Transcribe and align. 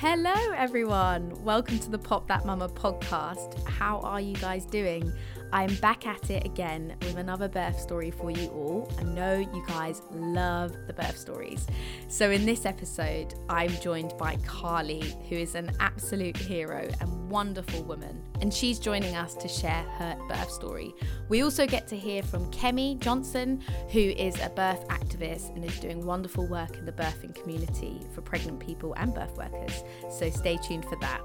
Hello, 0.00 0.32
everyone. 0.56 1.44
Welcome 1.44 1.78
to 1.80 1.90
the 1.90 1.98
Pop 1.98 2.26
That 2.28 2.46
Mama 2.46 2.70
podcast. 2.70 3.62
How 3.68 3.98
are 3.98 4.18
you 4.18 4.34
guys 4.36 4.64
doing? 4.64 5.12
I'm 5.52 5.74
back 5.76 6.06
at 6.06 6.30
it 6.30 6.44
again 6.44 6.94
with 7.00 7.16
another 7.16 7.48
birth 7.48 7.80
story 7.80 8.12
for 8.12 8.30
you 8.30 8.48
all. 8.50 8.92
I 8.98 9.02
know 9.02 9.34
you 9.34 9.64
guys 9.66 10.00
love 10.12 10.72
the 10.86 10.92
birth 10.92 11.18
stories. 11.18 11.66
So, 12.08 12.30
in 12.30 12.46
this 12.46 12.64
episode, 12.64 13.34
I'm 13.48 13.70
joined 13.80 14.14
by 14.16 14.36
Carly, 14.46 15.02
who 15.28 15.34
is 15.34 15.56
an 15.56 15.72
absolute 15.80 16.36
hero 16.36 16.88
and 17.00 17.30
wonderful 17.30 17.82
woman, 17.82 18.22
and 18.40 18.54
she's 18.54 18.78
joining 18.78 19.16
us 19.16 19.34
to 19.36 19.48
share 19.48 19.82
her 19.98 20.16
birth 20.28 20.50
story. 20.52 20.94
We 21.28 21.42
also 21.42 21.66
get 21.66 21.88
to 21.88 21.96
hear 21.96 22.22
from 22.22 22.48
Kemi 22.52 23.00
Johnson, 23.00 23.60
who 23.90 24.00
is 24.00 24.38
a 24.40 24.50
birth 24.50 24.86
activist 24.88 25.54
and 25.56 25.64
is 25.64 25.80
doing 25.80 26.06
wonderful 26.06 26.46
work 26.46 26.76
in 26.76 26.86
the 26.86 26.92
birthing 26.92 27.34
community 27.34 28.00
for 28.14 28.20
pregnant 28.20 28.60
people 28.60 28.94
and 28.94 29.12
birth 29.12 29.36
workers. 29.36 29.82
So, 30.10 30.30
stay 30.30 30.58
tuned 30.58 30.84
for 30.84 30.96
that 31.00 31.22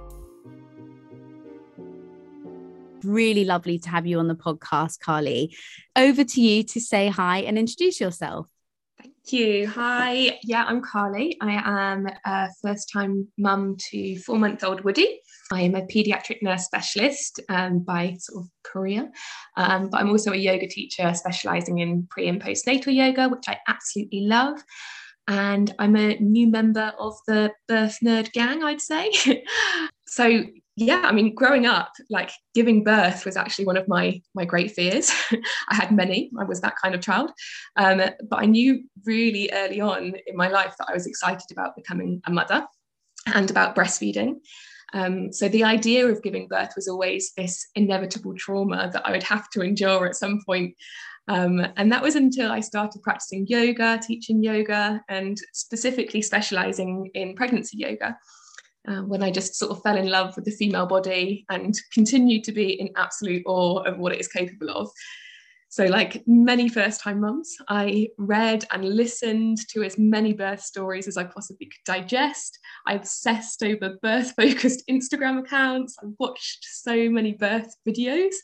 really 3.06 3.46
lovely 3.46 3.80
to 3.80 3.90
have 3.90 4.06
you 4.06 4.20
on 4.20 4.28
the 4.28 4.36
podcast, 4.36 5.00
Carly. 5.00 5.56
Over 5.96 6.24
to 6.24 6.42
you 6.42 6.64
to 6.64 6.82
say 6.82 7.08
hi 7.08 7.40
and 7.40 7.58
introduce 7.58 8.00
yourself. 8.00 8.48
Thank 9.02 9.34
you. 9.34 9.68
Hi. 9.68 10.40
Yeah, 10.44 10.66
I'm 10.66 10.82
Carly. 10.82 11.38
I 11.42 11.62
am 11.64 12.08
a 12.26 12.50
first 12.62 12.90
time 12.92 13.28
mum 13.38 13.76
to 13.90 14.20
four 14.20 14.38
month 14.38 14.64
old 14.64 14.82
Woody. 14.82 15.20
I 15.52 15.62
am 15.62 15.76
a 15.76 15.82
paediatric 15.82 16.42
nurse 16.42 16.66
specialist 16.66 17.40
um, 17.50 17.80
by 17.80 18.18
sort 18.20 18.46
of 18.46 18.50
career, 18.64 19.12
um, 19.58 19.90
but 19.90 20.02
I'm 20.02 20.10
also 20.10 20.32
a 20.32 20.38
yoga 20.38 20.68
teacher 20.68 21.14
specialising 21.14 21.80
in 21.80 22.08
pre 22.10 22.28
and 22.28 22.42
postnatal 22.42 22.94
yoga, 22.94 23.30
which 23.30 23.46
I 23.48 23.60
absolutely 23.68 24.22
love. 24.22 24.60
And 25.28 25.74
I'm 25.80 25.96
a 25.96 26.18
new 26.18 26.48
member 26.48 26.94
of 27.00 27.16
the 27.28 27.52
Birth 27.68 27.98
Nerd 28.04 28.32
Gang, 28.32 28.64
I'd 28.64 28.82
say. 28.82 29.12
so, 30.08 30.44
yeah 30.76 31.04
i 31.06 31.12
mean 31.12 31.34
growing 31.34 31.66
up 31.66 31.92
like 32.10 32.32
giving 32.54 32.84
birth 32.84 33.26
was 33.26 33.38
actually 33.38 33.66
one 33.66 33.78
of 33.78 33.88
my 33.88 34.22
my 34.34 34.46
great 34.46 34.72
fears. 34.72 35.12
I 35.70 35.76
had 35.76 35.92
many 35.92 36.32
i 36.40 36.44
was 36.44 36.62
that 36.62 36.76
kind 36.82 36.94
of 36.94 37.02
child. 37.02 37.32
Um, 37.78 38.02
but 38.30 38.40
i 38.40 38.46
knew 38.46 38.84
really 39.06 39.50
early 39.54 39.80
on 39.80 40.14
in 40.28 40.36
my 40.36 40.50
life 40.50 40.76
that 40.78 40.88
i 40.90 40.94
was 40.94 41.08
excited 41.08 41.52
about 41.52 41.76
becoming 41.76 42.22
a 42.26 42.32
mother 42.32 42.66
and 43.34 43.50
about 43.50 43.76
breastfeeding. 43.76 44.36
Um, 44.94 45.34
so 45.34 45.50
the 45.50 45.64
idea 45.64 46.08
of 46.08 46.22
giving 46.22 46.48
birth 46.48 46.74
was 46.76 46.88
always 46.88 47.34
this 47.36 47.68
inevitable 47.76 48.36
trauma 48.36 48.90
that 48.92 49.06
i 49.06 49.12
would 49.12 49.24
have 49.24 49.50
to 49.52 49.62
endure 49.62 50.06
at 50.06 50.16
some 50.16 50.42
point. 50.46 50.76
Um, 51.28 51.66
and 51.76 51.92
that 51.92 52.04
was 52.04 52.14
until 52.14 52.52
I 52.52 52.60
started 52.60 53.02
practicing 53.02 53.48
yoga, 53.48 54.00
teaching 54.06 54.44
yoga, 54.44 55.02
and 55.10 55.36
specifically 55.54 56.22
specializing 56.22 57.10
in 57.16 57.34
pregnancy 57.34 57.78
yoga 57.78 58.16
uh, 58.88 59.02
when 59.02 59.24
I 59.24 59.32
just 59.32 59.56
sort 59.56 59.72
of 59.72 59.82
fell 59.84 59.98
in 59.98 60.10
love 60.10 60.36
with 60.36 60.46
the 60.46 60.52
female 60.52 60.86
body 60.86 61.46
and 61.50 61.76
continued 61.92 62.44
to 62.46 62.52
be 62.52 62.80
in 62.80 62.90
absolute 62.96 63.44
awe 63.46 63.84
of 63.84 63.98
what 63.98 64.14
it 64.14 64.20
is 64.20 64.28
capable 64.28 64.70
of. 64.70 64.90
So, 65.70 65.86
like 65.86 66.24
many 66.26 66.70
first 66.70 67.02
time 67.02 67.20
mums, 67.20 67.54
I 67.68 68.08
read 68.18 68.64
and 68.72 68.96
listened 68.96 69.58
to 69.72 69.84
as 69.84 69.98
many 69.98 70.32
birth 70.32 70.62
stories 70.62 71.08
as 71.08 71.18
I 71.18 71.26
possibly 71.26 71.66
could 71.66 71.84
digest. 71.86 72.60
I 72.88 72.94
obsessed 72.94 73.62
over 73.62 73.98
birth 74.02 74.34
focused 74.40 74.88
Instagram 74.90 75.40
accounts. 75.40 75.98
I 76.02 76.08
watched 76.18 76.64
so 76.64 77.10
many 77.10 77.34
birth 77.34 77.76
videos. 77.88 78.36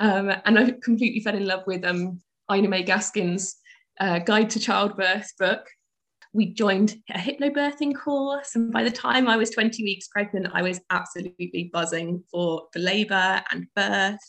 Um, 0.00 0.32
and 0.44 0.58
I 0.58 0.72
completely 0.82 1.20
fell 1.20 1.36
in 1.36 1.46
love 1.46 1.62
with 1.66 1.84
um, 1.84 2.20
Ina 2.52 2.68
May 2.68 2.84
Gaskin's 2.84 3.56
uh, 4.00 4.20
Guide 4.20 4.50
to 4.50 4.60
Childbirth 4.60 5.32
book, 5.38 5.68
we 6.32 6.52
joined 6.52 6.96
a 7.10 7.18
hypnobirthing 7.18 7.94
course. 7.96 8.54
And 8.54 8.72
by 8.72 8.84
the 8.84 8.90
time 8.90 9.28
I 9.28 9.36
was 9.36 9.50
20 9.50 9.82
weeks 9.82 10.08
pregnant, 10.08 10.48
I 10.52 10.62
was 10.62 10.80
absolutely 10.90 11.70
buzzing 11.72 12.22
for, 12.30 12.64
for 12.72 12.78
labor 12.78 13.42
and 13.50 13.66
birth. 13.74 14.20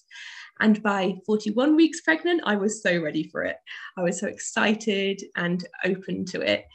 And 0.61 0.81
by 0.83 1.15
41 1.25 1.75
weeks 1.75 2.01
pregnant, 2.01 2.41
I 2.45 2.55
was 2.55 2.81
so 2.81 3.01
ready 3.01 3.29
for 3.29 3.43
it. 3.43 3.57
I 3.97 4.01
was 4.03 4.19
so 4.19 4.27
excited 4.27 5.21
and 5.35 5.65
open 5.85 6.25
to 6.25 6.41
it. 6.41 6.65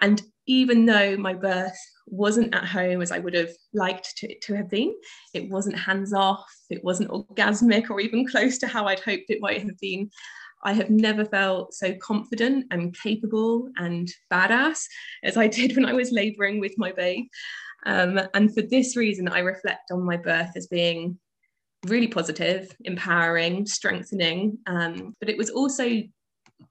And 0.00 0.22
even 0.46 0.86
though 0.86 1.16
my 1.16 1.34
birth 1.34 1.76
wasn't 2.06 2.54
at 2.54 2.64
home 2.64 3.02
as 3.02 3.10
I 3.10 3.18
would 3.18 3.34
have 3.34 3.50
liked 3.74 4.16
to, 4.18 4.38
to 4.38 4.54
have 4.54 4.70
been, 4.70 4.94
it 5.34 5.50
wasn't 5.50 5.78
hands 5.78 6.12
off, 6.12 6.46
it 6.70 6.84
wasn't 6.84 7.10
orgasmic 7.10 7.90
or 7.90 8.00
even 8.00 8.26
close 8.26 8.58
to 8.58 8.66
how 8.66 8.86
I'd 8.86 9.00
hoped 9.00 9.24
it 9.28 9.40
might 9.40 9.62
have 9.62 9.78
been. 9.80 10.10
I 10.66 10.72
have 10.72 10.90
never 10.90 11.24
felt 11.24 11.74
so 11.74 11.94
confident 11.94 12.66
and 12.72 12.92
capable 12.98 13.68
and 13.76 14.08
badass 14.32 14.84
as 15.22 15.36
I 15.36 15.46
did 15.46 15.76
when 15.76 15.86
I 15.86 15.92
was 15.92 16.10
laboring 16.10 16.58
with 16.58 16.74
my 16.76 16.90
babe. 16.90 17.26
Um, 17.86 18.20
and 18.34 18.52
for 18.52 18.62
this 18.62 18.96
reason, 18.96 19.28
I 19.28 19.38
reflect 19.38 19.92
on 19.92 20.02
my 20.02 20.16
birth 20.16 20.50
as 20.56 20.66
being 20.66 21.18
really 21.86 22.08
positive, 22.08 22.68
empowering, 22.84 23.64
strengthening. 23.64 24.58
Um, 24.66 25.14
but 25.20 25.28
it 25.28 25.38
was 25.38 25.50
also 25.50 26.02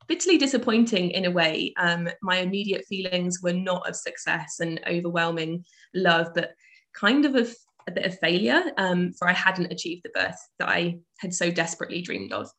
bitterly 0.07 0.37
disappointing 0.37 1.11
in 1.11 1.23
a 1.23 1.31
way. 1.31 1.73
Um, 1.77 2.09
my 2.21 2.39
immediate 2.39 2.83
feelings 2.89 3.41
were 3.41 3.53
not 3.53 3.87
of 3.87 3.95
success 3.95 4.57
and 4.59 4.81
overwhelming 4.85 5.63
love, 5.93 6.27
but 6.35 6.51
kind 6.93 7.23
of 7.23 7.35
a, 7.35 7.47
a 7.87 7.91
bit 7.93 8.05
of 8.05 8.19
failure, 8.19 8.61
um, 8.77 9.13
for 9.13 9.29
I 9.29 9.33
hadn't 9.33 9.71
achieved 9.71 10.01
the 10.03 10.19
birth 10.19 10.39
that 10.59 10.67
I 10.67 10.99
had 11.19 11.33
so 11.33 11.49
desperately 11.49 12.01
dreamed 12.01 12.33
of. 12.33 12.49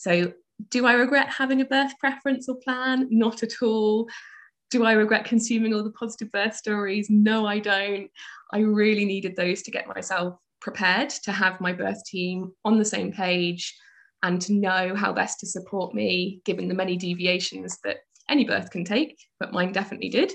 So, 0.00 0.32
do 0.70 0.86
I 0.86 0.94
regret 0.94 1.28
having 1.28 1.60
a 1.60 1.66
birth 1.66 1.92
preference 1.98 2.48
or 2.48 2.56
plan? 2.56 3.06
Not 3.10 3.42
at 3.42 3.62
all. 3.62 4.08
Do 4.70 4.86
I 4.86 4.92
regret 4.92 5.26
consuming 5.26 5.74
all 5.74 5.84
the 5.84 5.92
positive 5.92 6.32
birth 6.32 6.56
stories? 6.56 7.08
No, 7.10 7.46
I 7.46 7.58
don't. 7.58 8.10
I 8.50 8.60
really 8.60 9.04
needed 9.04 9.36
those 9.36 9.60
to 9.62 9.70
get 9.70 9.86
myself 9.86 10.38
prepared 10.62 11.10
to 11.10 11.32
have 11.32 11.60
my 11.60 11.74
birth 11.74 12.02
team 12.06 12.50
on 12.64 12.78
the 12.78 12.84
same 12.84 13.12
page 13.12 13.76
and 14.22 14.40
to 14.40 14.54
know 14.54 14.94
how 14.94 15.12
best 15.12 15.38
to 15.40 15.46
support 15.46 15.94
me, 15.94 16.40
given 16.46 16.68
the 16.68 16.74
many 16.74 16.96
deviations 16.96 17.78
that 17.84 17.98
any 18.30 18.44
birth 18.44 18.70
can 18.70 18.84
take, 18.84 19.18
but 19.38 19.52
mine 19.52 19.72
definitely 19.72 20.08
did. 20.08 20.32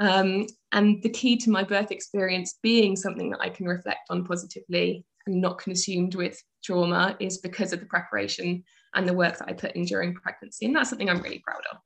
Um, 0.00 0.46
and 0.72 1.02
the 1.02 1.08
key 1.08 1.38
to 1.38 1.50
my 1.50 1.62
birth 1.62 1.92
experience 1.92 2.58
being 2.62 2.94
something 2.94 3.30
that 3.30 3.40
I 3.40 3.48
can 3.48 3.66
reflect 3.66 4.00
on 4.10 4.26
positively 4.26 5.06
and 5.26 5.40
not 5.40 5.58
consumed 5.58 6.14
with 6.14 6.42
trauma 6.62 7.16
is 7.20 7.38
because 7.38 7.72
of 7.72 7.80
the 7.80 7.86
preparation 7.86 8.64
and 8.94 9.08
the 9.08 9.12
work 9.12 9.38
that 9.38 9.48
I 9.48 9.52
put 9.52 9.72
in 9.72 9.84
during 9.84 10.14
pregnancy. 10.14 10.66
And 10.66 10.74
that's 10.74 10.90
something 10.90 11.08
I'm 11.08 11.22
really 11.22 11.40
proud 11.40 11.62
of. 11.72 11.78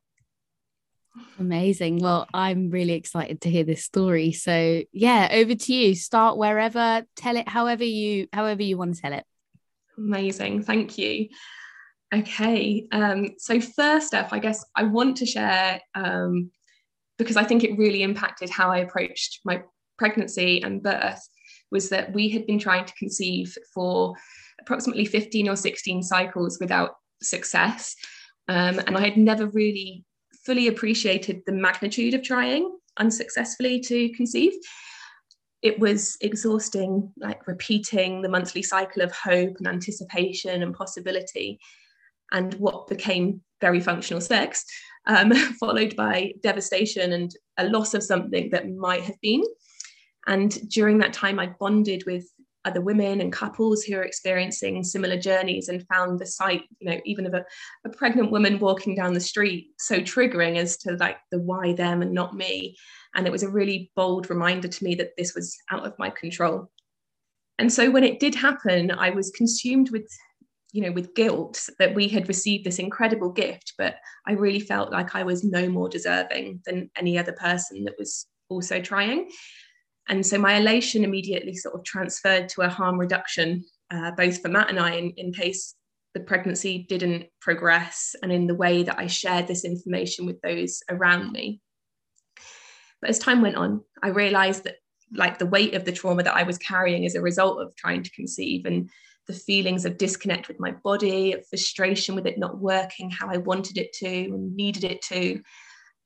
Amazing. 1.38 1.98
Well, 1.98 2.26
I'm 2.32 2.70
really 2.70 2.94
excited 2.94 3.42
to 3.42 3.50
hear 3.50 3.64
this 3.64 3.84
story. 3.84 4.32
So, 4.32 4.82
yeah, 4.92 5.28
over 5.30 5.54
to 5.54 5.74
you. 5.74 5.94
Start 5.94 6.38
wherever, 6.38 7.04
tell 7.16 7.36
it 7.36 7.48
however 7.48 7.84
you 7.84 8.28
however 8.32 8.62
you 8.62 8.78
want 8.78 8.94
to 8.94 9.02
tell 9.02 9.12
it. 9.12 9.24
Amazing. 9.98 10.62
Thank 10.62 10.96
you. 10.96 11.28
Okay. 12.14 12.86
Um, 12.92 13.30
so 13.38 13.60
first 13.60 14.14
up, 14.14 14.32
I 14.32 14.38
guess 14.38 14.64
I 14.74 14.84
want 14.84 15.18
to 15.18 15.26
share 15.26 15.80
um, 15.94 16.50
because 17.18 17.36
I 17.36 17.44
think 17.44 17.64
it 17.64 17.78
really 17.78 18.02
impacted 18.02 18.50
how 18.50 18.70
I 18.70 18.78
approached 18.78 19.40
my 19.44 19.62
pregnancy 19.98 20.62
and 20.62 20.82
birth 20.82 21.20
was 21.70 21.88
that 21.88 22.12
we 22.12 22.28
had 22.28 22.46
been 22.46 22.58
trying 22.58 22.84
to 22.84 22.94
conceive 22.94 23.56
for 23.72 24.14
approximately 24.62 25.04
15 25.04 25.48
or 25.48 25.56
16 25.56 26.02
cycles 26.02 26.58
without 26.60 26.96
success. 27.22 27.94
Um, 28.48 28.78
and 28.80 28.96
I 28.96 29.00
had 29.00 29.16
never 29.16 29.46
really 29.48 30.04
fully 30.44 30.68
appreciated 30.68 31.42
the 31.46 31.52
magnitude 31.52 32.14
of 32.14 32.22
trying 32.22 32.70
unsuccessfully 32.98 33.80
to 33.80 34.08
conceive. 34.10 34.52
It 35.62 35.78
was 35.78 36.16
exhausting, 36.20 37.12
like 37.18 37.46
repeating 37.46 38.22
the 38.22 38.28
monthly 38.28 38.62
cycle 38.62 39.02
of 39.02 39.12
hope 39.12 39.56
and 39.58 39.68
anticipation 39.68 40.62
and 40.62 40.74
possibility, 40.74 41.60
and 42.32 42.54
what 42.54 42.88
became 42.88 43.42
very 43.60 43.80
functional 43.80 44.20
sex, 44.20 44.64
um, 45.06 45.32
followed 45.60 45.94
by 45.94 46.32
devastation 46.42 47.12
and 47.12 47.30
a 47.58 47.68
loss 47.68 47.94
of 47.94 48.02
something 48.02 48.50
that 48.50 48.68
might 48.70 49.02
have 49.02 49.20
been. 49.20 49.42
And 50.26 50.68
during 50.68 50.98
that 50.98 51.12
time, 51.12 51.38
I 51.38 51.54
bonded 51.60 52.04
with 52.06 52.26
other 52.64 52.80
women 52.80 53.20
and 53.20 53.32
couples 53.32 53.82
who 53.82 53.96
are 53.96 54.02
experiencing 54.02 54.82
similar 54.84 55.18
journeys 55.18 55.68
and 55.68 55.86
found 55.88 56.18
the 56.18 56.26
sight, 56.26 56.62
you 56.78 56.90
know, 56.90 57.00
even 57.04 57.26
of 57.26 57.34
a, 57.34 57.44
a 57.84 57.90
pregnant 57.90 58.30
woman 58.30 58.58
walking 58.58 58.94
down 58.94 59.14
the 59.14 59.20
street 59.20 59.72
so 59.78 60.00
triggering 60.00 60.56
as 60.56 60.76
to 60.78 60.96
like 60.96 61.16
the 61.30 61.40
why 61.40 61.72
them 61.72 62.02
and 62.02 62.12
not 62.12 62.34
me. 62.34 62.76
And 63.14 63.26
it 63.26 63.32
was 63.32 63.42
a 63.42 63.50
really 63.50 63.90
bold 63.96 64.30
reminder 64.30 64.68
to 64.68 64.84
me 64.84 64.94
that 64.96 65.16
this 65.16 65.34
was 65.34 65.56
out 65.70 65.86
of 65.86 65.98
my 65.98 66.10
control. 66.10 66.70
And 67.58 67.72
so 67.72 67.90
when 67.90 68.04
it 68.04 68.20
did 68.20 68.34
happen, 68.34 68.90
I 68.90 69.10
was 69.10 69.30
consumed 69.30 69.90
with, 69.90 70.08
you 70.72 70.82
know, 70.82 70.92
with 70.92 71.14
guilt 71.14 71.68
that 71.78 71.94
we 71.94 72.08
had 72.08 72.28
received 72.28 72.64
this 72.64 72.78
incredible 72.78 73.30
gift, 73.30 73.74
but 73.76 73.96
I 74.26 74.32
really 74.32 74.60
felt 74.60 74.90
like 74.90 75.14
I 75.14 75.22
was 75.22 75.44
no 75.44 75.68
more 75.68 75.88
deserving 75.88 76.60
than 76.64 76.90
any 76.96 77.18
other 77.18 77.32
person 77.32 77.84
that 77.84 77.94
was 77.98 78.26
also 78.48 78.80
trying. 78.80 79.30
And 80.08 80.26
so 80.26 80.38
my 80.38 80.54
elation 80.54 81.04
immediately 81.04 81.54
sort 81.54 81.74
of 81.74 81.84
transferred 81.84 82.48
to 82.50 82.62
a 82.62 82.68
harm 82.68 82.98
reduction, 82.98 83.64
uh, 83.90 84.10
both 84.12 84.42
for 84.42 84.48
Matt 84.48 84.70
and 84.70 84.78
I, 84.78 84.94
in, 84.94 85.10
in 85.16 85.32
case 85.32 85.74
the 86.14 86.20
pregnancy 86.20 86.84
didn't 86.88 87.26
progress 87.40 88.14
and 88.22 88.32
in 88.32 88.46
the 88.46 88.54
way 88.54 88.82
that 88.82 88.98
I 88.98 89.06
shared 89.06 89.46
this 89.46 89.64
information 89.64 90.26
with 90.26 90.40
those 90.42 90.80
around 90.90 91.32
me. 91.32 91.60
But 93.00 93.10
as 93.10 93.18
time 93.18 93.42
went 93.42 93.56
on, 93.56 93.82
I 94.02 94.08
realized 94.08 94.64
that 94.64 94.76
like 95.14 95.38
the 95.38 95.46
weight 95.46 95.74
of 95.74 95.84
the 95.84 95.92
trauma 95.92 96.22
that 96.22 96.36
I 96.36 96.42
was 96.42 96.58
carrying 96.58 97.04
as 97.04 97.14
a 97.14 97.20
result 97.20 97.60
of 97.60 97.74
trying 97.76 98.02
to 98.02 98.10
conceive 98.12 98.64
and 98.64 98.88
the 99.26 99.32
feelings 99.32 99.84
of 99.84 99.98
disconnect 99.98 100.48
with 100.48 100.58
my 100.58 100.72
body, 100.82 101.36
frustration 101.48 102.14
with 102.14 102.26
it 102.26 102.38
not 102.38 102.58
working 102.58 103.10
how 103.10 103.28
I 103.28 103.36
wanted 103.36 103.78
it 103.78 103.92
to 103.94 104.06
and 104.06 104.56
needed 104.56 104.84
it 104.84 105.02
to. 105.02 105.40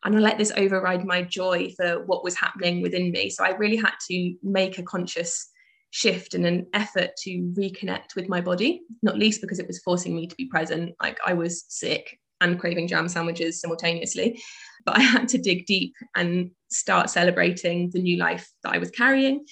And 0.05 0.17
I 0.17 0.19
let 0.21 0.39
this 0.39 0.53
override 0.57 1.05
my 1.05 1.23
joy 1.23 1.73
for 1.77 2.05
what 2.05 2.23
was 2.23 2.37
happening 2.37 2.83
within 2.83 3.11
me. 3.11 3.31
So 3.31 3.45
I 3.45 3.51
really 3.51 3.77
had 3.77 3.95
to 4.09 4.35
make 4.43 4.79
a 4.79 4.83
conscious 4.83 5.51
shift 5.91 6.35
and 6.35 6.47
an 6.47 6.67
effort 6.75 7.11
to 7.25 7.53
reconnect 7.57 8.15
with 8.15 8.29
my 8.29 8.41
body, 8.41 8.83
not 9.03 9.19
least 9.19 9.41
because 9.41 9.59
it 9.59 9.67
was 9.67 9.81
forcing 9.81 10.15
me 10.15 10.27
to 10.27 10.37
be 10.37 10.47
present. 10.47 10.95
Like 11.03 11.19
I 11.27 11.33
was 11.33 11.65
sick 11.69 12.19
and 12.41 12.61
craving 12.61 12.89
jam 12.89 13.09
sandwiches 13.09 13.61
simultaneously. 13.61 14.41
But 14.85 14.99
I 14.99 15.03
had 15.03 15.29
to 15.29 15.39
dig 15.39 15.67
deep 15.67 15.95
and 16.15 16.51
start 16.71 17.11
celebrating 17.11 17.91
the 17.91 18.01
new 18.01 18.19
life 18.19 18.49
that 18.63 18.75
I 18.75 18.79
was 18.79 18.91
carrying 18.91 19.45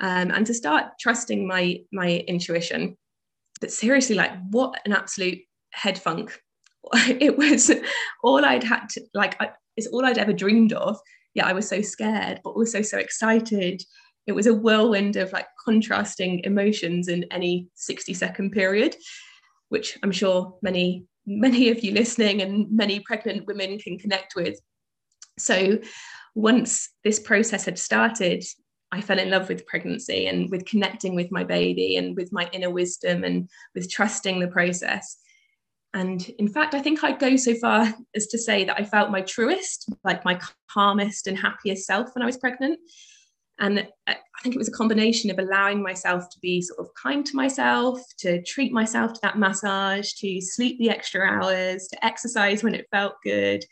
um, 0.00 0.30
and 0.30 0.46
to 0.46 0.54
start 0.54 0.92
trusting 1.00 1.46
my 1.46 1.80
my 1.92 2.24
intuition. 2.28 2.96
But 3.60 3.72
seriously, 3.72 4.14
like 4.14 4.32
what 4.50 4.80
an 4.84 4.92
absolute 4.92 5.38
head 5.72 5.98
funk. 5.98 6.40
It 6.94 7.36
was 7.36 7.70
all 8.22 8.44
I'd 8.44 8.64
had 8.64 8.88
to 8.90 9.02
like 9.12 9.40
I, 9.42 9.50
it's 9.78 9.86
all 9.86 10.04
I'd 10.04 10.18
ever 10.18 10.32
dreamed 10.32 10.72
of. 10.72 10.98
Yeah, 11.34 11.46
I 11.46 11.52
was 11.52 11.68
so 11.68 11.80
scared, 11.80 12.40
but 12.42 12.50
also 12.50 12.82
so 12.82 12.98
excited. 12.98 13.80
It 14.26 14.32
was 14.32 14.48
a 14.48 14.54
whirlwind 14.54 15.14
of 15.16 15.32
like 15.32 15.46
contrasting 15.64 16.40
emotions 16.40 17.06
in 17.06 17.24
any 17.30 17.68
60 17.74 18.12
second 18.12 18.50
period, 18.50 18.96
which 19.68 19.96
I'm 20.02 20.12
sure 20.12 20.58
many 20.62 21.06
many 21.30 21.68
of 21.68 21.84
you 21.84 21.92
listening 21.92 22.40
and 22.40 22.66
many 22.70 23.00
pregnant 23.00 23.46
women 23.46 23.78
can 23.78 23.98
connect 23.98 24.34
with. 24.34 24.58
So 25.38 25.78
once 26.34 26.88
this 27.04 27.20
process 27.20 27.66
had 27.66 27.78
started, 27.78 28.42
I 28.90 29.02
fell 29.02 29.18
in 29.18 29.30
love 29.30 29.48
with 29.48 29.66
pregnancy 29.66 30.26
and 30.26 30.50
with 30.50 30.64
connecting 30.64 31.14
with 31.14 31.30
my 31.30 31.44
baby 31.44 31.96
and 31.96 32.16
with 32.16 32.32
my 32.32 32.48
inner 32.52 32.70
wisdom 32.70 33.24
and 33.24 33.48
with 33.74 33.90
trusting 33.90 34.40
the 34.40 34.48
process. 34.48 35.18
And 35.94 36.28
in 36.38 36.48
fact, 36.48 36.74
I 36.74 36.82
think 36.82 37.02
I'd 37.02 37.18
go 37.18 37.36
so 37.36 37.54
far 37.54 37.92
as 38.14 38.26
to 38.28 38.38
say 38.38 38.64
that 38.64 38.78
I 38.78 38.84
felt 38.84 39.10
my 39.10 39.22
truest, 39.22 39.90
like 40.04 40.24
my 40.24 40.40
calmest 40.70 41.26
and 41.26 41.38
happiest 41.38 41.86
self 41.86 42.10
when 42.14 42.22
I 42.22 42.26
was 42.26 42.36
pregnant. 42.36 42.78
And 43.60 43.80
uh, 43.80 43.82
I 44.06 44.42
think 44.42 44.54
it 44.54 44.58
was 44.58 44.68
a 44.68 44.72
combination 44.72 45.30
of 45.30 45.38
allowing 45.38 45.82
myself 45.82 46.30
to 46.30 46.38
be 46.40 46.62
sort 46.62 46.78
of 46.78 46.88
kind 47.00 47.26
to 47.26 47.36
myself, 47.36 48.00
to 48.18 48.40
treat 48.42 48.72
myself 48.72 49.14
to 49.14 49.20
that 49.22 49.38
massage, 49.38 50.12
to 50.14 50.40
sleep 50.40 50.78
the 50.78 50.90
extra 50.90 51.26
hours, 51.26 51.88
to 51.88 52.04
exercise 52.04 52.62
when 52.62 52.74
it 52.74 52.86
felt 52.92 53.14
good, 53.24 53.64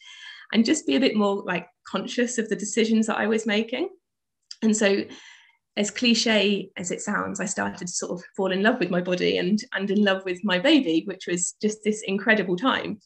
and 0.52 0.64
just 0.64 0.86
be 0.86 0.96
a 0.96 1.00
bit 1.00 1.14
more 1.14 1.42
like 1.46 1.68
conscious 1.86 2.36
of 2.38 2.48
the 2.48 2.56
decisions 2.56 3.06
that 3.06 3.18
I 3.18 3.28
was 3.28 3.46
making. 3.46 3.88
And 4.62 4.76
so, 4.76 5.04
as 5.76 5.90
cliche 5.90 6.70
as 6.76 6.90
it 6.90 7.02
sounds, 7.02 7.38
I 7.38 7.44
started 7.44 7.86
to 7.86 7.92
sort 7.92 8.12
of 8.12 8.24
fall 8.36 8.50
in 8.50 8.62
love 8.62 8.78
with 8.78 8.90
my 8.90 9.00
body 9.00 9.36
and, 9.36 9.58
and 9.74 9.90
in 9.90 10.02
love 10.02 10.24
with 10.24 10.42
my 10.42 10.58
baby, 10.58 11.02
which 11.06 11.26
was 11.26 11.54
just 11.60 11.78
this 11.84 12.02
incredible 12.06 12.56
time. 12.56 12.98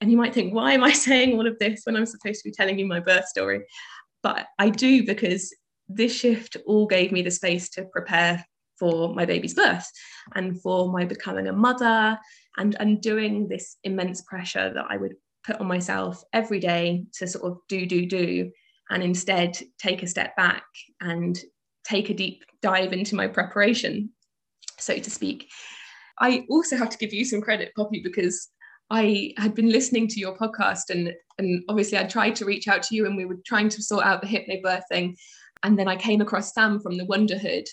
And 0.00 0.10
you 0.10 0.16
might 0.16 0.32
think, 0.32 0.54
why 0.54 0.72
am 0.72 0.84
I 0.84 0.92
saying 1.06 1.34
all 1.34 1.46
of 1.46 1.58
this 1.58 1.82
when 1.84 1.96
I'm 1.96 2.06
supposed 2.06 2.42
to 2.42 2.48
be 2.48 2.54
telling 2.54 2.78
you 2.78 2.86
my 2.86 3.00
birth 3.00 3.26
story? 3.26 3.64
But 4.22 4.46
I 4.58 4.70
do 4.70 5.04
because 5.04 5.54
this 5.88 6.14
shift 6.14 6.56
all 6.66 6.86
gave 6.86 7.10
me 7.10 7.22
the 7.22 7.30
space 7.30 7.68
to 7.70 7.84
prepare 7.84 8.44
for 8.78 9.12
my 9.12 9.24
baby's 9.24 9.54
birth 9.54 9.90
and 10.36 10.60
for 10.62 10.92
my 10.92 11.04
becoming 11.04 11.48
a 11.48 11.52
mother 11.52 12.18
and, 12.58 12.76
undoing 12.78 13.48
this 13.48 13.76
immense 13.82 14.22
pressure 14.22 14.72
that 14.72 14.86
I 14.88 14.96
would 14.96 15.14
put 15.44 15.60
on 15.60 15.66
myself 15.66 16.22
every 16.32 16.60
day 16.60 17.06
to 17.14 17.26
sort 17.26 17.44
of 17.44 17.58
do, 17.68 17.86
do, 17.86 18.06
do, 18.06 18.52
and 18.90 19.02
instead 19.02 19.58
take 19.78 20.02
a 20.02 20.06
step 20.06 20.36
back 20.36 20.64
and 21.00 21.38
take 21.84 22.10
a 22.10 22.14
deep 22.14 22.44
dive 22.62 22.92
into 22.92 23.14
my 23.14 23.26
preparation, 23.26 24.10
so 24.78 24.98
to 24.98 25.10
speak. 25.10 25.48
I 26.18 26.44
also 26.50 26.76
have 26.76 26.90
to 26.90 26.98
give 26.98 27.12
you 27.12 27.24
some 27.24 27.40
credit, 27.40 27.72
Poppy, 27.76 28.00
because 28.02 28.48
I 28.90 29.34
had 29.36 29.54
been 29.54 29.70
listening 29.70 30.08
to 30.08 30.20
your 30.20 30.36
podcast 30.36 30.90
and 30.90 31.12
and 31.38 31.62
obviously 31.68 31.98
I 31.98 32.04
tried 32.04 32.34
to 32.36 32.44
reach 32.44 32.66
out 32.68 32.82
to 32.84 32.96
you 32.96 33.06
and 33.06 33.16
we 33.16 33.24
were 33.24 33.38
trying 33.46 33.68
to 33.70 33.82
sort 33.82 34.04
out 34.04 34.20
the 34.20 34.26
hypnobirth 34.26 34.82
thing. 34.90 35.16
And 35.62 35.78
then 35.78 35.88
I 35.88 35.96
came 35.96 36.20
across 36.20 36.52
Sam 36.52 36.80
from 36.80 36.96
the 36.96 37.06
Wonderhood, 37.06 37.64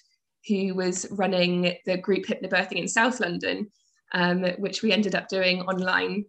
who 0.48 0.76
was 0.76 1.08
running 1.12 1.76
the 1.86 1.98
group 1.98 2.26
hypnobirthing 2.26 2.78
in 2.78 2.88
South 2.88 3.20
London, 3.20 3.72
um, 4.14 4.44
which 4.58 4.84
we 4.84 4.92
ended 4.92 5.16
up 5.16 5.28
doing 5.28 5.62
online. 5.62 6.26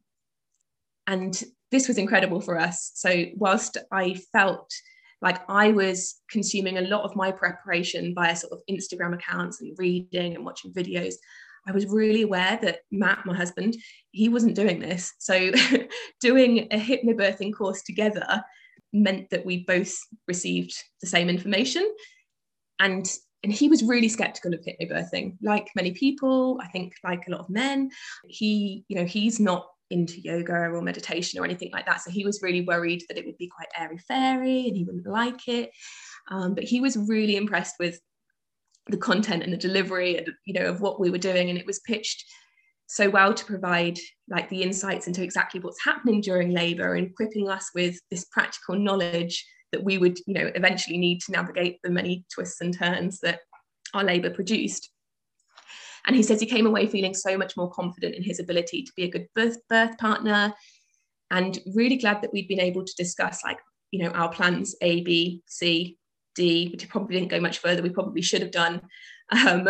And 1.06 1.40
this 1.70 1.88
was 1.88 1.99
incredible 1.99 2.40
for 2.40 2.58
us. 2.58 2.93
So, 2.94 3.26
whilst 3.34 3.76
I 3.93 4.14
felt 4.32 4.70
like 5.22 5.38
I 5.48 5.72
was 5.72 6.16
consuming 6.30 6.78
a 6.78 6.82
lot 6.82 7.04
of 7.04 7.16
my 7.16 7.32
preparation 7.32 8.14
via 8.14 8.36
sort 8.36 8.52
of 8.52 8.60
Instagram 8.70 9.14
accounts 9.14 9.60
and 9.60 9.76
reading 9.78 10.34
and 10.34 10.44
watching 10.44 10.72
videos, 10.72 11.14
I 11.66 11.72
was 11.72 11.86
really 11.86 12.22
aware 12.22 12.58
that 12.62 12.80
Matt, 12.92 13.26
my 13.26 13.34
husband, 13.34 13.76
he 14.12 14.28
wasn't 14.28 14.54
doing 14.54 14.78
this. 14.78 15.12
So, 15.18 15.50
doing 16.20 16.68
a 16.70 16.78
hypnobirthing 16.78 17.54
course 17.54 17.82
together 17.82 18.42
meant 18.92 19.30
that 19.30 19.44
we 19.44 19.64
both 19.64 19.94
received 20.28 20.74
the 21.00 21.08
same 21.08 21.28
information. 21.28 21.88
And 22.78 23.06
and 23.42 23.52
he 23.52 23.68
was 23.68 23.84
really 23.84 24.08
skeptical 24.08 24.54
of 24.54 24.60
hypnobirthing, 24.60 25.36
like 25.42 25.68
many 25.76 25.92
people, 25.92 26.58
I 26.60 26.66
think 26.68 26.94
like 27.04 27.28
a 27.28 27.30
lot 27.30 27.40
of 27.40 27.50
men. 27.50 27.90
He, 28.26 28.84
you 28.88 28.96
know, 28.96 29.04
he's 29.04 29.38
not 29.38 29.68
into 29.90 30.20
yoga 30.20 30.52
or 30.52 30.82
meditation 30.82 31.40
or 31.40 31.44
anything 31.44 31.70
like 31.72 31.86
that. 31.86 32.00
So 32.00 32.10
he 32.10 32.24
was 32.24 32.42
really 32.42 32.62
worried 32.62 33.04
that 33.08 33.18
it 33.18 33.26
would 33.26 33.38
be 33.38 33.48
quite 33.48 33.68
airy 33.78 33.98
fairy 33.98 34.66
and 34.66 34.76
he 34.76 34.84
wouldn't 34.84 35.06
like 35.06 35.46
it. 35.48 35.70
Um, 36.30 36.54
but 36.54 36.64
he 36.64 36.80
was 36.80 36.96
really 36.96 37.36
impressed 37.36 37.76
with 37.78 38.00
the 38.88 38.96
content 38.96 39.42
and 39.42 39.52
the 39.52 39.56
delivery 39.56 40.16
and 40.16 40.30
you 40.44 40.54
know 40.54 40.66
of 40.66 40.80
what 40.80 41.00
we 41.00 41.10
were 41.10 41.18
doing 41.18 41.48
and 41.48 41.58
it 41.58 41.66
was 41.66 41.80
pitched 41.80 42.24
so 42.86 43.10
well 43.10 43.34
to 43.34 43.44
provide 43.44 43.98
like 44.28 44.48
the 44.48 44.62
insights 44.62 45.08
into 45.08 45.22
exactly 45.22 45.60
what's 45.60 45.84
happening 45.84 46.20
during 46.20 46.50
labor 46.50 46.94
and 46.94 47.08
equipping 47.08 47.48
us 47.48 47.70
with 47.74 47.98
this 48.10 48.26
practical 48.26 48.76
knowledge 48.76 49.44
that 49.72 49.82
we 49.82 49.98
would 49.98 50.18
you 50.26 50.34
know 50.34 50.50
eventually 50.54 50.98
need 50.98 51.20
to 51.20 51.32
navigate 51.32 51.78
the 51.82 51.90
many 51.90 52.24
twists 52.32 52.60
and 52.60 52.78
turns 52.78 53.18
that 53.20 53.40
our 53.94 54.04
labor 54.04 54.30
produced 54.30 54.90
and 56.06 56.14
he 56.14 56.22
says 56.22 56.40
he 56.40 56.46
came 56.46 56.66
away 56.66 56.86
feeling 56.86 57.14
so 57.14 57.36
much 57.36 57.56
more 57.56 57.70
confident 57.70 58.14
in 58.14 58.22
his 58.22 58.38
ability 58.38 58.82
to 58.82 58.92
be 58.96 59.04
a 59.04 59.10
good 59.10 59.26
birth, 59.34 59.58
birth 59.68 59.98
partner. 59.98 60.54
And 61.30 61.58
really 61.74 61.96
glad 61.96 62.22
that 62.22 62.32
we'd 62.32 62.48
been 62.48 62.60
able 62.60 62.84
to 62.84 62.94
discuss 62.96 63.42
like 63.44 63.58
you 63.90 64.02
know 64.02 64.10
our 64.10 64.28
plans 64.30 64.76
a 64.80 65.02
b 65.02 65.42
c 65.46 65.98
d 66.34 66.68
which 66.70 66.88
probably 66.88 67.16
didn't 67.16 67.30
go 67.30 67.40
much 67.40 67.58
further. 67.58 67.82
We 67.82 67.90
probably 67.90 68.22
should 68.22 68.42
have 68.42 68.52
done. 68.52 68.82
Um, 69.32 69.68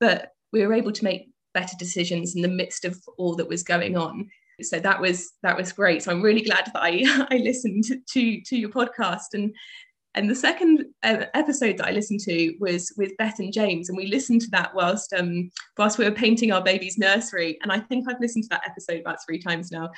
but 0.00 0.32
we 0.52 0.66
were 0.66 0.74
able 0.74 0.92
to 0.92 1.04
make 1.04 1.30
better 1.54 1.74
decisions 1.78 2.36
in 2.36 2.42
the 2.42 2.48
midst 2.48 2.84
of 2.84 3.00
all 3.16 3.34
that 3.36 3.48
was 3.48 3.62
going 3.62 3.96
on. 3.96 4.28
So 4.60 4.78
that 4.80 5.00
was 5.00 5.32
that 5.42 5.56
was 5.56 5.72
great. 5.72 6.02
So 6.02 6.10
i'm 6.10 6.20
really 6.20 6.42
glad 6.42 6.66
that 6.66 6.82
i 6.82 7.02
i 7.30 7.38
listened 7.38 7.84
to 7.84 8.40
to 8.42 8.56
your 8.56 8.68
podcast 8.68 9.32
and 9.32 9.54
and 10.16 10.30
the 10.30 10.34
second 10.34 10.86
uh, 11.02 11.26
episode 11.34 11.76
that 11.76 11.86
I 11.86 11.90
listened 11.90 12.20
to 12.20 12.54
was 12.58 12.92
with 12.96 13.16
Beth 13.18 13.38
and 13.38 13.52
James, 13.52 13.88
and 13.88 13.98
we 13.98 14.06
listened 14.06 14.40
to 14.42 14.50
that 14.52 14.74
whilst 14.74 15.12
um, 15.12 15.50
whilst 15.76 15.98
we 15.98 16.06
were 16.06 16.10
painting 16.10 16.52
our 16.52 16.62
baby's 16.62 16.96
nursery. 16.96 17.58
And 17.62 17.70
I 17.70 17.80
think 17.80 18.08
I've 18.08 18.20
listened 18.20 18.44
to 18.44 18.48
that 18.50 18.66
episode 18.66 19.00
about 19.00 19.18
three 19.24 19.38
times 19.38 19.70
now 19.70 19.90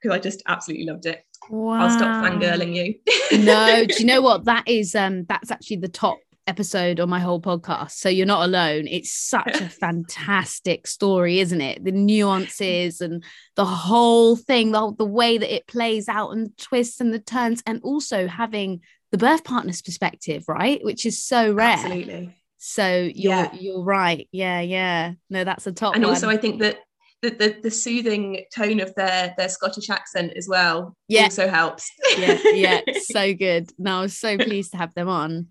because 0.00 0.16
I 0.16 0.18
just 0.18 0.42
absolutely 0.48 0.86
loved 0.86 1.04
it. 1.04 1.22
Wow. 1.50 1.74
I'll 1.74 1.90
stop 1.90 2.24
fangirling 2.24 2.74
you. 2.74 3.44
no, 3.44 3.84
do 3.84 3.94
you 3.98 4.06
know 4.12 4.22
what 4.22 4.46
that 4.46 4.66
is? 4.66 4.94
Um, 4.94 5.24
that's 5.28 5.50
actually 5.50 5.76
the 5.76 5.88
top 5.88 6.16
episode 6.46 7.00
on 7.00 7.08
my 7.08 7.18
whole 7.18 7.40
podcast. 7.40 7.92
So 7.92 8.08
you're 8.08 8.26
not 8.26 8.44
alone. 8.44 8.86
It's 8.86 9.12
such 9.12 9.60
a 9.60 9.68
fantastic 9.68 10.86
story, 10.86 11.40
isn't 11.40 11.60
it? 11.60 11.84
The 11.84 11.92
nuances 11.92 13.00
and 13.00 13.22
the 13.56 13.64
whole 13.64 14.36
thing, 14.36 14.72
the, 14.72 14.94
the 14.96 15.04
way 15.04 15.38
that 15.38 15.54
it 15.54 15.66
plays 15.66 16.08
out 16.08 16.30
and 16.30 16.46
the 16.46 16.52
twists 16.56 17.00
and 17.00 17.12
the 17.12 17.18
turns, 17.18 17.62
and 17.66 17.80
also 17.82 18.26
having 18.26 18.80
the 19.12 19.18
birth 19.18 19.44
partner's 19.44 19.82
perspective, 19.82 20.44
right? 20.48 20.80
Which 20.82 21.06
is 21.06 21.22
so 21.22 21.52
rare. 21.52 21.74
Absolutely. 21.74 22.36
So 22.58 23.10
you're 23.14 23.32
yeah. 23.32 23.52
you're 23.52 23.82
right. 23.82 24.28
Yeah, 24.32 24.60
yeah. 24.60 25.12
No, 25.30 25.44
that's 25.44 25.66
a 25.66 25.72
top. 25.72 25.94
And 25.94 26.04
one. 26.04 26.14
also, 26.14 26.28
I 26.28 26.36
think 26.36 26.60
that 26.60 26.78
the, 27.22 27.30
the, 27.30 27.56
the 27.64 27.70
soothing 27.70 28.44
tone 28.54 28.80
of 28.80 28.94
their 28.94 29.34
their 29.36 29.48
Scottish 29.48 29.90
accent 29.90 30.32
as 30.36 30.48
well 30.48 30.96
yeah. 31.08 31.24
also 31.24 31.48
helps. 31.48 31.90
yeah, 32.18 32.38
yeah, 32.52 32.80
so 33.02 33.34
good. 33.34 33.70
No, 33.78 33.98
I 33.98 34.02
was 34.02 34.18
so 34.18 34.36
pleased 34.36 34.72
to 34.72 34.78
have 34.78 34.94
them 34.94 35.08
on. 35.08 35.48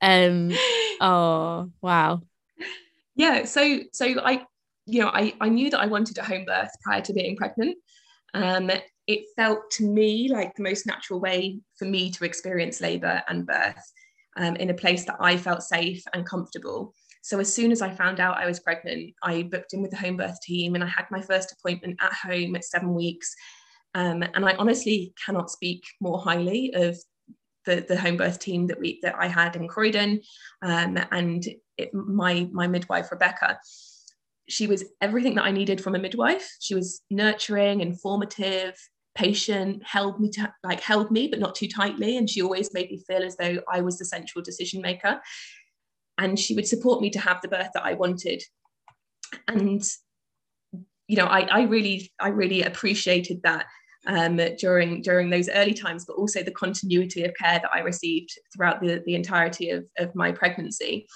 Um, 0.00 0.52
oh 1.00 1.70
wow. 1.80 2.22
Yeah, 3.16 3.44
so 3.44 3.80
so 3.92 4.06
I, 4.24 4.44
you 4.86 5.02
know, 5.02 5.08
I 5.08 5.34
I 5.40 5.48
knew 5.48 5.70
that 5.70 5.80
I 5.80 5.86
wanted 5.86 6.18
a 6.18 6.24
home 6.24 6.44
birth 6.44 6.70
prior 6.82 7.00
to 7.02 7.12
being 7.12 7.36
pregnant. 7.36 7.76
Um, 8.32 8.70
it 9.06 9.26
felt 9.36 9.70
to 9.72 9.84
me 9.84 10.28
like 10.30 10.54
the 10.54 10.62
most 10.62 10.86
natural 10.86 11.20
way 11.20 11.60
for 11.78 11.84
me 11.84 12.10
to 12.10 12.24
experience 12.24 12.80
labour 12.80 13.22
and 13.28 13.46
birth 13.46 13.92
um, 14.36 14.56
in 14.56 14.70
a 14.70 14.74
place 14.74 15.04
that 15.04 15.16
I 15.20 15.36
felt 15.36 15.62
safe 15.62 16.02
and 16.12 16.26
comfortable. 16.26 16.94
So 17.22 17.38
as 17.38 17.52
soon 17.52 17.72
as 17.72 17.80
I 17.80 17.90
found 17.90 18.20
out 18.20 18.36
I 18.36 18.46
was 18.46 18.60
pregnant, 18.60 19.14
I 19.22 19.42
booked 19.42 19.72
in 19.72 19.82
with 19.82 19.90
the 19.90 19.96
home 19.96 20.16
birth 20.16 20.40
team 20.42 20.74
and 20.74 20.84
I 20.84 20.88
had 20.88 21.06
my 21.10 21.20
first 21.20 21.52
appointment 21.52 21.98
at 22.00 22.12
home 22.12 22.54
at 22.56 22.64
seven 22.64 22.94
weeks. 22.94 23.34
Um, 23.94 24.22
and 24.22 24.44
I 24.44 24.54
honestly 24.56 25.14
cannot 25.24 25.50
speak 25.50 25.84
more 26.00 26.18
highly 26.18 26.72
of 26.74 26.98
the, 27.64 27.84
the 27.88 27.98
home 27.98 28.16
birth 28.16 28.38
team 28.38 28.66
that 28.66 28.78
we 28.78 28.98
that 29.02 29.14
I 29.18 29.26
had 29.26 29.56
in 29.56 29.68
Croydon, 29.68 30.20
um, 30.62 30.98
and 31.10 31.46
it, 31.78 31.94
my 31.94 32.48
my 32.52 32.66
midwife 32.66 33.10
Rebecca. 33.10 33.58
She 34.48 34.66
was 34.66 34.84
everything 35.00 35.36
that 35.36 35.44
I 35.44 35.52
needed 35.52 35.80
from 35.80 35.94
a 35.94 35.98
midwife. 35.98 36.56
She 36.60 36.74
was 36.74 37.00
nurturing, 37.10 37.80
informative, 37.80 38.76
patient, 39.14 39.82
held 39.84 40.20
me 40.20 40.30
to, 40.30 40.52
like 40.62 40.80
held 40.80 41.10
me, 41.10 41.28
but 41.28 41.38
not 41.38 41.54
too 41.54 41.68
tightly, 41.68 42.16
and 42.16 42.28
she 42.28 42.42
always 42.42 42.72
made 42.74 42.90
me 42.90 43.02
feel 43.06 43.22
as 43.22 43.36
though 43.36 43.58
I 43.70 43.80
was 43.80 43.98
the 43.98 44.04
central 44.04 44.42
decision 44.42 44.80
maker. 44.80 45.20
And 46.18 46.38
she 46.38 46.54
would 46.54 46.66
support 46.66 47.00
me 47.00 47.10
to 47.10 47.20
have 47.20 47.40
the 47.42 47.48
birth 47.48 47.70
that 47.74 47.84
I 47.84 47.94
wanted. 47.94 48.42
And 49.48 49.82
you 51.08 51.16
know, 51.16 51.26
I, 51.26 51.40
I 51.40 51.62
really, 51.62 52.12
I 52.20 52.28
really 52.28 52.62
appreciated 52.62 53.42
that 53.42 53.66
um, 54.06 54.38
during 54.58 55.02
during 55.02 55.30
those 55.30 55.48
early 55.48 55.74
times, 55.74 56.04
but 56.04 56.14
also 56.14 56.42
the 56.42 56.50
continuity 56.50 57.24
of 57.24 57.34
care 57.34 57.58
that 57.60 57.70
I 57.72 57.80
received 57.80 58.30
throughout 58.54 58.80
the, 58.80 59.02
the 59.06 59.14
entirety 59.14 59.70
of, 59.70 59.84
of 59.98 60.14
my 60.14 60.32
pregnancy. 60.32 61.06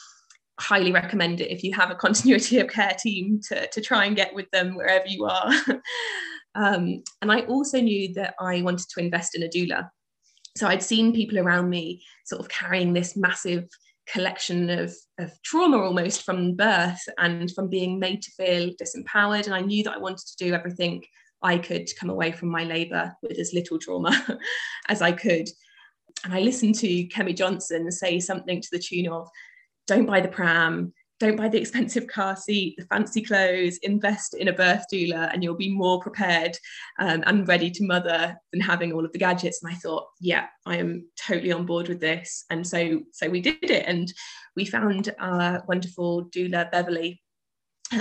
Highly 0.61 0.90
recommend 0.90 1.40
it 1.40 1.50
if 1.50 1.62
you 1.62 1.73
have 1.75 1.90
a 1.90 1.95
continuity 2.07 2.59
of 2.59 2.69
care 2.69 2.97
team 2.99 3.40
to, 3.49 3.67
to 3.69 3.81
try 3.81 4.07
and 4.07 4.17
get 4.17 4.35
with 4.35 4.50
them 4.50 4.75
wherever 4.75 5.07
you 5.07 5.25
are. 5.26 5.52
um, 6.59 7.05
and 7.23 7.31
I 7.31 7.43
also 7.43 7.81
knew 7.81 8.12
that 8.15 8.35
I 8.41 8.62
wanted 8.62 8.88
to 8.88 9.00
invest 9.00 9.37
in 9.37 9.45
a 9.45 9.49
doula. 9.49 9.88
So 10.57 10.67
I'd 10.67 10.83
seen 10.83 11.15
people 11.15 11.38
around 11.38 11.71
me 11.71 12.03
sort 12.27 12.41
of 12.41 12.49
carrying 12.49 12.93
this 12.93 13.17
massive 13.17 13.69
collection 14.09 14.69
of, 14.69 14.93
of 15.21 15.31
trauma 15.45 15.79
almost 15.79 16.25
from 16.25 16.57
birth 16.57 17.00
and 17.19 17.49
from 17.53 17.69
being 17.69 18.00
made 18.00 18.23
to 18.23 18.33
feel 18.33 18.73
disempowered. 18.83 19.47
And 19.47 19.55
I 19.55 19.61
knew 19.61 19.85
that 19.85 19.95
I 19.95 19.99
wanted 19.99 20.27
to 20.27 20.45
do 20.45 20.53
everything 20.53 21.05
I 21.43 21.59
could 21.59 21.87
to 21.87 21.97
come 21.97 22.11
away 22.11 22.33
from 22.33 22.49
my 22.49 22.65
labour 22.65 23.15
with 23.23 23.38
as 23.38 23.55
little 23.55 23.79
trauma 23.79 24.38
as 24.88 25.00
I 25.00 25.12
could. 25.12 25.49
And 26.25 26.35
I 26.35 26.41
listened 26.41 26.75
to 26.77 27.07
Kemi 27.09 27.37
Johnson 27.37 27.88
say 27.93 28.19
something 28.19 28.61
to 28.61 28.69
the 28.73 28.81
tune 28.81 29.07
of, 29.09 29.29
don't 29.87 30.07
buy 30.07 30.21
the 30.21 30.29
pram, 30.29 30.93
don't 31.21 31.37
buy 31.37 31.49
the 31.49 31.59
expensive 31.59 32.07
car 32.07 32.37
seat, 32.37 32.77
the 32.79 32.85
fancy 32.87 33.23
clothes, 33.23 33.79
invest 33.79 34.35
in 34.35 34.49
a 34.49 34.53
birth 34.53 34.85
doula, 34.93 35.33
and 35.33 35.43
you'll 35.43 35.57
be 35.57 35.75
more 35.75 36.01
prepared 36.01 36.57
um, 37.01 37.25
and 37.27 37.49
ready 37.49 37.71
to 37.71 37.87
mother 37.87 38.37
than 38.53 38.61
having 38.61 38.93
all 38.93 39.05
of 39.05 39.13
the 39.13 39.19
gadgets. 39.19 39.63
And 39.63 39.73
I 39.73 39.77
thought, 39.77 40.07
yeah, 40.21 40.47
I 40.65 40.77
am 40.77 41.07
totally 41.27 41.53
on 41.53 41.67
board 41.67 41.89
with 41.89 42.01
this. 42.01 42.45
And 42.51 42.67
so, 42.67 43.01
so 43.13 43.29
we 43.29 43.41
did 43.41 43.71
it, 43.71 43.85
and 43.87 44.13
we 44.55 44.65
found 44.65 45.13
our 45.19 45.65
wonderful 45.67 46.27
doula 46.27 46.71
Beverly 46.71 47.21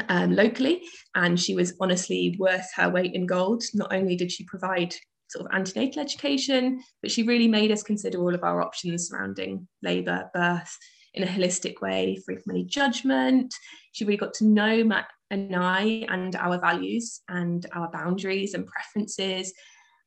um, 0.09 0.35
locally, 0.35 0.83
and 1.15 1.39
she 1.39 1.55
was 1.55 1.73
honestly 1.79 2.35
worth 2.37 2.67
her 2.75 2.89
weight 2.89 3.15
in 3.15 3.25
gold. 3.25 3.63
Not 3.73 3.93
only 3.93 4.15
did 4.15 4.31
she 4.31 4.43
provide 4.43 4.93
sort 5.29 5.45
of 5.45 5.51
antenatal 5.53 6.01
education, 6.01 6.81
but 7.01 7.11
she 7.11 7.23
really 7.23 7.47
made 7.47 7.71
us 7.71 7.83
consider 7.83 8.19
all 8.19 8.33
of 8.33 8.43
our 8.43 8.61
options 8.61 9.07
surrounding 9.07 9.67
labour, 9.81 10.29
birth 10.33 10.77
in 11.17 11.23
a 11.23 11.31
holistic 11.31 11.81
way, 11.81 12.17
free 12.25 12.37
from 12.37 12.51
any 12.51 12.63
judgment. 12.63 13.53
She 13.91 14.05
really 14.05 14.17
got 14.17 14.33
to 14.35 14.45
know 14.45 14.83
Matt 14.83 15.07
and 15.31 15.55
I 15.55 16.05
and 16.09 16.35
our 16.35 16.59
values 16.59 17.21
and 17.27 17.65
our 17.73 17.89
boundaries 17.91 18.53
and 18.53 18.67
preferences. 18.67 19.53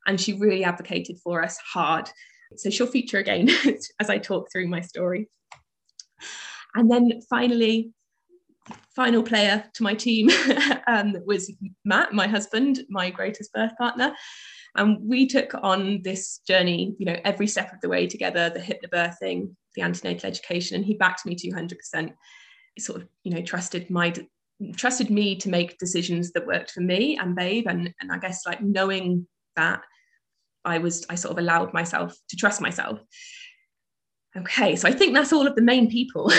And 0.07 0.21
she 0.21 0.35
really 0.35 0.64
advocated 0.64 1.19
for 1.23 1.43
us 1.43 1.59
hard. 1.59 2.09
So 2.57 2.71
she'll 2.71 2.87
feature 2.87 3.19
again 3.19 3.49
as 4.00 4.09
I 4.09 4.19
talk 4.19 4.49
through 4.50 4.69
my 4.69 4.81
story. 4.81 5.29
And 6.75 6.90
then 6.90 7.21
finally, 7.29 7.93
final 8.95 9.23
player 9.23 9.64
to 9.75 9.83
my 9.83 9.95
team 9.95 10.31
um, 10.87 11.17
was 11.26 11.52
Matt, 11.85 12.12
my 12.12 12.29
husband, 12.29 12.81
my 12.88 13.11
greatest 13.11 13.52
birth 13.52 13.73
partner. 13.76 14.14
And 14.77 14.99
we 15.03 15.27
took 15.27 15.53
on 15.62 16.03
this 16.03 16.39
journey, 16.47 16.95
you 16.99 17.07
know, 17.07 17.17
every 17.25 17.47
step 17.47 17.73
of 17.73 17.81
the 17.81 17.89
way 17.89 18.07
together, 18.07 18.50
the 18.50 18.61
hypnobirthing, 18.61 19.55
the 19.75 19.83
antenatal 19.83 20.29
education, 20.29 20.77
and 20.77 20.85
he 20.85 20.95
backed 20.95 21.27
me 21.27 21.35
200%. 21.35 22.12
He 22.75 22.81
sort 22.81 23.03
of, 23.03 23.09
you 23.25 23.33
know, 23.35 23.43
trusted 23.43 23.91
my 23.91 24.12
trusted 24.77 25.11
me 25.11 25.37
to 25.37 25.49
make 25.49 25.79
decisions 25.79 26.33
that 26.33 26.47
worked 26.47 26.71
for 26.71 26.81
me 26.81 27.17
and 27.19 27.35
babe. 27.35 27.67
And, 27.67 27.93
and 28.00 28.12
I 28.12 28.19
guess 28.19 28.47
like 28.47 28.61
knowing 28.61 29.27
that 29.57 29.83
I 30.65 30.79
was, 30.79 31.07
I 31.09 31.15
sort 31.15 31.33
of 31.33 31.39
allowed 31.39 31.73
myself 31.73 32.15
to 32.29 32.37
trust 32.37 32.61
myself. 32.61 33.00
Okay, 34.37 34.77
so 34.77 34.87
I 34.87 34.93
think 34.93 35.15
that's 35.15 35.33
all 35.33 35.47
of 35.47 35.57
the 35.57 35.62
main 35.62 35.91
people. 35.91 36.31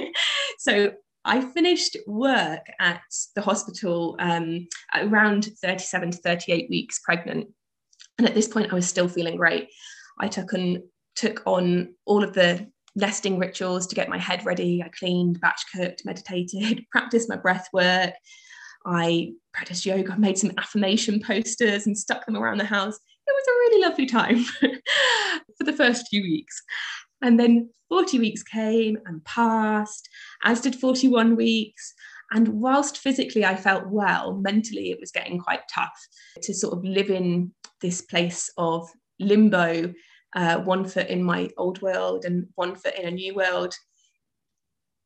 so 0.58 0.92
I 1.24 1.40
finished 1.40 1.96
work 2.06 2.66
at 2.80 3.02
the 3.34 3.42
hospital 3.42 4.16
um, 4.18 4.66
around 4.94 5.48
37 5.62 6.12
to 6.12 6.18
38 6.18 6.68
weeks 6.70 6.98
pregnant. 6.98 7.48
And 8.20 8.28
at 8.28 8.34
this 8.34 8.48
point, 8.48 8.70
I 8.70 8.74
was 8.74 8.86
still 8.86 9.08
feeling 9.08 9.36
great. 9.36 9.70
I 10.20 10.28
took 10.28 10.52
on, 10.52 10.82
took 11.16 11.42
on 11.46 11.94
all 12.04 12.22
of 12.22 12.34
the 12.34 12.70
nesting 12.94 13.38
rituals 13.38 13.86
to 13.86 13.94
get 13.94 14.10
my 14.10 14.18
head 14.18 14.44
ready. 14.44 14.82
I 14.84 14.90
cleaned, 14.90 15.40
batch 15.40 15.62
cooked, 15.74 16.02
meditated, 16.04 16.84
practiced 16.92 17.30
my 17.30 17.36
breath 17.36 17.68
work. 17.72 18.12
I 18.84 19.32
practiced 19.54 19.86
yoga, 19.86 20.12
I 20.12 20.18
made 20.18 20.36
some 20.36 20.52
affirmation 20.58 21.22
posters 21.26 21.86
and 21.86 21.96
stuck 21.96 22.26
them 22.26 22.36
around 22.36 22.58
the 22.58 22.66
house. 22.66 22.94
It 23.26 23.32
was 23.32 23.48
a 23.48 23.58
really 23.58 23.88
lovely 23.88 24.04
time 24.04 24.44
for 25.56 25.64
the 25.64 25.72
first 25.72 26.08
few 26.10 26.20
weeks. 26.20 26.60
And 27.22 27.40
then 27.40 27.70
40 27.88 28.18
weeks 28.18 28.42
came 28.42 28.98
and 29.06 29.24
passed, 29.24 30.10
as 30.44 30.60
did 30.60 30.76
41 30.76 31.36
weeks. 31.36 31.94
And 32.32 32.48
whilst 32.60 32.98
physically 32.98 33.44
I 33.44 33.56
felt 33.56 33.88
well, 33.88 34.36
mentally 34.36 34.90
it 34.90 35.00
was 35.00 35.10
getting 35.10 35.38
quite 35.38 35.62
tough 35.72 35.98
to 36.42 36.54
sort 36.54 36.76
of 36.76 36.84
live 36.84 37.10
in 37.10 37.52
this 37.80 38.02
place 38.02 38.50
of 38.56 38.88
limbo, 39.18 39.92
uh, 40.36 40.58
one 40.58 40.84
foot 40.84 41.08
in 41.08 41.22
my 41.22 41.50
old 41.56 41.82
world 41.82 42.24
and 42.24 42.46
one 42.54 42.76
foot 42.76 42.94
in 42.94 43.06
a 43.06 43.10
new 43.10 43.34
world. 43.34 43.74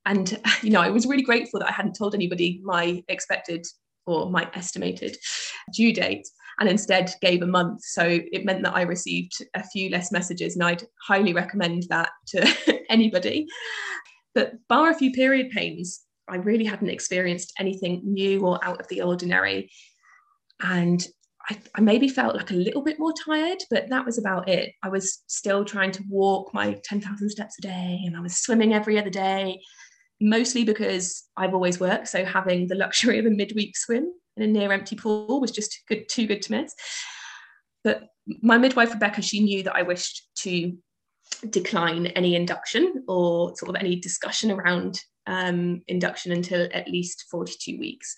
And, 0.05 0.39
you 0.63 0.71
know, 0.71 0.81
I 0.81 0.91
was 0.91 1.07
really 1.07 1.23
grateful 1.23 1.61
that 1.61 1.69
I 1.69 1.73
hadn't 1.73 1.97
told 1.97 2.15
anybody 2.15 2.61
my 2.63 3.03
expected 3.09 3.67
or 4.07 4.31
my 4.31 4.51
estimated 4.55 5.17
due 5.75 5.93
date 5.93 6.29
and 6.61 6.69
instead 6.69 7.13
gave 7.21 7.43
a 7.43 7.47
month. 7.47 7.83
So 7.85 8.21
it 8.33 8.45
meant 8.45 8.63
that 8.65 8.77
I 8.77 8.83
received 8.83 9.33
a 9.55 9.65
few 9.65 9.91
less 9.91 10.13
messages, 10.13 10.55
and 10.55 10.65
I'd 10.65 10.85
highly 11.07 11.33
recommend 11.33 11.85
that 11.89 12.11
to 12.29 12.83
anybody. 12.91 13.47
But 14.35 14.55
bar 14.69 14.91
a 14.91 14.95
few 14.95 15.13
period 15.13 15.51
pains, 15.51 16.04
I 16.29 16.37
really 16.37 16.65
hadn't 16.65 16.91
experienced 16.91 17.53
anything 17.59 18.01
new 18.05 18.47
or 18.47 18.63
out 18.65 18.81
of 18.81 18.89
the 18.89 19.03
ordinary. 19.03 19.71
And 20.61 21.07
I, 21.49 21.59
I, 21.75 21.81
maybe 21.81 22.09
felt 22.09 22.37
like 22.37 22.51
a 22.51 22.55
little 22.55 22.83
bit 22.83 22.99
more 22.99 23.13
tired, 23.13 23.59
but 23.71 23.91
that 23.91 24.07
was 24.07 24.19
about 24.19 24.49
it. 24.49 24.73
I 24.83 24.89
was 24.89 25.23
still 25.27 25.65
trying 25.65 25.93
to 25.93 26.05
walk 26.09 26.55
my 26.55 26.81
10,000 26.85 27.29
steps 27.29 27.59
a 27.59 27.63
day 27.63 28.01
and 28.07 28.17
I 28.17 28.21
was 28.21 28.37
swimming 28.37 28.73
every 28.73 28.99
other 28.99 29.11
day, 29.11 29.61
mostly 30.21 30.65
because 30.65 31.25
I've 31.37 31.53
always 31.53 31.79
worked. 31.79 32.09
So 32.09 32.25
having 32.25 32.69
the 32.69 32.77
luxury 32.77 33.19
of 33.19 33.27
a 33.27 33.31
midweek 33.31 33.77
swim 33.77 34.11
in 34.37 34.43
a 34.43 34.47
near 34.47 34.73
empty 34.73 34.97
pool 34.97 35.41
was 35.41 35.51
just 35.51 35.83
good, 35.89 36.09
too 36.09 36.27
good 36.27 36.41
to 36.43 36.53
miss. 36.53 36.75
But 37.83 38.09
my 38.41 38.57
midwife, 38.57 38.95
Rebecca, 38.95 39.21
she 39.21 39.41
knew 39.41 39.63
that 39.65 39.77
I 39.77 39.83
wished 39.83 40.27
to 40.39 40.73
decline 41.51 42.07
any 42.07 42.35
induction 42.35 43.05
or 43.07 43.55
sort 43.57 43.69
of 43.69 43.77
any 43.77 43.97
discussion 43.97 44.51
around 44.51 44.99
um, 45.27 45.83
induction 45.89 46.33
until 46.33 46.69
at 46.73 46.89
least 46.89 47.25
42 47.31 47.79
weeks. 47.79 48.15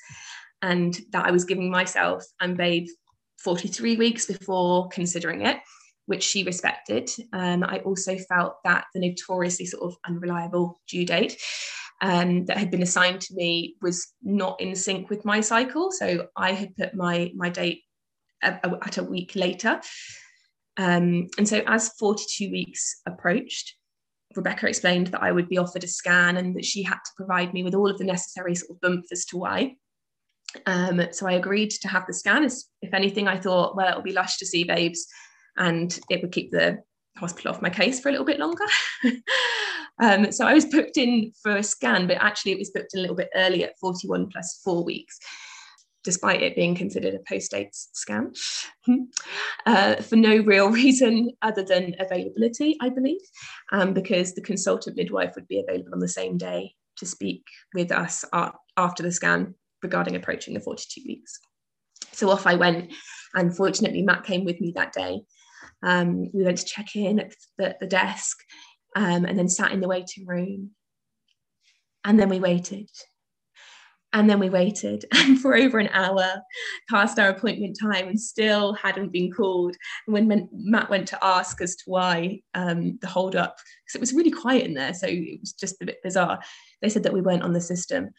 And 0.63 0.99
that 1.13 1.27
I 1.27 1.31
was 1.31 1.45
giving 1.45 1.71
myself 1.71 2.25
and 2.41 2.57
Babe 2.57 2.87
43 3.39 3.97
weeks 3.97 4.27
before 4.27 4.89
considering 4.89 5.43
it, 5.47 5.59
which 6.07 6.23
she 6.23 6.45
respected. 6.45 7.11
Um, 7.33 7.63
I 7.63 7.79
also 7.81 8.17
felt 8.17 8.57
that 8.65 8.87
the 8.95 9.01
notoriously 9.01 9.67
sort 9.67 9.85
of 9.85 9.97
unreliable 10.07 10.81
due 10.89 11.05
date 11.05 11.41
um, 12.01 12.45
that 12.47 12.59
had 12.59 12.71
been 12.71 12.83
assigned 12.83 13.21
to 13.23 13.35
me 13.35 13.77
was 13.81 14.09
not 14.23 14.61
in 14.61 14.75
sync 14.75 15.11
with 15.11 15.25
my 15.25 15.41
cycle. 15.41 15.91
So 15.91 16.29
I 16.37 16.53
had 16.53 16.77
put 16.77 16.95
my 16.95 17.33
my 17.35 17.49
date 17.49 17.83
at, 18.43 18.65
at 18.65 18.99
a 18.99 19.03
week 19.03 19.33
later. 19.35 19.81
Um, 20.77 21.29
and 21.39 21.49
so 21.49 21.63
as 21.67 21.91
42 21.99 22.51
weeks 22.51 23.01
approached, 23.07 23.75
Rebecca 24.37 24.69
explained 24.69 25.09
that 25.09 25.23
I 25.23 25.33
would 25.33 25.49
be 25.49 25.59
offered 25.59 25.85
a 25.85 25.88
scan 25.88 26.37
and 26.37 26.55
that 26.57 26.64
she 26.64 26.83
had 26.83 26.99
to 27.05 27.12
provide 27.16 27.52
me 27.55 27.62
with 27.62 27.75
all 27.75 27.90
of 27.90 27.99
the 27.99 28.05
necessary 28.05 28.55
sort 28.55 28.73
of 28.73 28.81
bump 28.81 29.07
as 29.12 29.25
to 29.26 29.38
why. 29.38 29.76
Um, 30.66 31.02
so 31.12 31.26
I 31.26 31.33
agreed 31.33 31.71
to 31.71 31.88
have 31.88 32.07
the 32.07 32.14
scan. 32.14 32.45
As 32.45 32.66
if 32.83 32.95
anything, 32.95 33.28
I 33.28 33.38
thought, 33.38 33.76
well, 33.76 33.88
it'll 33.88 34.02
be 34.02 34.12
lush 34.12 34.38
to 34.38 34.47
see 34.47 34.64
babes, 34.64 35.07
and 35.57 35.99
it 36.09 36.23
would 36.23 36.33
keep 36.33 36.50
the 36.50 36.78
hospital 37.16 37.52
off 37.52 37.62
my 37.62 37.71
case 37.71 38.00
for 38.00 38.09
a 38.09 38.12
little 38.12 38.26
bit 38.26 38.38
longer. 38.38 38.64
Um, 39.99 40.31
so 40.31 40.47
I 40.47 40.52
was 40.52 40.66
booked 40.66 40.99
in 40.99 41.33
for 41.43 41.57
a 41.57 41.62
scan, 41.62 42.07
but 42.07 42.19
actually 42.19 42.52
it 42.52 42.59
was 42.59 42.71
booked 42.71 42.95
a 42.95 43.00
little 43.00 43.16
bit 43.16 43.31
early 43.35 43.64
at 43.64 43.78
41 43.78 44.28
plus 44.28 44.61
four 44.62 44.85
weeks, 44.85 45.19
despite 46.07 46.41
it 46.41 46.55
being 46.55 46.77
considered 46.77 47.15
a 47.15 47.19
post-dates 47.29 47.91
scan, 47.93 48.33
uh, 49.67 49.97
for 49.97 50.17
no 50.17 50.39
real 50.39 50.71
reason 50.83 51.33
other 51.43 51.65
than 51.65 51.97
availability, 51.99 52.77
I 52.81 52.89
believe, 52.89 53.21
um, 53.73 53.93
because 53.93 54.33
the 54.33 54.41
consultant 54.41 54.97
midwife 54.97 55.35
would 55.35 55.49
be 55.49 55.61
available 55.61 55.93
on 55.93 55.99
the 55.99 56.09
same 56.09 56.39
day 56.39 56.73
to 56.99 57.05
speak 57.05 57.43
with 57.75 57.91
us 57.91 58.25
after 58.77 59.03
the 59.03 59.13
scan 59.13 59.55
regarding 59.83 60.15
approaching 60.15 60.55
the 60.55 60.61
42 60.61 61.03
weeks. 61.07 61.41
So 62.13 62.31
off 62.31 62.47
I 62.47 62.55
went, 62.55 62.93
and 63.35 63.55
fortunately 63.55 64.03
Matt 64.03 64.25
came 64.25 64.45
with 64.45 64.61
me 64.61 64.73
that 64.77 64.93
day. 64.93 65.21
Um, 65.83 66.31
we 66.33 66.45
went 66.45 66.59
to 66.59 66.65
check 66.65 66.95
in 66.95 67.19
at 67.19 67.35
the, 67.59 67.77
the 67.81 67.87
desk 67.87 68.39
um, 68.95 69.25
and 69.25 69.37
then 69.37 69.49
sat 69.49 69.73
in 69.73 69.81
the 69.81 69.89
waiting 69.89 70.25
room. 70.25 70.71
And 72.05 72.19
then 72.19 72.29
we 72.29 72.39
waited. 72.39 72.89
And 74.13 74.31
then 74.31 74.39
we 74.39 74.49
waited 74.49 75.05
for 75.43 75.55
over 75.57 75.79
an 75.79 75.91
hour 75.93 76.41
past 76.89 77.19
our 77.19 77.29
appointment 77.29 77.77
time 77.81 78.09
and 78.09 78.21
still 78.21 78.73
hadn't 78.73 79.13
been 79.13 79.31
called. 79.31 79.77
And 80.07 80.15
when 80.15 80.49
Matt 80.53 80.89
went 80.89 81.09
to 81.09 81.25
ask 81.25 81.61
as 81.61 81.77
to 81.77 81.85
why 81.87 82.41
um, 82.55 82.99
the 83.03 83.09
hold 83.09 83.37
up, 83.37 83.57
because 83.85 83.97
it 83.97 84.01
was 84.01 84.15
really 84.15 84.31
quiet 84.31 84.65
in 84.65 84.75
there, 84.75 84.95
so 84.95 85.07
it 85.07 85.41
was 85.41 85.53
just 85.53 85.83
a 85.83 85.87
bit 85.87 86.03
bizarre, 86.03 86.41
they 86.81 86.89
said 86.89 87.03
that 87.03 87.13
we 87.13 87.21
weren't 87.21 87.43
on 87.43 87.53
the 87.53 87.61
system. 87.61 88.11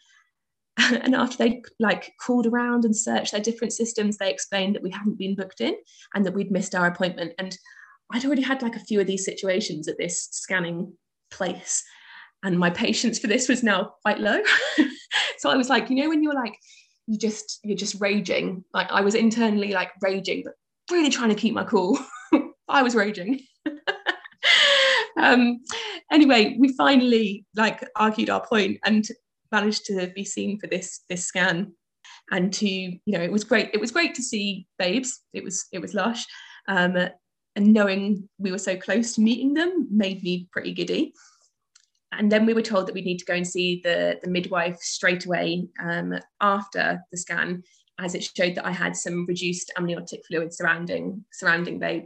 and 0.78 1.14
after 1.14 1.36
they 1.36 1.62
like 1.80 2.12
called 2.20 2.46
around 2.46 2.84
and 2.84 2.96
searched 2.96 3.32
their 3.32 3.40
different 3.40 3.72
systems 3.72 4.16
they 4.16 4.30
explained 4.30 4.74
that 4.74 4.82
we 4.82 4.90
hadn't 4.90 5.18
been 5.18 5.34
booked 5.34 5.60
in 5.60 5.74
and 6.14 6.24
that 6.24 6.34
we'd 6.34 6.52
missed 6.52 6.74
our 6.74 6.86
appointment 6.86 7.32
and 7.38 7.58
i'd 8.12 8.24
already 8.24 8.42
had 8.42 8.62
like 8.62 8.76
a 8.76 8.84
few 8.84 9.00
of 9.00 9.06
these 9.06 9.24
situations 9.24 9.88
at 9.88 9.98
this 9.98 10.28
scanning 10.30 10.92
place 11.30 11.82
and 12.44 12.58
my 12.58 12.70
patience 12.70 13.18
for 13.18 13.26
this 13.26 13.48
was 13.48 13.62
now 13.62 13.94
quite 14.02 14.20
low. 14.20 14.40
So 15.38 15.48
i 15.50 15.56
was 15.56 15.68
like 15.70 15.88
you 15.88 15.96
know 15.96 16.08
when 16.08 16.22
you're 16.22 16.34
like 16.34 16.58
you 17.06 17.16
just 17.16 17.60
you're 17.62 17.76
just 17.76 18.00
raging 18.00 18.64
like 18.74 18.88
i 18.90 19.00
was 19.00 19.14
internally 19.14 19.72
like 19.72 19.92
raging 20.02 20.42
but 20.44 20.54
really 20.90 21.10
trying 21.10 21.28
to 21.28 21.34
keep 21.34 21.54
my 21.54 21.64
cool. 21.64 21.98
I 22.68 22.82
was 22.82 22.94
raging. 22.94 23.40
Um 25.20 25.58
anyway 26.12 26.56
we 26.60 26.68
finally 26.76 27.44
like 27.56 27.84
argued 27.96 28.30
our 28.30 28.46
point 28.46 28.78
and 28.84 29.04
managed 29.50 29.84
to 29.86 30.06
be 30.14 30.24
seen 30.24 30.60
for 30.60 30.68
this 30.68 31.00
this 31.08 31.26
scan. 31.26 31.72
And 32.30 32.52
to 32.54 32.68
you 32.68 33.00
know 33.06 33.20
it 33.20 33.32
was 33.32 33.42
great 33.42 33.70
it 33.74 33.80
was 33.80 33.90
great 33.90 34.14
to 34.14 34.22
see 34.22 34.68
babes. 34.78 35.20
It 35.32 35.42
was 35.42 35.66
it 35.72 35.80
was 35.80 35.92
lush. 35.92 36.24
Um, 36.68 36.96
and 37.56 37.72
knowing 37.72 38.28
we 38.38 38.52
were 38.52 38.58
so 38.58 38.76
close 38.76 39.14
to 39.14 39.20
meeting 39.20 39.54
them 39.54 39.88
made 39.90 40.22
me 40.22 40.46
pretty 40.52 40.72
giddy 40.72 41.12
and 42.12 42.32
then 42.32 42.46
we 42.46 42.54
were 42.54 42.62
told 42.62 42.86
that 42.86 42.94
we'd 42.94 43.04
need 43.04 43.18
to 43.18 43.24
go 43.24 43.34
and 43.34 43.46
see 43.46 43.80
the 43.84 44.18
the 44.22 44.30
midwife 44.30 44.78
straight 44.78 45.26
away 45.26 45.68
um, 45.82 46.14
after 46.40 47.00
the 47.10 47.18
scan 47.18 47.62
as 48.00 48.14
it 48.14 48.22
showed 48.22 48.54
that 48.54 48.66
I 48.66 48.70
had 48.70 48.96
some 48.96 49.26
reduced 49.26 49.72
amniotic 49.76 50.22
fluid 50.26 50.54
surrounding 50.54 51.24
surrounding 51.32 51.78
babe 51.78 52.04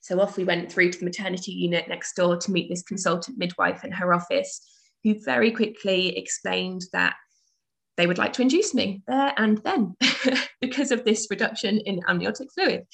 so 0.00 0.20
off 0.20 0.36
we 0.36 0.44
went 0.44 0.70
through 0.70 0.92
to 0.92 0.98
the 0.98 1.04
maternity 1.04 1.52
unit 1.52 1.88
next 1.88 2.14
door 2.14 2.36
to 2.36 2.50
meet 2.52 2.68
this 2.68 2.82
consultant 2.82 3.38
midwife 3.38 3.84
in 3.84 3.92
her 3.92 4.14
office 4.14 4.60
who 5.02 5.14
very 5.22 5.50
quickly 5.50 6.16
explained 6.16 6.82
that 6.92 7.14
they 7.96 8.06
would 8.06 8.18
like 8.18 8.32
to 8.34 8.42
induce 8.42 8.74
me 8.74 9.02
there 9.06 9.32
and 9.36 9.58
then 9.58 9.94
because 10.60 10.90
of 10.90 11.04
this 11.04 11.28
reduction 11.30 11.78
in 11.78 12.00
amniotic 12.08 12.48
fluid. 12.52 12.84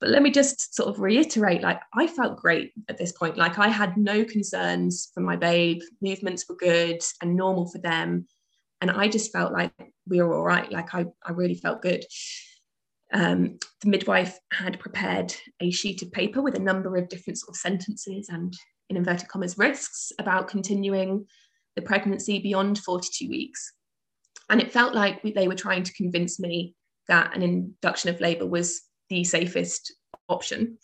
But 0.00 0.10
let 0.10 0.22
me 0.22 0.30
just 0.30 0.74
sort 0.74 0.88
of 0.88 1.00
reiterate 1.00 1.62
like, 1.62 1.80
I 1.94 2.06
felt 2.06 2.36
great 2.36 2.72
at 2.88 2.98
this 2.98 3.12
point. 3.12 3.36
Like, 3.36 3.58
I 3.58 3.68
had 3.68 3.96
no 3.96 4.24
concerns 4.24 5.10
for 5.12 5.20
my 5.20 5.36
babe, 5.36 5.80
movements 6.00 6.44
were 6.48 6.56
good 6.56 7.02
and 7.20 7.36
normal 7.36 7.68
for 7.68 7.78
them. 7.78 8.26
And 8.80 8.92
I 8.92 9.08
just 9.08 9.32
felt 9.32 9.52
like 9.52 9.72
we 10.06 10.22
were 10.22 10.36
all 10.36 10.44
right. 10.44 10.70
Like, 10.70 10.94
I, 10.94 11.06
I 11.24 11.32
really 11.32 11.56
felt 11.56 11.82
good. 11.82 12.04
Um, 13.12 13.58
the 13.80 13.88
midwife 13.88 14.38
had 14.52 14.78
prepared 14.78 15.34
a 15.60 15.70
sheet 15.70 16.02
of 16.02 16.12
paper 16.12 16.42
with 16.42 16.54
a 16.54 16.62
number 16.62 16.96
of 16.96 17.08
different 17.08 17.38
sort 17.38 17.56
of 17.56 17.56
sentences 17.56 18.28
and 18.28 18.54
in 18.90 18.96
inverted 18.96 19.28
commas, 19.28 19.58
risks 19.58 20.12
about 20.18 20.48
continuing 20.48 21.26
the 21.76 21.82
pregnancy 21.82 22.38
beyond 22.38 22.78
42 22.78 23.28
weeks. 23.28 23.72
And 24.50 24.60
it 24.60 24.72
felt 24.72 24.94
like 24.94 25.22
they 25.22 25.48
were 25.48 25.54
trying 25.54 25.82
to 25.82 25.92
convince 25.92 26.40
me 26.40 26.74
that 27.06 27.34
an 27.34 27.42
induction 27.42 28.14
of 28.14 28.20
labour 28.20 28.46
was 28.46 28.82
the 29.08 29.24
safest 29.24 29.94
option. 30.28 30.78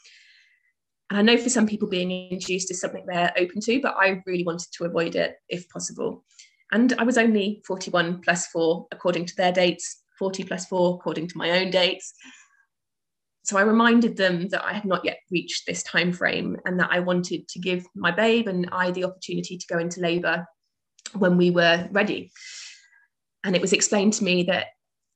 And 1.11 1.19
I 1.19 1.23
know 1.23 1.37
for 1.41 1.51
some 1.51 1.67
people, 1.67 1.89
being 1.89 2.11
induced 2.31 2.71
is 2.71 2.81
something 2.81 3.05
they're 3.07 3.33
open 3.37 3.61
to, 3.63 3.81
but 3.81 3.95
I 3.99 4.23
really 4.27 4.45
wanted 4.45 4.69
to 4.73 4.85
avoid 4.85 5.17
it 5.17 5.37
if 5.49 5.69
possible. 5.69 6.25
And 6.73 6.93
I 6.99 7.05
was 7.05 7.19
only 7.19 7.63
41 7.67 8.23
plus 8.23 8.47
four 8.49 8.87
according 8.91 9.27
to 9.27 9.37
their 9.37 9.53
dates, 9.53 10.03
40 10.19 10.45
plus 10.45 10.67
four 10.67 10.95
according 10.95 11.29
to 11.29 11.39
my 11.39 11.51
own 11.51 11.71
dates 11.71 12.15
so 13.45 13.59
I 13.59 13.63
reminded 13.63 14.17
them 14.17 14.49
that 14.49 14.65
I 14.65 14.73
had 14.73 14.87
not 14.87 15.05
yet 15.05 15.19
reached 15.31 15.67
this 15.67 15.83
time 15.83 16.13
frame 16.13 16.57
and 16.65 16.81
that 16.81 16.89
I 16.91 17.01
wanted 17.01 17.47
to 17.49 17.59
give 17.59 17.87
my 17.95 18.11
babe 18.11 18.49
and 18.49 18.67
I 18.73 18.91
the 18.91 19.05
opportunity 19.05 19.59
to 19.59 19.67
go 19.67 19.79
into 19.79 20.01
labour 20.01 20.47
when 21.13 21.37
we 21.37 21.51
were 21.51 21.87
ready. 21.93 22.33
And 23.45 23.55
it 23.55 23.61
was 23.61 23.75
explained 23.75 24.15
to 24.15 24.25
me 24.25 24.45
that 24.45 24.69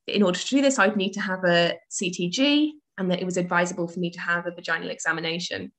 in 0.07 0.23
order 0.23 0.39
to 0.39 0.47
do 0.47 0.61
this, 0.61 0.79
I'd 0.79 0.97
need 0.97 1.15
to 1.15 1.23
have 1.23 1.43
a 1.45 1.75
CTG 1.91 2.73
and 2.99 3.11
that 3.11 3.21
it 3.21 3.25
was 3.25 3.37
advisable 3.37 3.89
for 3.89 4.01
me 4.01 4.11
to 4.11 4.21
have 4.21 4.47
a 4.47 4.51
vaginal 4.51 4.91
examination. 4.91 5.73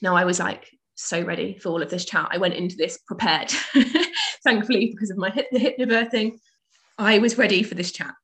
Now 0.00 0.16
I 0.16 0.24
was 0.24 0.38
like 0.38 0.70
so 0.94 1.22
ready 1.22 1.58
for 1.58 1.68
all 1.68 1.82
of 1.82 1.90
this 1.90 2.04
chat. 2.04 2.28
I 2.30 2.38
went 2.38 2.54
into 2.54 2.76
this 2.76 2.98
prepared, 3.06 3.50
thankfully, 4.44 4.92
because 4.92 5.10
of 5.10 5.18
my 5.18 5.30
hip, 5.30 5.48
the 5.50 5.58
hypnobirthing. 5.58 6.38
I 6.98 7.18
was 7.18 7.36
ready 7.36 7.62
for 7.62 7.74
this 7.74 7.92
chat 7.92 8.14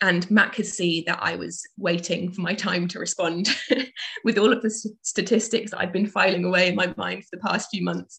and 0.00 0.30
Matt 0.30 0.52
could 0.52 0.66
see 0.66 1.02
that 1.06 1.18
I 1.20 1.36
was 1.36 1.62
waiting 1.76 2.30
for 2.30 2.40
my 2.40 2.54
time 2.54 2.88
to 2.88 2.98
respond 2.98 3.48
with 4.24 4.38
all 4.38 4.52
of 4.52 4.62
the 4.62 4.70
statistics 5.02 5.70
that 5.70 5.80
I'd 5.80 5.92
been 5.92 6.06
filing 6.06 6.44
away 6.44 6.68
in 6.68 6.74
my 6.74 6.92
mind 6.96 7.24
for 7.24 7.36
the 7.36 7.42
past 7.42 7.68
few 7.70 7.84
months. 7.84 8.18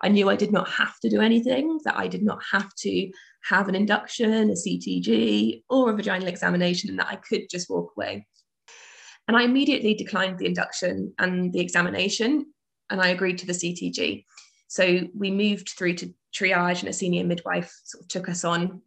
I 0.00 0.08
knew 0.08 0.30
I 0.30 0.36
did 0.36 0.52
not 0.52 0.68
have 0.70 0.98
to 1.00 1.10
do 1.10 1.20
anything, 1.20 1.80
that 1.84 1.98
I 1.98 2.08
did 2.08 2.22
not 2.22 2.38
have 2.52 2.72
to 2.78 3.10
have 3.44 3.68
an 3.68 3.74
induction, 3.74 4.50
a 4.50 4.54
CTG, 4.54 5.64
or 5.68 5.90
a 5.90 5.96
vaginal 5.96 6.28
examination, 6.28 6.90
and 6.90 6.98
that 6.98 7.08
I 7.08 7.16
could 7.16 7.50
just 7.50 7.68
walk 7.68 7.92
away. 7.96 8.26
And 9.28 9.36
I 9.36 9.42
immediately 9.42 9.94
declined 9.94 10.38
the 10.38 10.46
induction 10.46 11.12
and 11.18 11.52
the 11.52 11.60
examination, 11.60 12.46
and 12.90 13.00
I 13.00 13.08
agreed 13.08 13.38
to 13.38 13.46
the 13.46 13.52
CTG. 13.52 14.24
So 14.68 15.00
we 15.14 15.30
moved 15.30 15.70
through 15.76 15.94
to 15.94 16.14
triage, 16.34 16.80
and 16.80 16.88
a 16.88 16.92
senior 16.92 17.24
midwife 17.24 17.72
sort 17.84 18.02
of 18.02 18.08
took 18.08 18.28
us 18.28 18.44
on 18.44 18.82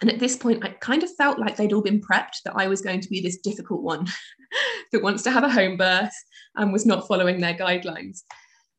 and 0.00 0.10
at 0.10 0.18
this 0.18 0.36
point, 0.36 0.64
I 0.64 0.68
kind 0.68 1.02
of 1.02 1.14
felt 1.16 1.38
like 1.38 1.56
they'd 1.56 1.72
all 1.72 1.82
been 1.82 2.00
prepped 2.00 2.42
that 2.44 2.54
I 2.54 2.68
was 2.68 2.80
going 2.80 3.00
to 3.00 3.08
be 3.08 3.20
this 3.20 3.38
difficult 3.38 3.82
one 3.82 4.06
that 4.92 5.02
wants 5.02 5.22
to 5.24 5.30
have 5.30 5.44
a 5.44 5.50
home 5.50 5.76
birth 5.76 6.14
and 6.56 6.72
was 6.72 6.86
not 6.86 7.08
following 7.08 7.40
their 7.40 7.54
guidelines. 7.54 8.20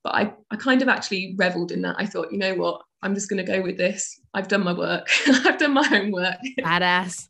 But 0.04 0.16
I, 0.16 0.34
I 0.50 0.56
kind 0.56 0.82
of 0.82 0.88
actually 0.88 1.36
reveled 1.38 1.72
in 1.72 1.82
that. 1.82 1.98
I 2.00 2.06
thought, 2.06 2.32
you 2.32 2.38
know 2.38 2.56
what, 2.56 2.82
I'm 3.02 3.16
just 3.16 3.30
going 3.30 3.46
to 3.46 3.52
go 3.52 3.62
with 3.62 3.78
this. 3.78 4.20
I've 4.34 4.48
done 4.48 4.64
my 4.64 4.72
work, 4.72 5.10
I've 5.28 5.58
done 5.58 5.74
my 5.74 5.86
homework. 5.86 6.38
Badass. 6.60 7.28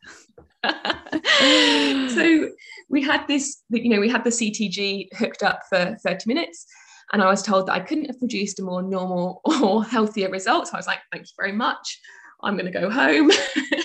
so 2.14 2.50
we 2.90 3.02
had 3.04 3.28
this, 3.28 3.62
you 3.70 3.90
know, 3.90 4.00
we 4.00 4.10
had 4.10 4.24
the 4.24 4.30
CTG 4.30 5.14
hooked 5.16 5.44
up 5.44 5.62
for 5.70 5.96
30 6.04 6.24
minutes. 6.28 6.66
And 7.12 7.24
I 7.24 7.30
was 7.30 7.42
told 7.42 7.68
that 7.68 7.74
I 7.74 7.80
couldn't 7.80 8.06
have 8.06 8.20
produced 8.20 8.60
a 8.60 8.64
more 8.64 8.84
normal 8.84 9.42
or 9.64 9.84
healthier 9.84 10.30
result. 10.30 10.68
So 10.68 10.74
I 10.74 10.78
was 10.78 10.88
like, 10.88 11.00
thank 11.12 11.26
you 11.26 11.34
very 11.38 11.52
much. 11.52 12.00
I'm 12.42 12.56
going 12.56 12.72
to 12.72 12.80
go 12.80 12.90
home. 12.90 13.32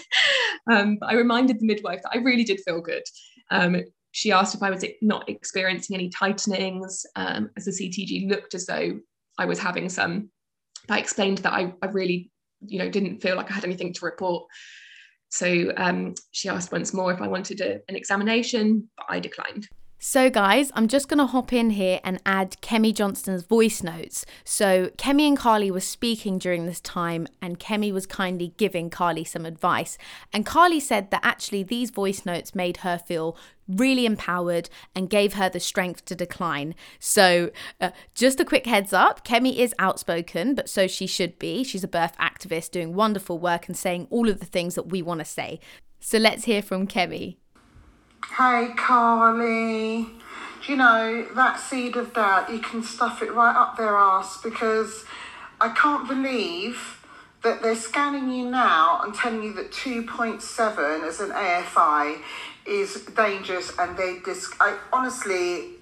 um, 0.71 0.97
but 1.01 1.11
I 1.11 1.15
reminded 1.15 1.61
the 1.61 1.67
midwife 1.67 2.03
that 2.03 2.13
I 2.15 2.19
really 2.19 2.45
did 2.45 2.61
feel 2.65 2.81
good. 2.81 3.03
Um, 3.51 3.77
she 4.13 4.31
asked 4.31 4.55
if 4.55 4.63
I 4.63 4.71
was 4.71 4.85
not 5.03 5.29
experiencing 5.29 5.97
any 5.97 6.09
tightenings, 6.09 7.05
um, 7.17 7.51
as 7.57 7.65
the 7.65 7.73
CTG 7.73 8.29
looked 8.29 8.55
as 8.55 8.67
though 8.67 9.01
I 9.39 9.45
was 9.45 9.59
having 9.59 9.89
some. 9.89 10.31
I 10.89 10.99
explained 10.99 11.39
that 11.39 11.53
I, 11.53 11.75
I 11.83 11.87
really, 11.87 12.31
you 12.65 12.79
know, 12.79 12.89
didn't 12.89 13.21
feel 13.21 13.37
like 13.37 13.51
I 13.51 13.55
had 13.55 13.65
anything 13.65 13.93
to 13.95 14.05
report. 14.05 14.45
So 15.35 15.73
um, 15.77 16.15
she 16.31 16.49
asked 16.49 16.71
once 16.71 16.95
more 16.95 17.13
if 17.13 17.21
I 17.21 17.27
wanted 17.27 17.61
a, 17.61 17.81
an 17.89 17.97
examination, 17.97 18.89
but 18.97 19.07
I 19.09 19.19
declined. 19.19 19.69
So, 20.07 20.29
guys, 20.29 20.71
I'm 20.75 20.87
just 20.87 21.09
going 21.09 21.19
to 21.19 21.25
hop 21.25 21.51
in 21.51 21.71
here 21.71 21.99
and 22.05 22.21
add 22.27 22.59
Kemi 22.61 22.93
Johnson's 22.93 23.43
voice 23.43 23.83
notes. 23.83 24.27
So, 24.45 24.89
Kemi 24.99 25.27
and 25.27 25.35
Carly 25.35 25.71
were 25.71 25.81
speaking 25.81 26.37
during 26.37 26.67
this 26.67 26.83
time, 26.83 27.27
and 27.41 27.59
Kemi 27.59 27.91
was 27.91 28.05
kindly 28.05 28.53
giving 28.59 28.91
Carly 28.91 29.25
some 29.25 29.47
advice. 29.47 29.97
And 30.31 30.45
Carly 30.45 30.79
said 30.79 31.11
that 31.11 31.25
actually 31.25 31.63
these 31.63 31.89
voice 31.89 32.27
notes 32.27 32.55
made 32.55 32.77
her 32.79 32.99
feel 32.99 33.35
really 33.67 34.05
empowered 34.05 34.69
and 34.95 35.09
gave 35.09 35.33
her 35.33 35.49
the 35.49 35.59
strength 35.59 36.05
to 36.05 36.15
decline. 36.15 36.75
So, 36.99 37.51
uh, 37.81 37.93
just 38.15 38.39
a 38.39 38.45
quick 38.45 38.67
heads 38.67 38.93
up 38.93 39.27
Kemi 39.27 39.57
is 39.57 39.75
outspoken, 39.79 40.55
but 40.55 40.69
so 40.69 40.87
she 40.87 41.07
should 41.07 41.39
be. 41.39 41.65
She's 41.65 41.83
a 41.83 41.89
birth 41.89 42.15
activist 42.19 42.73
doing 42.73 42.93
wonderful 42.93 43.39
work 43.39 43.69
and 43.69 43.77
saying 43.77 44.09
all 44.11 44.29
of 44.29 44.41
the 44.41 44.45
things 44.45 44.75
that 44.75 44.89
we 44.91 45.01
want 45.01 45.21
to 45.21 45.25
say. 45.25 45.61
So, 45.99 46.19
let's 46.19 46.45
hear 46.45 46.61
from 46.61 46.87
Kemi. 46.87 47.39
Hey, 48.33 48.73
Carly. 48.77 50.09
Do 50.67 50.73
you 50.73 50.77
know 50.77 51.25
that 51.37 51.61
seed 51.61 51.95
of 51.95 52.15
doubt? 52.15 52.51
You 52.51 52.59
can 52.59 52.83
stuff 52.83 53.23
it 53.23 53.33
right 53.33 53.55
up 53.55 53.77
their 53.77 53.95
ass 53.95 54.43
because 54.43 55.05
I 55.61 55.69
can't 55.69 56.09
believe 56.09 57.01
that 57.45 57.63
they're 57.63 57.77
scanning 57.77 58.33
you 58.33 58.51
now 58.51 59.03
and 59.05 59.15
telling 59.15 59.45
you 59.45 59.53
that 59.53 59.71
2.7 59.71 61.07
as 61.07 61.21
an 61.21 61.31
AFI 61.31 62.23
is 62.67 63.05
dangerous 63.15 63.71
and 63.79 63.97
they 63.97 64.19
disc. 64.25 64.57
I 64.59 64.79
honestly, 64.93 65.75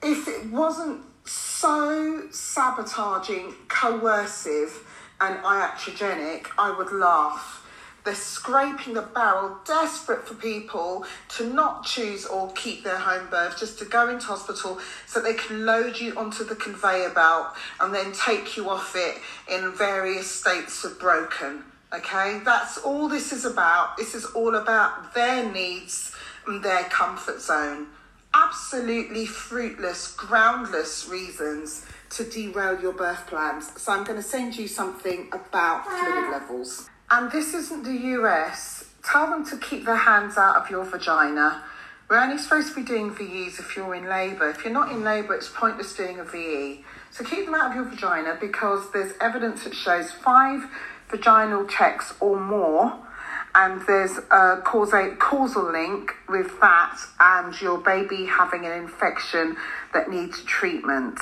if 0.00 0.28
it 0.28 0.46
wasn't 0.46 1.00
so 1.24 2.28
sabotaging, 2.30 3.54
coercive, 3.66 4.86
and 5.20 5.42
iatrogenic, 5.42 6.46
I 6.56 6.70
would 6.70 6.92
laugh 6.92 7.61
They're 8.04 8.14
scraping 8.16 8.94
the 8.94 9.02
barrel, 9.02 9.58
desperate 9.64 10.26
for 10.26 10.34
people 10.34 11.06
to 11.36 11.52
not 11.52 11.84
choose 11.84 12.26
or 12.26 12.50
keep 12.52 12.82
their 12.82 12.98
home 12.98 13.28
birth, 13.30 13.58
just 13.58 13.78
to 13.78 13.84
go 13.84 14.08
into 14.08 14.26
hospital 14.26 14.80
so 15.06 15.20
they 15.20 15.34
can 15.34 15.64
load 15.64 16.00
you 16.00 16.16
onto 16.16 16.42
the 16.42 16.56
conveyor 16.56 17.10
belt 17.10 17.48
and 17.80 17.94
then 17.94 18.12
take 18.12 18.56
you 18.56 18.68
off 18.68 18.96
it 18.96 19.18
in 19.48 19.72
various 19.72 20.28
states 20.28 20.84
of 20.84 20.98
broken. 20.98 21.62
Okay, 21.94 22.40
that's 22.44 22.78
all 22.78 23.08
this 23.08 23.32
is 23.32 23.44
about. 23.44 23.96
This 23.96 24.14
is 24.14 24.24
all 24.24 24.56
about 24.56 25.14
their 25.14 25.52
needs 25.52 26.12
and 26.46 26.62
their 26.62 26.84
comfort 26.84 27.40
zone. 27.40 27.86
Absolutely 28.34 29.26
fruitless, 29.26 30.12
groundless 30.14 31.06
reasons 31.08 31.84
to 32.10 32.24
derail 32.24 32.80
your 32.80 32.94
birth 32.94 33.26
plans. 33.26 33.70
So 33.80 33.92
I'm 33.92 34.04
going 34.04 34.20
to 34.20 34.26
send 34.26 34.56
you 34.56 34.66
something 34.66 35.28
about 35.32 35.86
fluid 35.86 36.30
levels. 36.30 36.88
And 37.12 37.30
this 37.30 37.52
isn't 37.52 37.84
the 37.84 37.92
US. 38.22 38.86
Tell 39.04 39.28
them 39.28 39.44
to 39.48 39.58
keep 39.58 39.84
their 39.84 39.96
hands 39.96 40.38
out 40.38 40.56
of 40.56 40.70
your 40.70 40.82
vagina. 40.82 41.62
We're 42.08 42.18
only 42.18 42.38
supposed 42.38 42.70
to 42.70 42.74
be 42.74 42.82
doing 42.82 43.14
VEs 43.14 43.58
if 43.58 43.76
you're 43.76 43.94
in 43.94 44.08
labour. 44.08 44.48
If 44.48 44.64
you're 44.64 44.72
not 44.72 44.90
in 44.90 45.04
labour, 45.04 45.34
it's 45.34 45.50
pointless 45.50 45.94
doing 45.94 46.18
a 46.20 46.24
VE. 46.24 46.82
So 47.10 47.22
keep 47.22 47.44
them 47.44 47.54
out 47.54 47.68
of 47.70 47.76
your 47.76 47.84
vagina 47.84 48.38
because 48.40 48.90
there's 48.92 49.12
evidence 49.20 49.64
that 49.64 49.74
shows 49.74 50.10
five 50.10 50.62
vaginal 51.10 51.66
checks 51.66 52.14
or 52.18 52.40
more, 52.40 52.98
and 53.54 53.82
there's 53.86 54.16
a 54.30 54.62
causal 54.64 55.70
link 55.70 56.12
with 56.30 56.58
that 56.62 56.98
and 57.20 57.60
your 57.60 57.76
baby 57.76 58.24
having 58.24 58.64
an 58.64 58.72
infection 58.72 59.58
that 59.92 60.08
needs 60.08 60.42
treatment. 60.44 61.18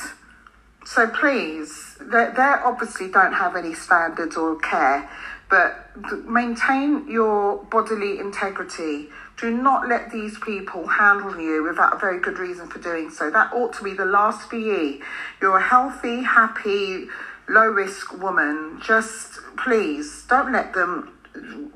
So 0.85 1.09
please, 1.09 1.99
they, 2.01 2.31
obviously 2.65 3.11
don't 3.11 3.33
have 3.33 3.57
any 3.57 3.75
standards 3.75 4.37
or 4.37 4.57
care, 4.61 5.11
but 5.51 5.91
maintain 6.27 7.11
your 7.11 7.65
bodily 7.65 8.19
integrity. 8.19 9.09
Do 9.39 9.51
not 9.51 9.89
let 9.89 10.13
these 10.13 10.39
people 10.39 10.87
handle 10.87 11.39
you 11.41 11.65
without 11.65 11.95
a 11.95 11.99
very 11.99 12.21
good 12.21 12.39
reason 12.39 12.69
for 12.69 12.79
doing 12.79 13.11
so. 13.11 13.31
That 13.31 13.53
ought 13.53 13.73
to 13.75 13.85
be 13.85 13.93
the 13.93 14.05
last 14.05 14.49
VE. 14.51 15.01
You're 15.43 15.57
a 15.57 15.63
healthy, 15.63 16.23
happy, 16.23 17.09
low 17.49 17.67
risk 17.67 18.17
woman. 18.23 18.81
Just 18.83 19.41
please 19.57 20.25
don't 20.29 20.53
let 20.53 20.73
them 20.73 21.19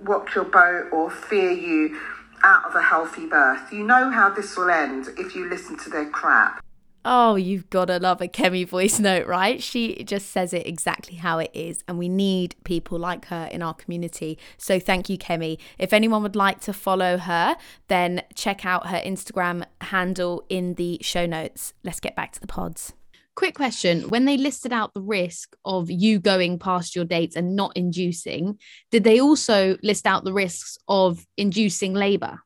rock 0.00 0.34
your 0.34 0.44
boat 0.44 0.88
or 0.92 1.10
fear 1.10 1.50
you 1.50 1.98
out 2.44 2.64
of 2.66 2.74
a 2.74 2.82
healthy 2.82 3.26
birth. 3.26 3.72
You 3.72 3.84
know 3.84 4.10
how 4.10 4.28
this 4.28 4.56
will 4.56 4.70
end 4.70 5.08
if 5.18 5.34
you 5.34 5.48
listen 5.48 5.78
to 5.78 5.90
their 5.90 6.08
crap. 6.08 6.63
Oh, 7.06 7.34
you've 7.34 7.68
got 7.68 7.86
to 7.86 7.98
love 7.98 8.22
a 8.22 8.28
Kemi 8.28 8.66
voice 8.66 8.98
note, 8.98 9.26
right? 9.26 9.62
She 9.62 10.02
just 10.04 10.30
says 10.30 10.54
it 10.54 10.66
exactly 10.66 11.16
how 11.16 11.38
it 11.38 11.50
is. 11.52 11.84
And 11.86 11.98
we 11.98 12.08
need 12.08 12.56
people 12.64 12.98
like 12.98 13.26
her 13.26 13.48
in 13.52 13.60
our 13.60 13.74
community. 13.74 14.38
So 14.56 14.80
thank 14.80 15.10
you, 15.10 15.18
Kemi. 15.18 15.58
If 15.78 15.92
anyone 15.92 16.22
would 16.22 16.36
like 16.36 16.60
to 16.62 16.72
follow 16.72 17.18
her, 17.18 17.56
then 17.88 18.22
check 18.34 18.64
out 18.64 18.86
her 18.86 19.02
Instagram 19.04 19.64
handle 19.82 20.44
in 20.48 20.74
the 20.74 20.98
show 21.02 21.26
notes. 21.26 21.74
Let's 21.82 22.00
get 22.00 22.16
back 22.16 22.32
to 22.32 22.40
the 22.40 22.46
pods. 22.46 22.94
Quick 23.34 23.54
question. 23.54 24.08
When 24.08 24.24
they 24.24 24.36
listed 24.36 24.72
out 24.72 24.94
the 24.94 25.02
risk 25.02 25.56
of 25.64 25.90
you 25.90 26.20
going 26.20 26.58
past 26.58 26.94
your 26.94 27.04
dates 27.04 27.36
and 27.36 27.56
not 27.56 27.76
inducing, 27.76 28.58
did 28.90 29.04
they 29.04 29.20
also 29.20 29.76
list 29.82 30.06
out 30.06 30.24
the 30.24 30.32
risks 30.32 30.78
of 30.88 31.26
inducing 31.36 31.92
labour? 31.92 32.40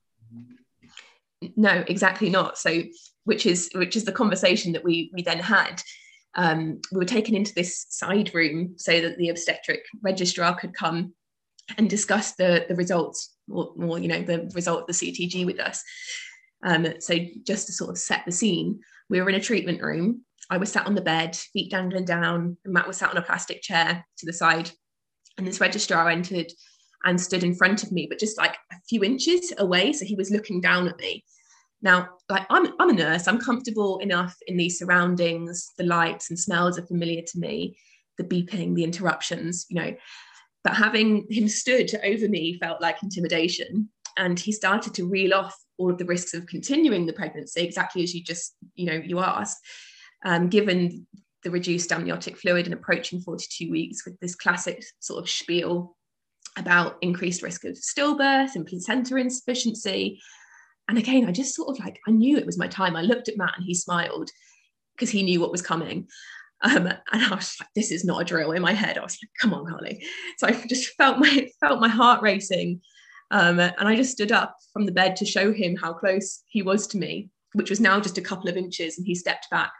No, 1.57 1.85
exactly 1.87 2.31
not. 2.31 2.59
So 2.59 2.83
which 3.29 3.45
is 3.45 3.69
which 3.75 3.95
is 3.95 4.07
the 4.07 4.21
conversation 4.21 4.73
that 4.73 4.83
we 4.83 5.11
we 5.13 5.23
then 5.23 5.39
had. 5.39 5.83
Um, 6.35 6.81
we 6.91 6.99
were 6.99 7.05
taken 7.05 7.37
into 7.37 7.55
this 7.55 7.85
side 7.91 8.35
room 8.35 8.75
so 8.77 9.03
that 9.03 9.19
the 9.19 9.29
obstetric 9.29 9.81
registrar 10.03 10.59
could 10.59 10.75
come 10.75 11.13
and 11.77 11.91
discuss 11.91 12.35
the 12.37 12.65
the 12.69 12.75
results 12.75 13.35
or, 13.51 13.99
you 13.99 14.09
know 14.09 14.23
the 14.23 14.51
result 14.55 14.81
of 14.81 14.87
the 14.87 14.95
CTG 14.95 15.45
with 15.45 15.61
us. 15.61 15.85
Um, 16.65 16.87
so 17.01 17.17
just 17.47 17.67
to 17.67 17.73
sort 17.75 17.91
of 17.91 17.99
set 17.99 18.23
the 18.25 18.33
scene, 18.33 18.81
we 19.11 19.21
were 19.21 19.29
in 19.29 19.35
a 19.35 19.41
treatment 19.41 19.83
room. 19.83 20.25
I 20.51 20.57
was 20.57 20.73
sat 20.73 20.87
on 20.87 20.95
the 20.95 21.03
bed, 21.03 21.37
feet 21.37 21.71
dangling 21.71 22.07
down, 22.07 22.57
and 22.65 22.73
Matt 22.73 22.89
was 22.89 22.97
sat 22.97 23.11
on 23.11 23.19
a 23.19 23.23
plastic 23.23 23.61
chair 23.61 24.07
to 24.19 24.27
the 24.27 24.33
side. 24.33 24.71
And 25.37 25.47
this 25.47 25.61
registrar 25.61 26.09
entered 26.09 26.51
and 27.05 27.21
stood 27.21 27.45
in 27.45 27.55
front 27.55 27.83
of 27.83 27.93
me, 27.93 28.07
but 28.09 28.19
just 28.19 28.39
like 28.39 28.57
a 28.73 28.77
few 28.89 29.05
inches 29.05 29.53
away. 29.59 29.93
So 29.93 30.07
he 30.07 30.17
was 30.17 30.31
looking 30.31 30.63
down 30.63 30.89
at 30.89 30.99
me. 30.99 31.25
Now, 31.81 32.09
like 32.29 32.47
I'm, 32.51 32.73
I'm 32.81 32.91
a 32.91 32.95
nurse, 32.95 33.29
I'm 33.29 33.39
comfortable 33.39 33.99
enough 33.99 34.37
in 34.47 34.57
these 34.57 34.79
surroundings, 34.79 35.71
the 35.79 35.85
lights 35.85 36.31
and 36.31 36.39
smells 36.39 36.79
are 36.79 36.87
familiar 36.87 37.23
to 37.23 37.39
me, 37.39 37.77
the 38.17 38.25
beeping, 38.25 38.75
the 38.75 38.85
interruptions, 38.85 39.67
you 39.69 39.81
know. 39.81 39.95
But 40.65 40.75
having 40.75 41.27
him 41.31 41.49
stood 41.49 41.91
over 42.05 42.29
me 42.29 42.59
felt 42.59 42.83
like 42.83 43.03
intimidation. 43.03 43.89
And 44.17 44.39
he 44.39 44.51
started 44.51 44.95
to 44.95 45.09
reel 45.09 45.33
off 45.33 45.57
all 45.79 45.93
of 45.93 45.99
the 45.99 46.05
risks 46.05 46.35
of 46.35 46.47
continuing 46.47 47.07
the 47.07 47.13
pregnancy, 47.13 47.61
exactly 47.63 48.03
as 48.03 48.13
you 48.13 48.23
just, 48.23 48.57
you 48.75 48.87
know, 48.87 49.01
you 49.05 49.21
asked, 49.21 49.59
um, 50.25 50.49
given 50.49 51.07
the 51.45 51.51
reduced 51.51 51.93
amniotic 51.93 52.37
fluid 52.37 52.67
and 52.67 52.75
approaching 52.75 53.21
42 53.21 53.71
weeks 53.71 54.05
with 54.05 54.19
this 54.19 54.35
classic 54.35 54.85
sort 54.99 55.23
of 55.23 55.31
spiel 55.31 55.97
about 56.57 56.97
increased 57.01 57.43
risk 57.43 57.65
of 57.65 57.75
stillbirth 57.75 58.57
and 58.57 58.67
placenta 58.67 59.15
insufficiency 59.15 60.21
and 60.89 60.99
again, 60.99 61.27
I 61.27 61.33
just 61.33 61.55
sort 61.55 61.69
of 61.69 61.85
like, 61.85 62.01
I 62.07 62.11
knew 62.11 62.37
it 62.37 62.47
was 62.47 62.59
my 62.59 62.69
time. 62.69 62.97
I 62.97 63.03
looked 63.03 63.29
at 63.29 63.37
Matt 63.37 63.55
and 63.57 63.65
he 63.65 63.75
smiled 63.75 64.31
because 64.97 65.11
he 65.11 65.23
knew 65.23 65.41
what 65.41 65.53
was 65.53 65.63
coming. 65.63 66.09
Um, 66.63 66.87
and 66.87 67.01
I 67.13 67.35
was 67.35 67.55
like, 67.61 67.69
this 67.75 67.93
is 67.93 68.05
not 68.05 68.23
a 68.23 68.25
drill 68.25 68.53
in 68.53 68.63
my 68.63 68.73
head. 68.73 68.99
I 68.99 69.03
was 69.03 69.19
like, 69.23 69.31
come 69.41 69.55
on, 69.55 69.67
Carly. 69.67 70.03
So 70.39 70.49
I 70.49 70.53
just 70.67 70.95
felt 70.97 71.19
my 71.19 71.49
felt 71.61 71.81
my 71.81 71.89
heart 71.89 72.23
racing. 72.23 72.81
Um, 73.31 73.61
and 73.61 73.75
I 73.81 73.95
just 73.95 74.13
stood 74.13 74.33
up 74.33 74.57
from 74.73 74.87
the 74.87 74.93
bed 74.93 75.15
to 75.17 75.27
show 75.27 75.53
him 75.53 75.77
how 75.77 75.93
close 75.93 76.43
he 76.49 76.63
was 76.63 76.87
to 76.89 76.99
me, 76.99 77.29
which 77.53 77.71
was 77.71 77.81
now 77.81 78.01
just 78.01 78.19
a 78.19 78.23
couple 78.23 78.49
of 78.49 78.57
inches, 78.57 78.97
and 78.97 79.07
he 79.07 79.15
stepped 79.15 79.49
back. 79.51 79.73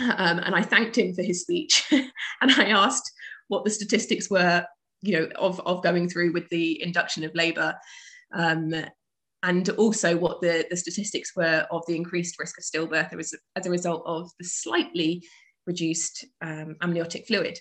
Um, 0.00 0.38
and 0.38 0.54
I 0.54 0.62
thanked 0.62 0.96
him 0.96 1.14
for 1.14 1.22
his 1.22 1.42
speech. 1.42 1.84
and 1.92 2.50
I 2.50 2.70
asked 2.70 3.12
what 3.48 3.64
the 3.64 3.70
statistics 3.70 4.30
were, 4.30 4.64
you 5.02 5.18
know, 5.18 5.28
of, 5.36 5.60
of 5.60 5.82
going 5.82 6.08
through 6.08 6.32
with 6.32 6.48
the 6.48 6.82
induction 6.82 7.24
of 7.24 7.34
labour. 7.34 7.74
Um, 8.32 8.74
and 9.42 9.68
also 9.70 10.16
what 10.16 10.40
the, 10.40 10.66
the 10.70 10.76
statistics 10.76 11.34
were 11.34 11.66
of 11.70 11.82
the 11.86 11.96
increased 11.96 12.38
risk 12.38 12.58
of 12.58 12.64
stillbirth 12.64 13.18
as, 13.18 13.34
as 13.56 13.66
a 13.66 13.70
result 13.70 14.02
of 14.06 14.30
the 14.38 14.44
slightly 14.44 15.24
reduced 15.66 16.24
um, 16.40 16.76
amniotic 16.80 17.26
fluid. 17.26 17.58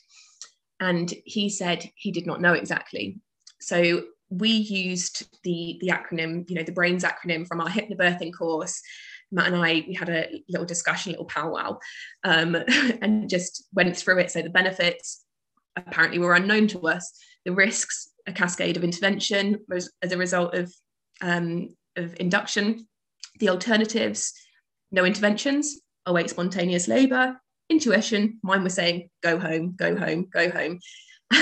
And 0.79 1.13
he 1.25 1.49
said 1.49 1.89
he 1.95 2.11
did 2.11 2.25
not 2.25 2.41
know 2.41 2.53
exactly. 2.53 3.19
So 3.59 4.03
we 4.29 4.49
used 4.49 5.27
the, 5.43 5.77
the 5.81 5.89
acronym, 5.89 6.49
you 6.49 6.55
know, 6.55 6.63
the 6.63 6.71
BRAINS 6.71 7.03
acronym 7.03 7.47
from 7.47 7.61
our 7.61 7.69
hypnobirthing 7.69 8.31
course. 8.37 8.81
Matt 9.31 9.47
and 9.47 9.55
I, 9.55 9.85
we 9.87 9.93
had 9.93 10.09
a 10.09 10.27
little 10.49 10.65
discussion, 10.65 11.11
a 11.11 11.13
little 11.13 11.25
powwow, 11.25 11.79
um, 12.23 12.55
and 13.01 13.29
just 13.29 13.67
went 13.73 13.95
through 13.95 14.19
it. 14.19 14.31
So 14.31 14.41
the 14.41 14.49
benefits 14.49 15.23
apparently 15.75 16.19
were 16.19 16.33
unknown 16.33 16.67
to 16.69 16.87
us. 16.87 17.11
The 17.45 17.53
risks, 17.53 18.09
a 18.27 18.33
cascade 18.33 18.77
of 18.77 18.83
intervention 18.83 19.59
was 19.67 19.91
as 20.01 20.11
a 20.11 20.17
result 20.17 20.53
of 20.53 20.71
um, 21.21 21.69
of 21.95 22.15
induction, 22.19 22.87
the 23.39 23.49
alternatives, 23.49 24.33
no 24.91 25.05
interventions, 25.05 25.79
await 26.05 26.29
spontaneous 26.29 26.87
labour, 26.87 27.39
intuition, 27.69 28.39
mine 28.43 28.63
was 28.63 28.73
saying, 28.73 29.09
go 29.23 29.39
home, 29.39 29.75
go 29.77 29.95
home, 29.95 30.27
go 30.31 30.49
home, 30.49 30.79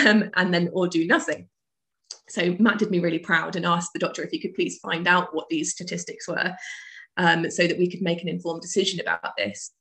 um, 0.06 0.30
and 0.36 0.54
then 0.54 0.70
or 0.74 0.88
do 0.88 1.06
nothing. 1.06 1.50
So 2.30 2.56
Matt 2.60 2.78
did 2.78 2.92
me 2.92 3.00
really 3.00 3.20
proud 3.20 3.56
and 3.56 3.66
asked 3.66 3.92
the 3.94 4.00
doctor 4.00 4.24
if 4.24 4.30
he 4.30 4.40
could 4.40 4.54
please 4.54 4.78
find 4.80 5.08
out 5.08 5.34
what 5.34 5.50
these 5.50 5.72
statistics 5.72 6.28
were 6.28 6.56
um, 7.18 7.50
so 7.50 7.68
that 7.68 7.78
we 7.78 7.90
could 7.90 8.02
make 8.02 8.22
an 8.22 8.30
informed 8.30 8.62
decision 8.62 9.00
about 9.00 9.36
this. 9.38 9.72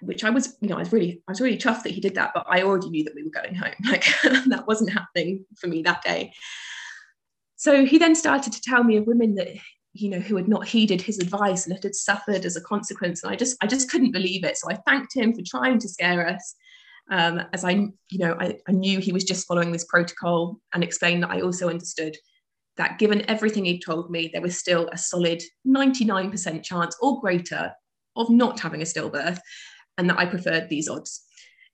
Which 0.00 0.22
I 0.22 0.30
was, 0.30 0.56
you 0.60 0.68
know, 0.68 0.76
I 0.76 0.80
was 0.80 0.92
really, 0.92 1.22
I 1.26 1.32
was 1.32 1.40
really 1.40 1.56
chuffed 1.56 1.82
that 1.84 1.92
he 1.92 2.00
did 2.00 2.14
that, 2.14 2.32
but 2.34 2.46
I 2.48 2.62
already 2.62 2.90
knew 2.90 3.04
that 3.04 3.14
we 3.14 3.24
were 3.24 3.30
going 3.30 3.54
home. 3.54 3.72
Like 3.84 4.04
that 4.46 4.66
wasn't 4.66 4.92
happening 4.92 5.44
for 5.58 5.66
me 5.66 5.82
that 5.82 6.02
day. 6.02 6.32
So 7.62 7.84
he 7.84 7.96
then 7.96 8.16
started 8.16 8.52
to 8.54 8.60
tell 8.60 8.82
me 8.82 8.96
of 8.96 9.06
women 9.06 9.36
that 9.36 9.46
you 9.92 10.10
know 10.10 10.18
who 10.18 10.34
had 10.34 10.48
not 10.48 10.66
heeded 10.66 11.00
his 11.00 11.20
advice 11.20 11.64
and 11.64 11.78
had 11.80 11.94
suffered 11.94 12.44
as 12.44 12.56
a 12.56 12.60
consequence. 12.60 13.22
And 13.22 13.32
i 13.32 13.36
just 13.36 13.56
i 13.62 13.68
just 13.68 13.88
couldn't 13.88 14.10
believe 14.10 14.42
it. 14.42 14.56
So 14.56 14.68
i 14.68 14.74
thanked 14.84 15.14
him 15.14 15.32
for 15.32 15.42
trying 15.46 15.78
to 15.78 15.88
scare 15.88 16.26
us 16.28 16.56
um, 17.12 17.40
as 17.52 17.64
i 17.64 17.70
you 17.70 18.18
know 18.18 18.36
I, 18.40 18.58
I 18.66 18.72
knew 18.72 18.98
he 18.98 19.12
was 19.12 19.22
just 19.22 19.46
following 19.46 19.70
this 19.70 19.84
protocol 19.84 20.58
and 20.74 20.82
explained 20.82 21.22
that 21.22 21.30
i 21.30 21.40
also 21.40 21.68
understood 21.68 22.16
that 22.78 22.98
given 22.98 23.30
everything 23.30 23.64
he'd 23.64 23.84
told 23.86 24.10
me 24.10 24.28
there 24.32 24.42
was 24.42 24.58
still 24.58 24.88
a 24.92 24.98
solid 24.98 25.40
99% 25.64 26.64
chance 26.64 26.96
or 27.00 27.20
greater 27.20 27.72
of 28.16 28.28
not 28.28 28.58
having 28.58 28.82
a 28.82 28.86
stillbirth 28.86 29.38
and 29.98 30.10
that 30.10 30.18
i 30.18 30.26
preferred 30.26 30.68
these 30.68 30.88
odds. 30.88 31.22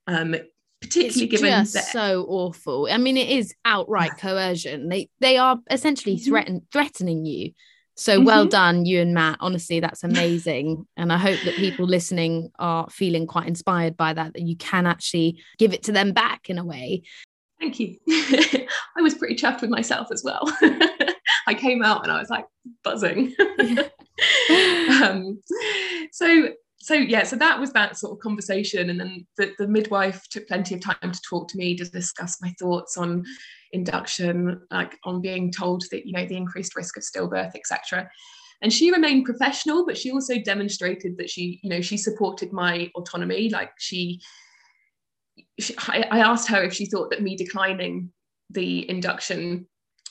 Um, 0.05 0.35
particularly 0.81 1.23
it's 1.23 1.31
given 1.31 1.51
just 1.51 1.73
that 1.73 1.85
so 1.85 2.25
awful. 2.27 2.87
I 2.89 2.97
mean, 2.97 3.17
it 3.17 3.29
is 3.29 3.53
outright 3.65 4.17
coercion. 4.17 4.89
They 4.89 5.09
they 5.19 5.37
are 5.37 5.59
essentially 5.69 6.15
mm-hmm. 6.15 6.29
threaten 6.29 6.67
threatening 6.71 7.25
you. 7.25 7.51
So 7.95 8.15
mm-hmm. 8.15 8.25
well 8.25 8.45
done, 8.45 8.85
you 8.85 9.01
and 9.01 9.13
Matt. 9.13 9.37
Honestly, 9.41 9.81
that's 9.81 10.03
amazing. 10.03 10.87
and 10.95 11.11
I 11.11 11.17
hope 11.17 11.39
that 11.43 11.55
people 11.55 11.85
listening 11.85 12.49
are 12.57 12.89
feeling 12.89 13.27
quite 13.27 13.47
inspired 13.47 13.97
by 13.97 14.13
that, 14.13 14.33
that 14.33 14.41
you 14.41 14.55
can 14.55 14.87
actually 14.87 15.43
give 15.57 15.73
it 15.73 15.83
to 15.83 15.91
them 15.91 16.13
back 16.13 16.49
in 16.49 16.57
a 16.57 16.65
way. 16.65 17.03
Thank 17.59 17.79
you. 17.79 17.97
I 18.07 19.01
was 19.01 19.15
pretty 19.15 19.35
chuffed 19.35 19.61
with 19.61 19.69
myself 19.69 20.07
as 20.13 20.23
well. 20.23 20.43
I 21.47 21.53
came 21.53 21.83
out 21.83 22.03
and 22.03 22.11
I 22.11 22.19
was 22.19 22.29
like 22.29 22.45
buzzing. 22.83 23.35
um, 25.03 25.41
so 26.13 26.49
so 26.81 26.93
yeah, 26.93 27.23
so 27.23 27.35
that 27.35 27.59
was 27.59 27.73
that 27.73 27.97
sort 27.97 28.13
of 28.13 28.19
conversation, 28.19 28.89
and 28.89 28.99
then 28.99 29.27
the, 29.37 29.53
the 29.59 29.67
midwife 29.67 30.27
took 30.29 30.47
plenty 30.47 30.75
of 30.75 30.81
time 30.81 31.11
to 31.11 31.21
talk 31.21 31.49
to 31.49 31.57
me 31.57 31.75
to 31.75 31.83
discuss 31.83 32.41
my 32.41 32.53
thoughts 32.57 32.97
on 32.97 33.25
induction, 33.73 34.61
like 34.71 34.97
on 35.03 35.21
being 35.21 35.51
told 35.51 35.83
that 35.91 36.05
you 36.05 36.13
know 36.13 36.25
the 36.25 36.37
increased 36.37 36.75
risk 36.77 36.95
of 36.95 37.03
stillbirth, 37.03 37.53
etc. 37.55 38.09
And 38.61 38.71
she 38.71 38.91
remained 38.91 39.25
professional, 39.25 39.85
but 39.85 39.97
she 39.97 40.11
also 40.11 40.37
demonstrated 40.39 41.17
that 41.17 41.29
she, 41.29 41.59
you 41.63 41.69
know, 41.69 41.81
she 41.81 41.97
supported 41.97 42.51
my 42.51 42.91
autonomy. 42.95 43.49
Like 43.49 43.71
she, 43.77 44.21
she 45.59 45.75
I, 45.79 46.05
I 46.11 46.19
asked 46.19 46.49
her 46.49 46.63
if 46.63 46.73
she 46.73 46.85
thought 46.85 47.09
that 47.11 47.21
me 47.21 47.35
declining 47.35 48.11
the 48.49 48.89
induction 48.89 49.67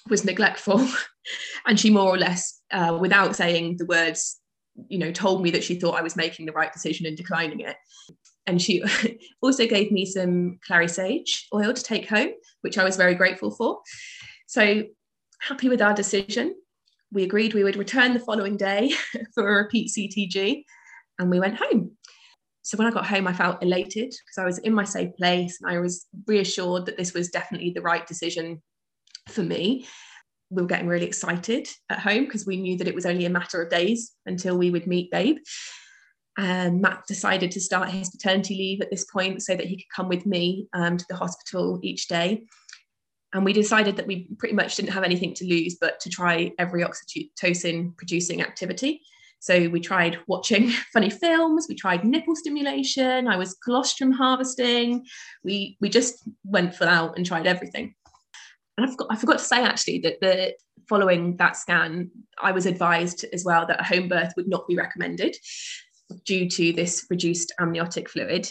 was 0.09 0.25
neglectful, 0.25 0.87
and 1.67 1.81
she 1.81 1.91
more 1.91 2.09
or 2.09 2.19
less, 2.19 2.61
uh, 2.71 2.97
without 3.01 3.37
saying 3.37 3.77
the 3.79 3.87
words, 3.87 4.38
you 4.89 4.99
know, 4.99 5.13
told 5.13 5.43
me 5.43 5.51
that 5.51 5.65
she 5.65 5.79
thought 5.79 5.99
I 5.99 6.03
was 6.03 6.17
making 6.17 6.47
the 6.47 6.53
right 6.53 6.73
decision 6.73 7.07
in 7.07 7.15
declining 7.15 7.61
it. 7.61 7.77
And 8.47 8.61
she 8.61 8.83
also 9.43 9.67
gave 9.67 9.93
me 9.93 10.07
some 10.07 10.59
clary 10.67 10.89
sage 10.89 11.47
oil 11.55 11.73
to 11.73 11.83
take 11.83 12.09
home, 12.09 12.31
which 12.63 12.79
I 12.79 12.85
was 12.85 12.97
very 12.97 13.15
grateful 13.15 13.51
for. 13.51 13.81
So 14.47 14.85
happy 15.41 15.69
with 15.69 15.83
our 15.83 15.95
decision. 15.95 16.55
We 17.13 17.25
agreed 17.25 17.55
we 17.55 17.65
would 17.65 17.77
return 17.77 18.15
the 18.15 18.21
following 18.21 18.57
day 18.57 18.93
for 19.35 19.49
a 19.49 19.63
repeat 19.63 19.91
CTG, 19.91 20.65
and 21.19 21.31
we 21.31 21.41
went 21.41 21.57
home. 21.57 21.93
So 22.63 22.77
when 22.77 22.87
I 22.87 22.91
got 22.91 23.07
home, 23.07 23.27
I 23.27 23.33
felt 23.33 23.63
elated 23.63 24.11
because 24.11 24.39
I 24.39 24.45
was 24.45 24.59
in 24.59 24.75
my 24.75 24.85
safe 24.85 25.17
place 25.17 25.59
and 25.61 25.71
I 25.71 25.79
was 25.79 26.07
reassured 26.27 26.85
that 26.87 26.99
this 26.99 27.15
was 27.15 27.31
definitely 27.31 27.71
the 27.71 27.81
right 27.81 28.07
decision 28.07 28.63
for 29.29 29.43
me 29.43 29.87
we 30.51 30.63
were 30.63 30.69
getting 30.69 30.89
really 30.89 31.07
excited 31.07 31.69
at 31.91 31.99
home 31.99 32.25
because 32.25 32.47
we 32.47 32.57
knew 32.57 32.79
that 32.79 32.89
it 32.89 32.95
was 32.95 33.07
only 33.07 33.27
a 33.27 33.31
matter 33.31 33.63
of 33.63 33.71
days 33.71 34.13
until 34.27 34.57
we 34.57 34.71
would 34.71 34.87
meet 34.87 35.11
Babe. 35.11 35.37
And 36.39 36.81
Matt 36.81 37.03
decided 37.07 37.51
to 37.53 37.61
start 37.61 37.91
his 37.91 38.11
paternity 38.11 38.55
leave 38.55 38.81
at 38.81 38.91
this 38.91 39.05
point 39.05 39.43
so 39.43 39.57
that 39.57 39.67
he 39.67 39.77
could 39.77 39.95
come 39.95 40.09
with 40.09 40.25
me 40.25 40.69
um, 40.73 40.97
to 40.97 41.05
the 41.09 41.17
hospital 41.17 41.81
each 41.83 42.07
day. 42.07 42.45
And 43.35 43.45
we 43.45 43.53
decided 43.53 43.97
that 43.97 44.07
we 44.07 44.29
pretty 44.39 44.55
much 44.55 44.77
didn't 44.77 44.93
have 44.93 45.05
anything 45.05 45.35
to 45.35 45.45
lose 45.45 45.77
but 45.81 46.01
to 46.01 46.09
try 46.09 46.53
every 46.59 46.85
oxytocin 46.85 47.97
producing 47.97 48.41
activity. 48.41 49.03
So 49.41 49.69
we 49.69 49.81
tried 49.81 50.19
watching 50.27 50.71
funny 50.93 51.11
films, 51.11 51.67
we 51.69 51.75
tried 51.75 52.05
nipple 52.05 52.35
stimulation, 52.35 53.29
I 53.29 53.37
was 53.37 53.55
colostrum 53.63 54.13
harvesting. 54.13 55.05
We 55.45 55.77
we 55.81 55.89
just 55.89 56.29
went 56.45 56.75
full 56.75 56.89
out 56.89 57.17
and 57.17 57.27
tried 57.27 57.47
everything 57.47 57.95
and 58.79 58.87
I 58.87 58.91
forgot, 58.91 59.09
I 59.11 59.17
forgot 59.17 59.39
to 59.39 59.45
say 59.45 59.63
actually 59.63 59.99
that 60.01 60.21
the 60.21 60.55
following 60.89 61.37
that 61.37 61.57
scan, 61.57 62.11
I 62.41 62.53
was 62.53 62.65
advised 62.65 63.25
as 63.33 63.45
well 63.45 63.67
that 63.67 63.81
a 63.81 63.85
home 63.85 64.09
birth 64.09 64.33
would 64.37 64.49
not 64.49 64.69
be 64.69 64.77
recommended 64.77 65.37
due 66.25 66.49
to 66.49 66.73
this 66.73 67.05
reduced 67.11 67.53
amniotic 67.61 68.09
fluid. 68.09 68.49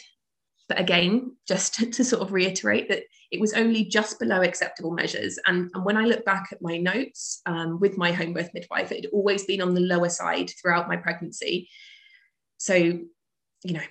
But 0.68 0.82
again, 0.82 1.38
just 1.48 1.76
to, 1.94 2.04
sort 2.04 2.22
of 2.22 2.34
reiterate 2.34 2.90
that 2.90 3.04
it 3.32 3.40
was 3.40 3.54
only 3.54 3.86
just 3.86 4.20
below 4.20 4.42
acceptable 4.42 4.92
measures. 4.92 5.40
And, 5.48 5.72
and 5.74 5.86
when 5.86 5.96
I 5.96 6.04
look 6.04 6.26
back 6.26 6.50
at 6.52 6.62
my 6.62 6.78
notes 6.78 7.42
um, 7.46 7.80
with 7.80 7.98
my 7.98 8.12
home 8.12 8.34
birth 8.34 8.50
midwife, 8.54 8.92
it 8.92 9.06
had 9.06 9.12
always 9.14 9.46
been 9.46 9.62
on 9.62 9.76
the 9.76 9.82
lower 9.82 10.10
side 10.10 10.52
throughout 10.62 10.90
my 10.90 10.98
pregnancy. 10.98 11.70
So, 12.58 12.76
you 12.76 13.08
know, 13.64 13.82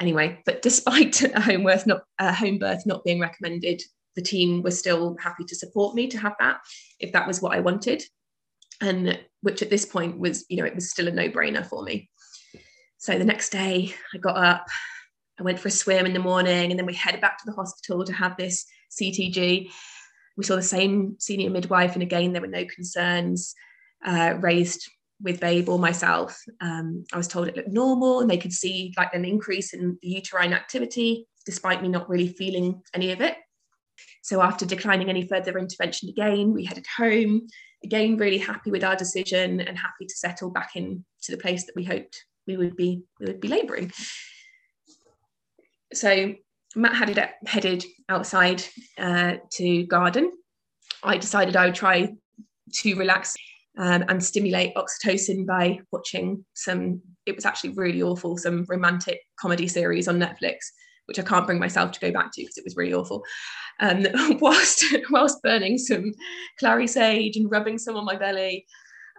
anyway, 0.00 0.40
but 0.46 0.62
despite 0.62 1.22
a 1.34 1.40
home 1.40 1.64
birth 1.64 1.86
not 1.86 2.04
a 2.18 2.32
home 2.32 2.58
birth 2.58 2.86
not 2.86 3.04
being 3.04 3.20
recommended, 3.20 3.82
the 4.16 4.22
team 4.22 4.62
was 4.62 4.78
still 4.78 5.16
happy 5.20 5.44
to 5.44 5.56
support 5.56 5.94
me 5.94 6.06
to 6.08 6.18
have 6.18 6.34
that 6.38 6.60
if 6.98 7.12
that 7.12 7.26
was 7.26 7.40
what 7.40 7.54
I 7.54 7.60
wanted. 7.60 8.02
And 8.80 9.18
which 9.42 9.62
at 9.62 9.70
this 9.70 9.84
point 9.84 10.18
was, 10.18 10.44
you 10.48 10.56
know, 10.56 10.64
it 10.64 10.74
was 10.74 10.90
still 10.90 11.08
a 11.08 11.10
no 11.10 11.28
brainer 11.28 11.64
for 11.64 11.82
me. 11.82 12.10
So 12.98 13.18
the 13.18 13.24
next 13.24 13.50
day 13.50 13.94
I 14.14 14.18
got 14.18 14.36
up, 14.36 14.66
I 15.38 15.42
went 15.42 15.58
for 15.58 15.68
a 15.68 15.72
swim 15.72 16.06
in 16.06 16.12
the 16.12 16.20
morning, 16.20 16.70
and 16.70 16.78
then 16.78 16.86
we 16.86 16.94
headed 16.94 17.20
back 17.20 17.38
to 17.38 17.44
the 17.46 17.52
hospital 17.52 18.04
to 18.04 18.12
have 18.12 18.36
this 18.36 18.64
CTG. 18.90 19.70
We 20.36 20.44
saw 20.44 20.56
the 20.56 20.62
same 20.62 21.16
senior 21.18 21.50
midwife, 21.50 21.94
and 21.94 22.02
again, 22.02 22.32
there 22.32 22.42
were 22.42 22.48
no 22.48 22.64
concerns 22.64 23.54
uh, 24.06 24.34
raised 24.40 24.88
with 25.20 25.40
Babe 25.40 25.68
or 25.68 25.78
myself. 25.78 26.40
Um, 26.60 27.04
I 27.12 27.16
was 27.16 27.28
told 27.28 27.48
it 27.48 27.56
looked 27.56 27.70
normal, 27.70 28.20
and 28.20 28.30
they 28.30 28.38
could 28.38 28.52
see 28.52 28.92
like 28.96 29.14
an 29.14 29.24
increase 29.24 29.72
in 29.72 29.98
the 30.02 30.08
uterine 30.08 30.52
activity, 30.52 31.26
despite 31.44 31.82
me 31.82 31.88
not 31.88 32.08
really 32.08 32.28
feeling 32.28 32.82
any 32.94 33.10
of 33.10 33.20
it. 33.20 33.36
So 34.22 34.40
after 34.40 34.64
declining 34.64 35.10
any 35.10 35.26
further 35.26 35.58
intervention 35.58 36.08
again, 36.08 36.52
we 36.52 36.64
headed 36.64 36.86
home. 36.96 37.48
Again, 37.84 38.16
really 38.16 38.38
happy 38.38 38.70
with 38.70 38.84
our 38.84 38.96
decision 38.96 39.60
and 39.60 39.76
happy 39.76 40.06
to 40.06 40.16
settle 40.16 40.50
back 40.50 40.70
in 40.76 41.04
to 41.22 41.32
the 41.32 41.38
place 41.38 41.66
that 41.66 41.74
we 41.76 41.84
hoped 41.84 42.24
we 42.46 42.56
would 42.56 42.76
be 42.76 43.02
we 43.20 43.26
would 43.26 43.40
be 43.40 43.48
labouring. 43.48 43.92
So 45.92 46.34
Matt 46.74 46.94
had 46.94 47.30
headed 47.46 47.84
outside 48.08 48.64
uh, 48.98 49.34
to 49.52 49.84
garden. 49.86 50.32
I 51.02 51.18
decided 51.18 51.56
I 51.56 51.66
would 51.66 51.74
try 51.74 52.14
to 52.74 52.94
relax 52.94 53.34
um, 53.76 54.04
and 54.08 54.24
stimulate 54.24 54.74
oxytocin 54.74 55.46
by 55.46 55.80
watching 55.90 56.44
some. 56.54 57.02
It 57.26 57.34
was 57.34 57.44
actually 57.44 57.70
really 57.70 58.02
awful. 58.02 58.36
Some 58.36 58.64
romantic 58.68 59.20
comedy 59.38 59.68
series 59.68 60.08
on 60.08 60.18
Netflix 60.18 60.58
which 61.06 61.18
I 61.18 61.22
can't 61.22 61.46
bring 61.46 61.58
myself 61.58 61.92
to 61.92 62.00
go 62.00 62.12
back 62.12 62.32
to 62.32 62.42
because 62.42 62.58
it 62.58 62.64
was 62.64 62.76
really 62.76 62.94
awful. 62.94 63.24
Um, 63.80 64.06
whilst 64.40 64.84
whilst 65.10 65.42
burning 65.42 65.78
some 65.78 66.12
clary 66.58 66.86
sage 66.86 67.36
and 67.36 67.50
rubbing 67.50 67.78
some 67.78 67.96
on 67.96 68.04
my 68.04 68.16
belly, 68.16 68.66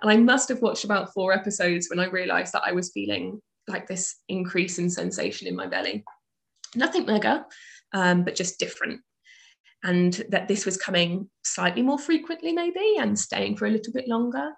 and 0.02 0.12
I 0.12 0.18
must 0.18 0.50
have 0.50 0.62
watched 0.62 0.84
about 0.84 1.14
four 1.14 1.34
episodes 1.34 1.88
when 1.90 2.00
I 2.00 2.06
realised 2.06 2.54
that 2.54 2.64
I 2.66 2.74
was 2.74 2.92
feeling 2.92 3.42
like 3.68 3.88
this 3.88 4.18
increase 4.28 4.78
in 4.78 4.90
sensation 4.90 5.48
in 5.48 5.56
my 5.56 5.68
belly. 5.68 6.04
Nothing 6.76 7.06
mega, 7.06 7.46
um, 7.94 8.24
but 8.24 8.36
just 8.36 8.60
different. 8.60 9.02
And 9.86 10.14
that 10.30 10.48
this 10.48 10.66
was 10.66 10.78
coming 10.78 11.30
slightly 11.44 11.82
more 11.82 12.00
frequently, 12.00 12.54
maybe, 12.54 12.96
and 13.00 13.20
staying 13.20 13.58
for 13.58 13.66
a 13.66 13.72
little 13.72 13.94
bit 13.94 14.08
longer. 14.08 14.52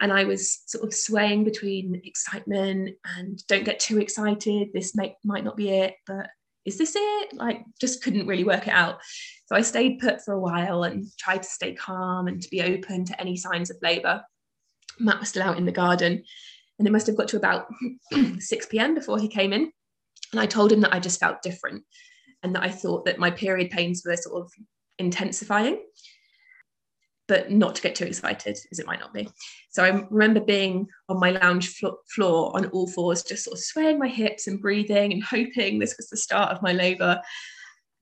And 0.00 0.12
I 0.12 0.24
was 0.24 0.62
sort 0.66 0.84
of 0.84 0.94
swaying 0.94 1.44
between 1.44 2.00
excitement 2.04 2.96
and 3.16 3.44
don't 3.48 3.64
get 3.64 3.80
too 3.80 3.98
excited. 3.98 4.68
This 4.72 4.94
may, 4.94 5.16
might 5.24 5.44
not 5.44 5.56
be 5.56 5.70
it, 5.70 5.94
but 6.06 6.28
is 6.68 6.78
this 6.78 6.94
it? 6.96 7.32
Like, 7.34 7.64
just 7.80 8.02
couldn't 8.02 8.26
really 8.26 8.44
work 8.44 8.68
it 8.68 8.72
out. 8.72 9.00
So 9.46 9.56
I 9.56 9.62
stayed 9.62 9.98
put 9.98 10.24
for 10.24 10.34
a 10.34 10.40
while 10.40 10.84
and 10.84 11.06
tried 11.18 11.42
to 11.42 11.48
stay 11.48 11.74
calm 11.74 12.28
and 12.28 12.40
to 12.40 12.48
be 12.50 12.62
open 12.62 13.04
to 13.06 13.20
any 13.20 13.36
signs 13.36 13.70
of 13.70 13.78
labour. 13.82 14.22
Matt 15.00 15.20
was 15.20 15.30
still 15.30 15.42
out 15.42 15.58
in 15.58 15.64
the 15.64 15.72
garden, 15.72 16.22
and 16.78 16.86
it 16.86 16.90
must 16.92 17.06
have 17.06 17.16
got 17.16 17.28
to 17.28 17.36
about 17.36 17.66
6 18.38 18.66
p.m. 18.66 18.94
before 18.94 19.18
he 19.18 19.28
came 19.28 19.52
in. 19.52 19.72
And 20.32 20.40
I 20.40 20.46
told 20.46 20.70
him 20.70 20.82
that 20.82 20.94
I 20.94 21.00
just 21.00 21.20
felt 21.20 21.42
different 21.42 21.84
and 22.42 22.54
that 22.54 22.62
I 22.62 22.68
thought 22.68 23.06
that 23.06 23.18
my 23.18 23.30
period 23.30 23.70
pains 23.70 24.02
were 24.04 24.16
sort 24.16 24.42
of 24.42 24.52
intensifying 24.98 25.80
but 27.28 27.50
not 27.50 27.74
to 27.74 27.82
get 27.82 27.94
too 27.94 28.06
excited 28.06 28.58
as 28.72 28.78
it 28.78 28.86
might 28.86 29.00
not 29.00 29.12
be. 29.12 29.28
So 29.70 29.84
I 29.84 29.90
remember 30.10 30.40
being 30.40 30.88
on 31.08 31.20
my 31.20 31.30
lounge 31.32 31.68
flo- 31.76 31.98
floor 32.08 32.56
on 32.56 32.66
all 32.66 32.88
fours, 32.88 33.22
just 33.22 33.44
sort 33.44 33.58
of 33.58 33.62
swaying 33.62 33.98
my 33.98 34.08
hips 34.08 34.46
and 34.46 34.60
breathing 34.60 35.12
and 35.12 35.22
hoping 35.22 35.78
this 35.78 35.94
was 35.96 36.08
the 36.08 36.16
start 36.16 36.50
of 36.50 36.62
my 36.62 36.72
labour. 36.72 37.20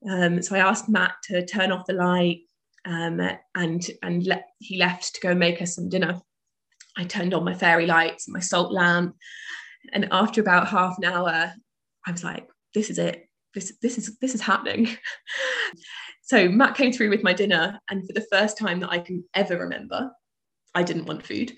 Um, 0.09 0.41
so 0.41 0.55
I 0.55 0.59
asked 0.59 0.87
Matt 0.87 1.15
to 1.25 1.45
turn 1.45 1.71
off 1.71 1.85
the 1.85 1.93
light 1.93 2.41
um, 2.85 3.19
and 3.53 3.85
and 4.01 4.25
let, 4.25 4.45
he 4.59 4.77
left 4.77 5.15
to 5.15 5.21
go 5.21 5.35
make 5.35 5.61
us 5.61 5.75
some 5.75 5.89
dinner. 5.89 6.21
I 6.95 7.03
turned 7.03 7.33
on 7.33 7.43
my 7.43 7.53
fairy 7.53 7.85
lights, 7.85 8.29
my 8.29 8.39
salt 8.39 8.71
lamp, 8.71 9.15
and 9.91 10.07
after 10.11 10.39
about 10.39 10.69
half 10.69 10.97
an 10.97 11.03
hour, 11.03 11.53
I 12.05 12.11
was 12.11 12.23
like, 12.23 12.47
"This 12.73 12.89
is 12.89 12.97
it. 12.97 13.27
This 13.53 13.73
this 13.81 13.97
is 13.97 14.17
this 14.19 14.33
is 14.33 14.41
happening." 14.41 14.87
So 16.27 16.49
Matt 16.49 16.75
came 16.75 16.91
through 16.91 17.09
with 17.09 17.23
my 17.23 17.31
dinner, 17.31 17.79
and 17.89 18.05
for 18.05 18.11
the 18.11 18.27
first 18.29 18.57
time 18.57 18.81
that 18.81 18.91
I 18.91 18.99
can 18.99 19.23
ever 19.33 19.57
remember, 19.57 20.11
I 20.75 20.83
didn't 20.83 21.05
want 21.05 21.25
food. 21.25 21.55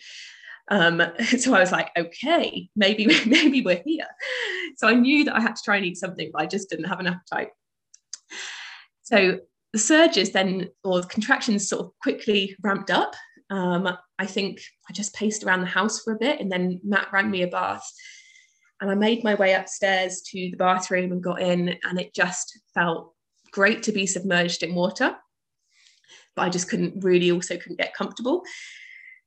Um, 0.69 1.01
so 1.39 1.55
I 1.55 1.60
was 1.60 1.71
like, 1.71 1.89
okay, 1.97 2.69
maybe 2.75 3.08
maybe 3.25 3.63
we're 3.63 3.82
here. 3.84 4.05
So 4.77 4.88
I 4.88 4.93
knew 4.93 5.25
that 5.25 5.36
I 5.36 5.41
had 5.41 5.55
to 5.55 5.62
try 5.65 5.77
and 5.77 5.86
eat 5.86 5.97
something, 5.97 6.29
but 6.32 6.43
I 6.43 6.45
just 6.45 6.69
didn't 6.69 6.86
have 6.86 6.99
an 6.99 7.08
appetite. 7.08 7.49
So 9.01 9.39
the 9.73 9.79
surges 9.79 10.34
then, 10.34 10.69
or 10.84 11.01
the 11.01 11.08
contractions, 11.08 11.67
sort 11.67 11.88
of 11.88 11.91
quickly 12.03 12.55
ramped 12.62 12.91
up. 12.91 13.15
Um, 13.49 13.89
I 14.19 14.27
think 14.27 14.62
I 14.88 14.93
just 14.93 15.15
paced 15.15 15.43
around 15.43 15.62
the 15.62 15.65
house 15.65 16.03
for 16.03 16.13
a 16.13 16.19
bit, 16.19 16.39
and 16.39 16.51
then 16.51 16.79
Matt 16.84 17.12
ran 17.12 17.32
me 17.32 17.41
a 17.41 17.47
bath. 17.47 17.91
And 18.82 18.91
I 18.91 18.93
made 18.93 19.23
my 19.23 19.34
way 19.34 19.55
upstairs 19.55 20.21
to 20.27 20.38
the 20.38 20.58
bathroom 20.58 21.12
and 21.12 21.23
got 21.23 21.41
in, 21.41 21.75
and 21.84 21.99
it 21.99 22.13
just 22.13 22.60
felt 22.75 23.15
great 23.51 23.83
to 23.83 23.91
be 23.91 24.05
submerged 24.05 24.63
in 24.63 24.75
water, 24.75 25.15
but 26.35 26.43
I 26.43 26.49
just 26.49 26.69
couldn't 26.69 27.03
really 27.03 27.31
also 27.31 27.57
couldn't 27.57 27.79
get 27.79 27.93
comfortable. 27.93 28.43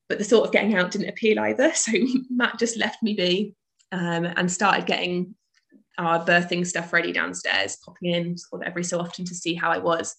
But 0.08 0.18
the 0.18 0.24
thought 0.24 0.44
of 0.46 0.52
getting 0.52 0.74
out 0.74 0.90
didn't 0.90 1.08
appeal 1.08 1.38
either. 1.40 1.72
So 1.74 1.92
Matt 2.30 2.58
just 2.58 2.76
left 2.76 3.02
me 3.02 3.14
be 3.14 3.54
um, 3.92 4.24
and 4.24 4.50
started 4.50 4.86
getting 4.86 5.34
our 5.98 6.24
birthing 6.24 6.66
stuff 6.66 6.92
ready 6.92 7.12
downstairs, 7.12 7.78
popping 7.84 8.12
in 8.12 8.38
sort 8.38 8.62
of 8.62 8.68
every 8.68 8.84
so 8.84 8.98
often 8.98 9.24
to 9.26 9.34
see 9.34 9.54
how 9.54 9.70
I 9.70 9.78
was. 9.78 10.16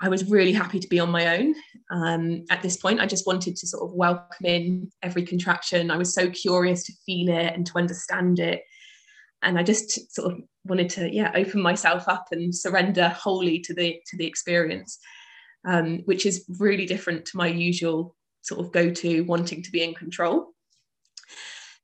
I 0.00 0.10
was 0.10 0.28
really 0.28 0.52
happy 0.52 0.78
to 0.78 0.88
be 0.88 1.00
on 1.00 1.10
my 1.10 1.38
own. 1.38 1.54
Um, 1.90 2.44
at 2.50 2.60
this 2.60 2.76
point, 2.76 3.00
I 3.00 3.06
just 3.06 3.26
wanted 3.26 3.56
to 3.56 3.66
sort 3.66 3.88
of 3.88 3.96
welcome 3.96 4.44
in 4.44 4.90
every 5.02 5.22
contraction. 5.22 5.90
I 5.90 5.96
was 5.96 6.14
so 6.14 6.28
curious 6.28 6.84
to 6.84 6.92
feel 7.06 7.30
it 7.30 7.54
and 7.54 7.66
to 7.66 7.78
understand 7.78 8.38
it. 8.38 8.62
And 9.42 9.58
I 9.58 9.62
just 9.62 10.14
sort 10.14 10.32
of 10.32 10.40
wanted 10.64 10.90
to, 10.90 11.12
yeah, 11.12 11.32
open 11.34 11.60
myself 11.60 12.08
up 12.08 12.26
and 12.32 12.54
surrender 12.54 13.08
wholly 13.10 13.60
to 13.60 13.74
the 13.74 14.00
to 14.06 14.16
the 14.16 14.26
experience, 14.26 14.98
um, 15.66 16.00
which 16.06 16.26
is 16.26 16.44
really 16.58 16.86
different 16.86 17.26
to 17.26 17.36
my 17.36 17.46
usual 17.46 18.16
sort 18.42 18.64
of 18.64 18.72
go-to 18.72 19.22
wanting 19.24 19.62
to 19.62 19.70
be 19.70 19.82
in 19.82 19.94
control. 19.94 20.52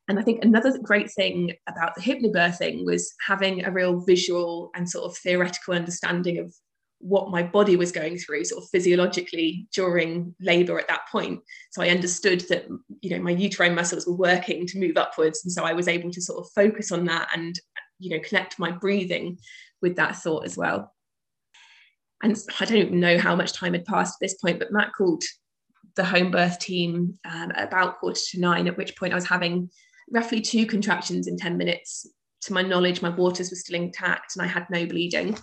And 0.08 0.18
I 0.18 0.22
think 0.22 0.44
another 0.44 0.76
great 0.78 1.10
thing 1.10 1.52
about 1.68 1.94
the 1.94 2.02
hypnobirthing 2.02 2.84
was 2.84 3.12
having 3.26 3.64
a 3.64 3.70
real 3.70 4.00
visual 4.00 4.70
and 4.74 4.88
sort 4.88 5.04
of 5.10 5.16
theoretical 5.16 5.74
understanding 5.74 6.38
of 6.38 6.54
what 7.02 7.30
my 7.30 7.42
body 7.42 7.76
was 7.76 7.90
going 7.90 8.16
through 8.16 8.44
sort 8.44 8.62
of 8.62 8.70
physiologically 8.70 9.66
during 9.74 10.34
labor 10.40 10.78
at 10.78 10.88
that 10.88 11.02
point. 11.10 11.40
So 11.72 11.82
i 11.82 11.88
understood 11.88 12.40
that 12.48 12.66
you 13.00 13.10
know 13.10 13.22
my 13.22 13.32
uterine 13.32 13.74
muscles 13.74 14.06
were 14.06 14.16
working 14.16 14.66
to 14.68 14.78
move 14.78 14.96
upwards. 14.96 15.42
And 15.44 15.52
so 15.52 15.64
i 15.64 15.72
was 15.72 15.88
able 15.88 16.10
to 16.10 16.22
sort 16.22 16.38
of 16.38 16.52
focus 16.54 16.92
on 16.92 17.04
that 17.06 17.28
and 17.34 17.58
you 17.98 18.10
know 18.10 18.22
connect 18.24 18.58
my 18.58 18.70
breathing 18.70 19.38
with 19.80 19.96
that 19.96 20.16
thought 20.16 20.46
as 20.46 20.56
well. 20.56 20.94
And 22.22 22.38
i 22.60 22.64
don't 22.64 22.92
know 22.92 23.18
how 23.18 23.34
much 23.34 23.52
time 23.52 23.72
had 23.74 23.84
passed 23.84 24.16
at 24.16 24.24
this 24.24 24.34
point 24.34 24.60
but 24.60 24.72
matt 24.72 24.92
called 24.96 25.24
the 25.96 26.04
home 26.04 26.30
birth 26.30 26.58
team 26.58 27.18
um, 27.30 27.50
about 27.56 27.98
quarter 27.98 28.20
to 28.30 28.40
nine 28.40 28.66
at 28.68 28.78
which 28.78 28.96
point 28.96 29.12
i 29.12 29.16
was 29.16 29.26
having 29.26 29.68
roughly 30.10 30.40
two 30.40 30.66
contractions 30.66 31.26
in 31.26 31.36
10 31.36 31.56
minutes. 31.56 32.06
To 32.42 32.52
my 32.52 32.62
knowledge 32.62 33.02
my 33.02 33.08
waters 33.08 33.50
were 33.50 33.56
still 33.56 33.80
intact 33.80 34.36
and 34.36 34.44
i 34.44 34.48
had 34.48 34.66
no 34.70 34.86
bleeding. 34.86 35.36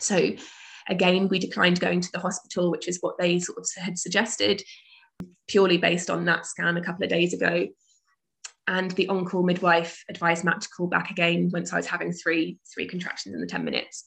So 0.00 0.32
Again, 0.88 1.28
we 1.28 1.38
declined 1.38 1.80
going 1.80 2.00
to 2.00 2.12
the 2.12 2.20
hospital, 2.20 2.70
which 2.70 2.88
is 2.88 2.98
what 3.00 3.18
they 3.18 3.38
sort 3.38 3.58
of 3.58 3.66
had 3.76 3.98
suggested, 3.98 4.62
purely 5.48 5.78
based 5.78 6.10
on 6.10 6.24
that 6.26 6.46
scan 6.46 6.76
a 6.76 6.84
couple 6.84 7.04
of 7.04 7.10
days 7.10 7.32
ago. 7.32 7.68
And 8.66 8.90
the 8.92 9.08
on-call 9.08 9.42
midwife 9.42 10.02
advised 10.08 10.44
Matt 10.44 10.62
to 10.62 10.68
call 10.68 10.86
back 10.86 11.10
again 11.10 11.50
once 11.52 11.72
I 11.72 11.76
was 11.76 11.86
having 11.86 12.12
three 12.12 12.58
three 12.72 12.86
contractions 12.86 13.34
in 13.34 13.40
the 13.40 13.46
10 13.46 13.64
minutes. 13.64 14.04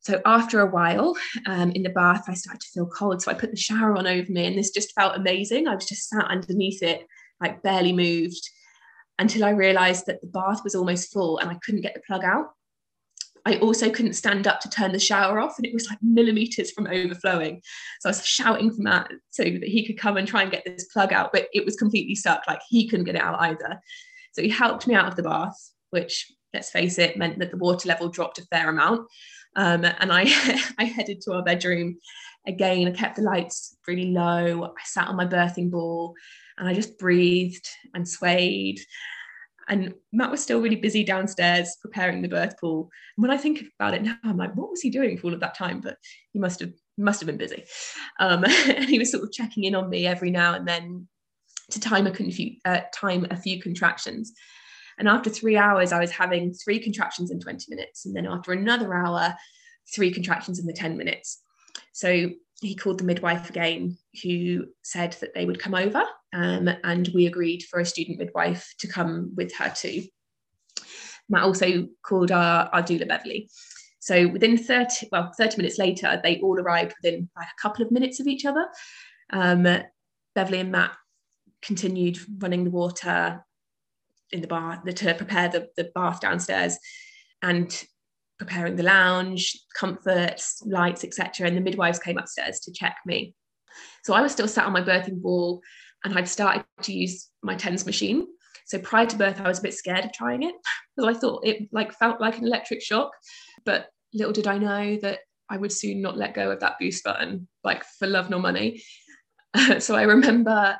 So 0.00 0.20
after 0.24 0.60
a 0.60 0.66
while 0.66 1.16
um, 1.46 1.70
in 1.72 1.84
the 1.84 1.90
bath, 1.90 2.24
I 2.28 2.34
started 2.34 2.60
to 2.62 2.68
feel 2.74 2.86
cold. 2.86 3.22
So 3.22 3.30
I 3.30 3.34
put 3.34 3.50
the 3.50 3.56
shower 3.56 3.96
on 3.96 4.06
over 4.06 4.32
me, 4.32 4.46
and 4.46 4.58
this 4.58 4.70
just 4.70 4.92
felt 4.94 5.16
amazing. 5.16 5.68
I 5.68 5.74
was 5.74 5.86
just 5.86 6.08
sat 6.08 6.24
underneath 6.24 6.82
it, 6.82 7.06
like 7.40 7.62
barely 7.62 7.92
moved, 7.92 8.42
until 9.18 9.44
I 9.44 9.50
realised 9.50 10.06
that 10.06 10.20
the 10.20 10.26
bath 10.26 10.64
was 10.64 10.74
almost 10.74 11.12
full 11.12 11.38
and 11.38 11.48
I 11.48 11.58
couldn't 11.64 11.82
get 11.82 11.94
the 11.94 12.02
plug 12.06 12.24
out. 12.24 12.46
I 13.44 13.56
also 13.58 13.90
couldn't 13.90 14.12
stand 14.12 14.46
up 14.46 14.60
to 14.60 14.68
turn 14.68 14.92
the 14.92 15.00
shower 15.00 15.40
off, 15.40 15.58
and 15.58 15.66
it 15.66 15.74
was 15.74 15.88
like 15.88 15.98
millimeters 16.02 16.70
from 16.70 16.86
overflowing. 16.86 17.60
So 18.00 18.08
I 18.08 18.10
was 18.10 18.24
shouting 18.24 18.70
for 18.70 18.82
Matt 18.82 19.10
so 19.30 19.42
that 19.42 19.64
he 19.64 19.84
could 19.84 19.98
come 19.98 20.16
and 20.16 20.28
try 20.28 20.42
and 20.42 20.50
get 20.50 20.64
this 20.64 20.84
plug 20.86 21.12
out, 21.12 21.32
but 21.32 21.48
it 21.52 21.64
was 21.64 21.76
completely 21.76 22.14
stuck. 22.14 22.42
Like 22.46 22.60
he 22.68 22.88
couldn't 22.88 23.06
get 23.06 23.16
it 23.16 23.22
out 23.22 23.40
either. 23.40 23.80
So 24.32 24.42
he 24.42 24.48
helped 24.48 24.86
me 24.86 24.94
out 24.94 25.08
of 25.08 25.16
the 25.16 25.22
bath, 25.22 25.56
which, 25.90 26.30
let's 26.54 26.70
face 26.70 26.98
it, 26.98 27.16
meant 27.16 27.38
that 27.40 27.50
the 27.50 27.56
water 27.56 27.88
level 27.88 28.08
dropped 28.08 28.38
a 28.38 28.46
fair 28.46 28.70
amount. 28.70 29.08
Um, 29.56 29.84
and 29.84 30.12
I, 30.12 30.22
I 30.78 30.84
headed 30.84 31.20
to 31.22 31.32
our 31.34 31.42
bedroom. 31.42 31.98
Again, 32.46 32.88
I 32.88 32.92
kept 32.92 33.16
the 33.16 33.22
lights 33.22 33.76
really 33.86 34.12
low. 34.12 34.64
I 34.64 34.84
sat 34.84 35.08
on 35.08 35.16
my 35.16 35.26
birthing 35.26 35.70
ball 35.70 36.14
and 36.58 36.68
I 36.68 36.74
just 36.74 36.98
breathed 36.98 37.68
and 37.94 38.08
swayed 38.08 38.80
and 39.68 39.94
Matt 40.12 40.30
was 40.30 40.42
still 40.42 40.60
really 40.60 40.76
busy 40.76 41.04
downstairs 41.04 41.76
preparing 41.80 42.22
the 42.22 42.28
birth 42.28 42.58
pool. 42.60 42.90
And 43.16 43.22
when 43.22 43.30
I 43.30 43.36
think 43.36 43.64
about 43.78 43.94
it 43.94 44.02
now, 44.02 44.16
I'm 44.24 44.36
like, 44.36 44.54
what 44.54 44.70
was 44.70 44.80
he 44.80 44.90
doing 44.90 45.16
for 45.16 45.28
all 45.28 45.34
of 45.34 45.40
that 45.40 45.56
time? 45.56 45.80
But 45.80 45.98
he 46.32 46.38
must 46.38 46.60
have 46.60 46.72
must 46.98 47.20
have 47.20 47.26
been 47.26 47.36
busy. 47.36 47.64
Um, 48.20 48.44
and 48.68 48.84
he 48.84 48.98
was 48.98 49.10
sort 49.10 49.24
of 49.24 49.32
checking 49.32 49.64
in 49.64 49.74
on 49.74 49.88
me 49.88 50.06
every 50.06 50.30
now 50.30 50.54
and 50.54 50.66
then 50.66 51.08
to 51.70 51.80
time 51.80 52.06
a, 52.06 52.10
confu- 52.10 52.56
uh, 52.64 52.80
time 52.94 53.26
a 53.30 53.36
few 53.36 53.60
contractions. 53.60 54.32
And 54.98 55.08
after 55.08 55.30
three 55.30 55.56
hours, 55.56 55.92
I 55.92 56.00
was 56.00 56.10
having 56.10 56.52
three 56.52 56.78
contractions 56.78 57.30
in 57.30 57.40
20 57.40 57.66
minutes. 57.68 58.04
And 58.04 58.14
then 58.14 58.26
after 58.26 58.52
another 58.52 58.94
hour, 58.94 59.34
three 59.94 60.12
contractions 60.12 60.58
in 60.58 60.66
the 60.66 60.72
10 60.72 60.96
minutes. 60.96 61.40
So 61.92 62.30
he 62.60 62.74
called 62.74 62.98
the 62.98 63.04
midwife 63.04 63.48
again, 63.48 63.96
who 64.22 64.66
said 64.82 65.16
that 65.20 65.34
they 65.34 65.44
would 65.44 65.58
come 65.58 65.74
over, 65.74 66.02
um, 66.32 66.68
and 66.84 67.10
we 67.14 67.26
agreed 67.26 67.64
for 67.64 67.80
a 67.80 67.84
student 67.84 68.18
midwife 68.18 68.74
to 68.80 68.88
come 68.88 69.32
with 69.36 69.54
her 69.56 69.72
too. 69.74 70.04
Matt 71.28 71.42
also 71.42 71.88
called 72.02 72.30
our, 72.30 72.68
our 72.72 72.82
doula 72.82 73.08
Beverly. 73.08 73.50
So 74.00 74.28
within 74.28 74.58
30, 74.58 75.08
well, 75.12 75.32
30 75.38 75.58
minutes 75.58 75.78
later, 75.78 76.20
they 76.22 76.40
all 76.40 76.58
arrived 76.58 76.94
within 77.02 77.28
a 77.36 77.44
couple 77.60 77.84
of 77.84 77.92
minutes 77.92 78.18
of 78.18 78.26
each 78.26 78.44
other. 78.44 78.66
Um, 79.30 79.66
Beverly 80.34 80.60
and 80.60 80.72
Matt 80.72 80.96
continued 81.60 82.18
running 82.38 82.64
the 82.64 82.70
water 82.70 83.44
in 84.32 84.40
the 84.40 84.48
bath 84.48 84.82
to 84.84 85.14
prepare 85.14 85.48
the, 85.48 85.68
the 85.76 85.90
bath 85.94 86.20
downstairs. 86.20 86.78
And 87.42 87.84
preparing 88.44 88.74
the 88.74 88.82
lounge, 88.82 89.56
comforts, 89.78 90.62
lights, 90.66 91.04
etc. 91.04 91.46
And 91.46 91.56
the 91.56 91.60
midwives 91.60 92.00
came 92.00 92.18
upstairs 92.18 92.58
to 92.60 92.72
check 92.72 92.96
me. 93.06 93.34
So 94.02 94.14
I 94.14 94.20
was 94.20 94.32
still 94.32 94.48
sat 94.48 94.66
on 94.66 94.72
my 94.72 94.82
birthing 94.82 95.22
ball 95.22 95.60
and 96.04 96.16
I'd 96.16 96.28
started 96.28 96.64
to 96.82 96.92
use 96.92 97.28
my 97.42 97.54
TENS 97.54 97.86
machine. 97.86 98.26
So 98.66 98.78
prior 98.78 99.06
to 99.06 99.16
birth, 99.16 99.40
I 99.40 99.48
was 99.48 99.58
a 99.58 99.62
bit 99.62 99.74
scared 99.74 100.04
of 100.04 100.12
trying 100.12 100.42
it 100.42 100.54
because 100.96 101.16
I 101.16 101.18
thought 101.18 101.46
it 101.46 101.68
like 101.72 101.92
felt 101.94 102.20
like 102.20 102.38
an 102.38 102.46
electric 102.46 102.82
shock. 102.82 103.10
But 103.64 103.88
little 104.14 104.32
did 104.32 104.46
I 104.46 104.58
know 104.58 104.96
that 104.98 105.20
I 105.48 105.56
would 105.56 105.72
soon 105.72 106.00
not 106.00 106.16
let 106.16 106.34
go 106.34 106.50
of 106.50 106.60
that 106.60 106.76
boost 106.80 107.04
button, 107.04 107.48
like 107.64 107.84
for 107.98 108.06
love 108.06 108.30
nor 108.30 108.40
money. 108.40 108.82
so 109.78 109.94
I 109.94 110.02
remember 110.02 110.76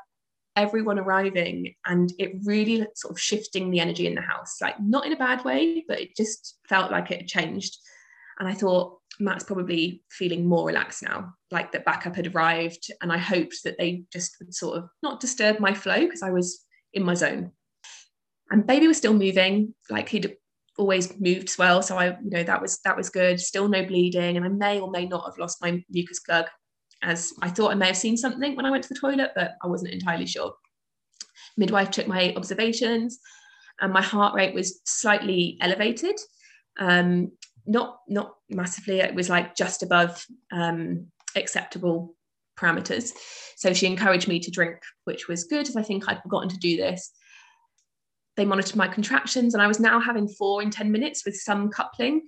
everyone 0.56 0.98
arriving 0.98 1.74
and 1.86 2.12
it 2.18 2.32
really 2.44 2.86
sort 2.94 3.12
of 3.12 3.20
shifting 3.20 3.70
the 3.70 3.80
energy 3.80 4.06
in 4.06 4.14
the 4.14 4.20
house 4.20 4.56
like 4.60 4.78
not 4.80 5.06
in 5.06 5.12
a 5.12 5.16
bad 5.16 5.42
way 5.44 5.82
but 5.88 5.98
it 5.98 6.14
just 6.14 6.58
felt 6.68 6.90
like 6.90 7.10
it 7.10 7.26
changed 7.26 7.78
and 8.38 8.46
i 8.46 8.52
thought 8.52 8.98
matt's 9.22 9.44
probably 9.44 10.02
feeling 10.10 10.46
more 10.46 10.66
relaxed 10.66 11.02
now 11.02 11.32
like 11.50 11.72
that 11.72 11.84
backup 11.84 12.16
had 12.16 12.34
arrived 12.34 12.90
and 13.00 13.12
i 13.12 13.18
hoped 13.18 13.56
that 13.64 13.76
they 13.78 14.04
just 14.12 14.36
would 14.38 14.54
sort 14.54 14.78
of 14.78 14.88
not 15.02 15.20
disturb 15.20 15.58
my 15.60 15.72
flow 15.72 16.00
because 16.00 16.22
i 16.22 16.30
was 16.30 16.64
in 16.92 17.02
my 17.02 17.14
zone 17.14 17.50
and 18.50 18.66
baby 18.66 18.86
was 18.86 18.96
still 18.96 19.14
moving 19.14 19.74
like 19.90 20.08
he'd 20.08 20.36
always 20.78 21.18
moved 21.20 21.54
well 21.58 21.82
so 21.82 21.96
i 21.96 22.06
you 22.06 22.30
know 22.30 22.42
that 22.42 22.60
was 22.60 22.80
that 22.84 22.96
was 22.96 23.10
good 23.10 23.38
still 23.38 23.68
no 23.68 23.84
bleeding 23.84 24.36
and 24.36 24.44
i 24.44 24.48
may 24.48 24.80
or 24.80 24.90
may 24.90 25.06
not 25.06 25.24
have 25.24 25.38
lost 25.38 25.62
my 25.62 25.82
mucus 25.90 26.20
plug 26.20 26.46
as 27.02 27.32
I 27.42 27.48
thought 27.48 27.72
I 27.72 27.74
may 27.74 27.88
have 27.88 27.96
seen 27.96 28.16
something 28.16 28.56
when 28.56 28.66
I 28.66 28.70
went 28.70 28.84
to 28.84 28.88
the 28.88 29.00
toilet, 29.00 29.32
but 29.34 29.52
I 29.62 29.66
wasn't 29.66 29.92
entirely 29.92 30.26
sure. 30.26 30.54
Midwife 31.56 31.90
took 31.90 32.06
my 32.06 32.32
observations, 32.36 33.18
and 33.80 33.92
my 33.92 34.02
heart 34.02 34.34
rate 34.34 34.54
was 34.54 34.80
slightly 34.84 35.58
elevated. 35.60 36.18
Um, 36.78 37.32
not 37.66 38.00
not 38.08 38.34
massively. 38.48 39.00
It 39.00 39.14
was 39.14 39.28
like 39.28 39.54
just 39.54 39.82
above 39.82 40.24
um, 40.50 41.06
acceptable 41.36 42.14
parameters. 42.58 43.12
So 43.56 43.72
she 43.72 43.86
encouraged 43.86 44.28
me 44.28 44.40
to 44.40 44.50
drink, 44.50 44.78
which 45.04 45.28
was 45.28 45.44
good, 45.44 45.68
as 45.68 45.76
I 45.76 45.82
think 45.82 46.08
I'd 46.08 46.22
forgotten 46.22 46.48
to 46.50 46.58
do 46.58 46.76
this. 46.76 47.12
They 48.36 48.44
monitored 48.44 48.76
my 48.76 48.88
contractions, 48.88 49.54
and 49.54 49.62
I 49.62 49.66
was 49.66 49.80
now 49.80 50.00
having 50.00 50.28
four 50.28 50.62
in 50.62 50.70
10 50.70 50.90
minutes 50.90 51.24
with 51.24 51.36
some 51.36 51.70
coupling 51.70 52.22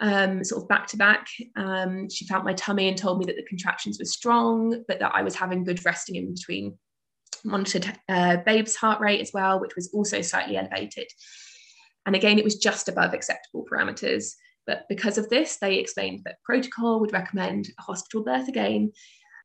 um, 0.00 0.44
sort 0.44 0.62
of 0.62 0.68
back 0.68 0.86
to 0.88 0.96
back. 0.96 1.26
Um, 1.56 2.08
she 2.10 2.26
felt 2.26 2.44
my 2.44 2.52
tummy 2.54 2.88
and 2.88 2.96
told 2.96 3.18
me 3.18 3.24
that 3.26 3.36
the 3.36 3.46
contractions 3.48 3.98
were 3.98 4.04
strong, 4.04 4.84
but 4.88 4.98
that 4.98 5.12
I 5.14 5.22
was 5.22 5.34
having 5.34 5.64
good 5.64 5.84
resting 5.84 6.16
in 6.16 6.34
between. 6.34 6.78
Monitored 7.44 7.92
uh, 8.08 8.38
babe's 8.38 8.76
heart 8.76 9.00
rate 9.00 9.20
as 9.20 9.30
well, 9.32 9.60
which 9.60 9.76
was 9.76 9.90
also 9.94 10.20
slightly 10.20 10.56
elevated. 10.56 11.06
And 12.04 12.14
again, 12.16 12.38
it 12.38 12.44
was 12.44 12.56
just 12.56 12.88
above 12.88 13.14
acceptable 13.14 13.64
parameters. 13.70 14.32
But 14.66 14.86
because 14.88 15.16
of 15.18 15.28
this, 15.28 15.56
they 15.56 15.76
explained 15.76 16.22
that 16.24 16.42
protocol 16.42 17.00
would 17.00 17.12
recommend 17.12 17.68
a 17.78 17.82
hospital 17.82 18.24
birth 18.24 18.48
again, 18.48 18.92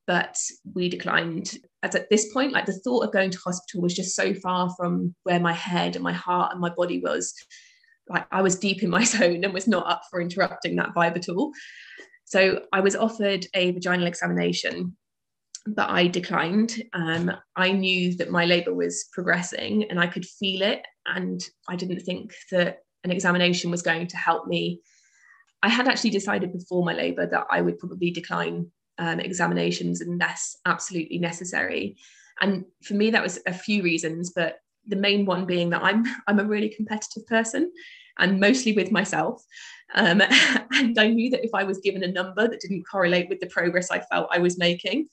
but 0.07 0.35
we 0.73 0.89
declined. 0.89 1.57
As 1.83 1.95
at 1.95 2.09
this 2.09 2.33
point, 2.33 2.53
like 2.53 2.65
the 2.65 2.79
thought 2.83 3.03
of 3.03 3.13
going 3.13 3.29
to 3.31 3.39
hospital 3.39 3.81
was 3.81 3.95
just 3.95 4.15
so 4.15 4.33
far 4.33 4.73
from 4.75 5.15
where 5.23 5.39
my 5.39 5.53
head 5.53 5.95
and 5.95 6.03
my 6.03 6.13
heart 6.13 6.51
and 6.51 6.61
my 6.61 6.69
body 6.69 6.99
was 6.99 7.33
like 8.09 8.25
I 8.31 8.41
was 8.41 8.59
deep 8.59 8.83
in 8.83 8.89
my 8.89 9.03
zone 9.15 9.43
and 9.43 9.53
was 9.53 9.67
not 9.67 9.87
up 9.87 10.01
for 10.09 10.21
interrupting 10.21 10.75
that 10.75 10.93
vibe 10.95 11.15
at 11.15 11.29
all. 11.29 11.51
So 12.25 12.61
I 12.71 12.79
was 12.79 12.95
offered 12.95 13.45
a 13.53 13.71
vaginal 13.71 14.07
examination, 14.07 14.95
but 15.67 15.89
I 15.89 16.07
declined. 16.07 16.81
Um, 16.93 17.31
I 17.55 17.71
knew 17.71 18.15
that 18.17 18.31
my 18.31 18.45
labour 18.45 18.73
was 18.73 19.07
progressing 19.11 19.85
and 19.89 19.99
I 19.99 20.07
could 20.07 20.25
feel 20.25 20.61
it, 20.61 20.81
and 21.05 21.41
I 21.67 21.75
didn't 21.75 22.01
think 22.01 22.33
that 22.51 22.79
an 23.03 23.11
examination 23.11 23.71
was 23.71 23.81
going 23.81 24.07
to 24.07 24.17
help 24.17 24.47
me. 24.47 24.81
I 25.63 25.69
had 25.69 25.87
actually 25.87 26.09
decided 26.09 26.53
before 26.53 26.83
my 26.83 26.93
labour 26.93 27.27
that 27.27 27.47
I 27.49 27.61
would 27.61 27.79
probably 27.79 28.11
decline 28.11 28.71
um, 28.97 29.19
examinations 29.19 30.01
unless 30.01 30.57
absolutely 30.65 31.19
necessary. 31.19 31.97
And 32.39 32.65
for 32.83 32.95
me, 32.95 33.11
that 33.11 33.23
was 33.23 33.39
a 33.45 33.53
few 33.53 33.83
reasons, 33.83 34.31
but 34.35 34.59
the 34.87 34.95
main 34.95 35.25
one 35.25 35.45
being 35.45 35.69
that 35.69 35.83
I'm 35.83 36.05
I'm 36.27 36.39
a 36.39 36.45
really 36.45 36.69
competitive 36.69 37.25
person. 37.27 37.71
and 38.19 38.39
mostly 38.39 38.73
with 38.73 38.91
myself. 38.91 39.41
Um, 39.95 40.21
and 40.73 40.99
I 40.99 41.07
knew 41.07 41.29
that 41.31 41.45
if 41.45 41.51
I 41.53 41.63
was 41.63 41.79
given 41.79 42.03
a 42.03 42.11
number 42.11 42.47
that 42.47 42.59
didn't 42.59 42.87
correlate 42.89 43.29
with 43.29 43.39
the 43.39 43.47
progress 43.47 43.89
I 43.89 44.01
felt 44.01 44.29
I 44.31 44.39
was 44.39 44.57
making, 44.57 45.07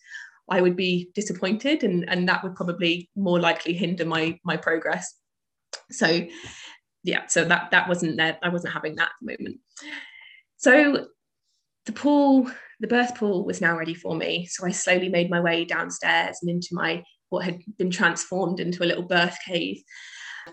I 0.50 0.60
would 0.60 0.76
be 0.76 1.10
disappointed, 1.14 1.84
and, 1.84 2.08
and 2.08 2.28
that 2.28 2.42
would 2.42 2.54
probably 2.54 3.08
more 3.16 3.40
likely 3.40 3.74
hinder 3.74 4.04
my 4.04 4.38
my 4.44 4.56
progress. 4.56 5.14
So, 5.90 6.26
yeah, 7.02 7.26
so 7.26 7.44
that 7.44 7.70
that 7.70 7.88
wasn't 7.88 8.16
there. 8.16 8.38
I 8.42 8.48
wasn't 8.48 8.74
having 8.74 8.96
that 8.96 9.10
at 9.10 9.18
the 9.20 9.36
moment. 9.38 9.60
So, 10.58 11.06
the 11.86 11.92
pool, 11.92 12.50
the 12.80 12.86
birth 12.86 13.16
pool, 13.16 13.46
was 13.46 13.60
now 13.60 13.76
ready 13.76 13.94
for 13.94 14.14
me. 14.14 14.46
So 14.46 14.66
I 14.66 14.70
slowly 14.70 15.08
made 15.08 15.30
my 15.30 15.40
way 15.40 15.64
downstairs 15.64 16.38
and 16.42 16.50
into 16.50 16.68
my 16.72 17.02
what 17.30 17.44
had 17.44 17.60
been 17.78 17.90
transformed 17.90 18.60
into 18.60 18.84
a 18.84 18.86
little 18.86 19.02
birth 19.02 19.36
cave. 19.46 19.82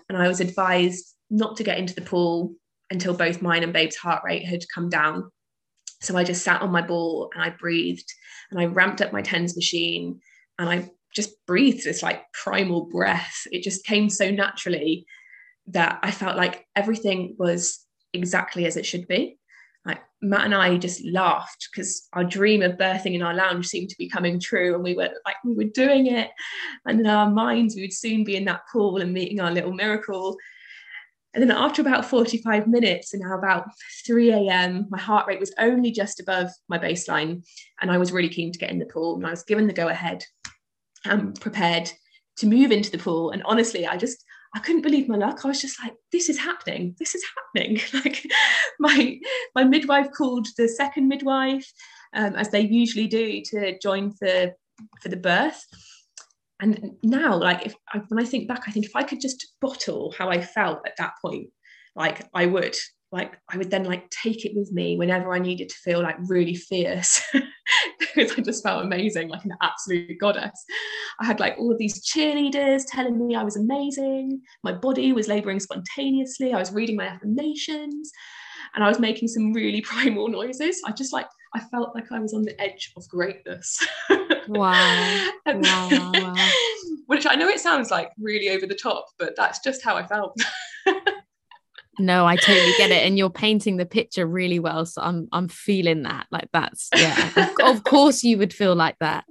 And 0.08 0.16
I 0.16 0.28
was 0.28 0.40
advised 0.40 1.14
not 1.30 1.56
to 1.56 1.64
get 1.64 1.78
into 1.78 1.94
the 1.94 2.02
pool 2.02 2.54
until 2.90 3.14
both 3.14 3.42
mine 3.42 3.62
and 3.62 3.72
Babe's 3.72 3.96
heart 3.96 4.22
rate 4.24 4.46
had 4.46 4.64
come 4.74 4.88
down. 4.88 5.30
So 6.00 6.16
I 6.16 6.24
just 6.24 6.44
sat 6.44 6.62
on 6.62 6.70
my 6.70 6.82
ball 6.82 7.30
and 7.34 7.42
I 7.42 7.50
breathed 7.50 8.10
and 8.50 8.60
I 8.60 8.66
ramped 8.66 9.02
up 9.02 9.12
my 9.12 9.22
TENS 9.22 9.56
machine 9.56 10.20
and 10.58 10.68
I 10.68 10.90
just 11.14 11.34
breathed 11.46 11.84
this 11.84 12.02
like 12.02 12.22
primal 12.32 12.86
breath. 12.86 13.42
It 13.50 13.62
just 13.62 13.84
came 13.84 14.08
so 14.10 14.30
naturally 14.30 15.06
that 15.68 15.98
I 16.02 16.10
felt 16.10 16.36
like 16.36 16.64
everything 16.76 17.34
was 17.38 17.84
exactly 18.12 18.66
as 18.66 18.76
it 18.76 18.86
should 18.86 19.08
be. 19.08 19.38
Matt 20.22 20.46
and 20.46 20.54
I 20.54 20.76
just 20.78 21.04
laughed 21.04 21.68
because 21.70 22.08
our 22.12 22.24
dream 22.24 22.62
of 22.62 22.78
birthing 22.78 23.14
in 23.14 23.22
our 23.22 23.34
lounge 23.34 23.66
seemed 23.66 23.90
to 23.90 23.98
be 23.98 24.08
coming 24.08 24.40
true, 24.40 24.74
and 24.74 24.82
we 24.82 24.94
were 24.94 25.10
like 25.24 25.36
we 25.44 25.54
were 25.54 25.64
doing 25.64 26.06
it, 26.06 26.30
and 26.86 27.00
in 27.00 27.06
our 27.06 27.30
minds 27.30 27.74
we 27.76 27.82
would 27.82 27.92
soon 27.92 28.24
be 28.24 28.36
in 28.36 28.46
that 28.46 28.62
pool 28.72 28.96
and 28.98 29.12
meeting 29.12 29.40
our 29.40 29.50
little 29.50 29.72
miracle. 29.72 30.36
And 31.34 31.42
then 31.42 31.54
after 31.54 31.82
about 31.82 32.06
45 32.06 32.66
minutes 32.66 33.12
and 33.12 33.20
now 33.20 33.36
about 33.36 33.66
3 34.06 34.32
a.m., 34.32 34.86
my 34.88 34.98
heart 34.98 35.26
rate 35.26 35.38
was 35.38 35.52
only 35.58 35.90
just 35.90 36.18
above 36.18 36.48
my 36.66 36.78
baseline. 36.78 37.46
And 37.82 37.90
I 37.90 37.98
was 37.98 38.10
really 38.10 38.30
keen 38.30 38.52
to 38.52 38.58
get 38.58 38.70
in 38.70 38.78
the 38.78 38.86
pool. 38.86 39.16
And 39.16 39.26
I 39.26 39.30
was 39.30 39.42
given 39.42 39.66
the 39.66 39.74
go 39.74 39.88
ahead 39.88 40.24
and 41.04 41.38
prepared 41.38 41.92
to 42.38 42.46
move 42.46 42.72
into 42.72 42.90
the 42.90 42.96
pool. 42.96 43.32
And 43.32 43.42
honestly, 43.44 43.86
I 43.86 43.98
just, 43.98 44.24
I 44.56 44.58
couldn't 44.60 44.82
believe 44.82 45.06
my 45.06 45.16
luck. 45.16 45.44
I 45.44 45.48
was 45.48 45.60
just 45.60 45.80
like, 45.82 45.92
this 46.12 46.30
is 46.30 46.38
happening. 46.38 46.96
This 46.98 47.14
is 47.14 47.22
happening. 47.36 47.78
like 47.92 48.26
my, 48.80 49.18
my 49.54 49.64
midwife 49.64 50.08
called 50.16 50.48
the 50.56 50.66
second 50.66 51.08
midwife, 51.08 51.70
um, 52.14 52.34
as 52.34 52.48
they 52.48 52.60
usually 52.60 53.06
do, 53.06 53.42
to 53.50 53.78
join 53.78 54.12
for, 54.12 54.52
for 55.02 55.08
the 55.10 55.16
birth 55.16 55.62
and 56.60 56.92
now 57.02 57.36
like 57.36 57.66
if 57.66 57.74
I, 57.92 57.98
when 58.08 58.22
i 58.22 58.26
think 58.26 58.48
back 58.48 58.62
i 58.66 58.70
think 58.70 58.86
if 58.86 58.96
i 58.96 59.02
could 59.02 59.20
just 59.20 59.54
bottle 59.60 60.14
how 60.16 60.30
i 60.30 60.40
felt 60.40 60.80
at 60.86 60.96
that 60.98 61.12
point 61.22 61.48
like 61.94 62.26
i 62.34 62.46
would 62.46 62.74
like 63.12 63.38
i 63.50 63.58
would 63.58 63.70
then 63.70 63.84
like 63.84 64.08
take 64.10 64.44
it 64.44 64.52
with 64.54 64.72
me 64.72 64.96
whenever 64.96 65.32
i 65.32 65.38
needed 65.38 65.68
to 65.68 65.74
feel 65.76 66.02
like 66.02 66.16
really 66.28 66.54
fierce 66.54 67.22
because 68.14 68.32
i 68.38 68.42
just 68.42 68.62
felt 68.62 68.84
amazing 68.84 69.28
like 69.28 69.44
an 69.44 69.54
absolute 69.62 70.18
goddess 70.20 70.64
i 71.20 71.24
had 71.24 71.40
like 71.40 71.54
all 71.58 71.72
of 71.72 71.78
these 71.78 72.06
cheerleaders 72.06 72.84
telling 72.88 73.26
me 73.26 73.34
i 73.34 73.42
was 73.42 73.56
amazing 73.56 74.40
my 74.62 74.72
body 74.72 75.12
was 75.12 75.28
laboring 75.28 75.60
spontaneously 75.60 76.52
i 76.52 76.58
was 76.58 76.72
reading 76.72 76.96
my 76.96 77.06
affirmations 77.06 78.10
and 78.74 78.84
i 78.84 78.88
was 78.88 78.98
making 78.98 79.28
some 79.28 79.52
really 79.52 79.80
primal 79.82 80.28
noises 80.28 80.80
i 80.86 80.92
just 80.92 81.12
like 81.12 81.26
i 81.54 81.60
felt 81.60 81.94
like 81.94 82.10
i 82.12 82.18
was 82.18 82.34
on 82.34 82.42
the 82.42 82.60
edge 82.60 82.92
of 82.96 83.06
greatness 83.08 83.78
Wow. 84.48 84.72
wow, 85.46 85.60
wow, 85.60 86.12
wow. 86.14 86.48
Which 87.06 87.26
I 87.26 87.34
know 87.34 87.48
it 87.48 87.60
sounds 87.60 87.90
like 87.90 88.10
really 88.18 88.50
over 88.50 88.66
the 88.66 88.74
top, 88.74 89.06
but 89.18 89.34
that's 89.36 89.60
just 89.60 89.82
how 89.82 89.96
I 89.96 90.06
felt. 90.06 90.36
No, 91.98 92.26
I 92.26 92.36
totally 92.36 92.72
get 92.76 92.90
it. 92.90 93.06
And 93.06 93.18
you're 93.18 93.30
painting 93.30 93.76
the 93.76 93.86
picture 93.86 94.26
really 94.26 94.58
well. 94.58 94.86
So 94.86 95.02
I'm 95.02 95.28
I'm 95.32 95.48
feeling 95.48 96.02
that. 96.02 96.26
Like 96.30 96.48
that's 96.52 96.88
yeah. 96.94 97.50
of, 97.62 97.84
course 97.84 98.22
you 98.22 98.38
would 98.38 98.52
feel 98.52 98.74
like 98.74 98.98
that. 99.00 99.24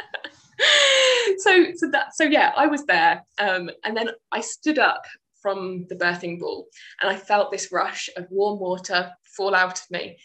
so 1.38 1.66
so 1.76 1.90
that 1.90 2.14
so 2.14 2.24
yeah, 2.24 2.52
I 2.56 2.66
was 2.66 2.84
there. 2.86 3.24
Um, 3.38 3.70
and 3.84 3.96
then 3.96 4.10
I 4.32 4.40
stood 4.40 4.78
up 4.78 5.04
from 5.40 5.86
the 5.88 5.96
birthing 5.96 6.40
ball 6.40 6.66
and 7.02 7.10
I 7.10 7.16
felt 7.16 7.52
this 7.52 7.70
rush 7.70 8.08
of 8.16 8.26
warm 8.30 8.58
water 8.58 9.10
fall 9.36 9.54
out 9.54 9.78
of 9.78 9.90
me. 9.90 10.18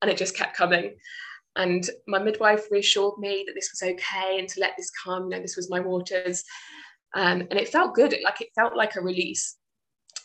And 0.00 0.10
it 0.10 0.16
just 0.16 0.36
kept 0.36 0.56
coming. 0.56 0.96
And 1.56 1.88
my 2.08 2.18
midwife 2.18 2.70
reassured 2.70 3.18
me 3.18 3.44
that 3.46 3.52
this 3.54 3.70
was 3.70 3.88
okay 3.90 4.38
and 4.38 4.48
to 4.48 4.60
let 4.60 4.72
this 4.76 4.90
come, 4.90 5.24
you 5.24 5.30
know, 5.30 5.40
this 5.40 5.56
was 5.56 5.70
my 5.70 5.80
waters. 5.80 6.42
Um, 7.14 7.42
and 7.50 7.54
it 7.54 7.68
felt 7.68 7.94
good, 7.94 8.14
like 8.24 8.40
it 8.40 8.48
felt 8.54 8.74
like 8.74 8.96
a 8.96 9.02
release. 9.02 9.56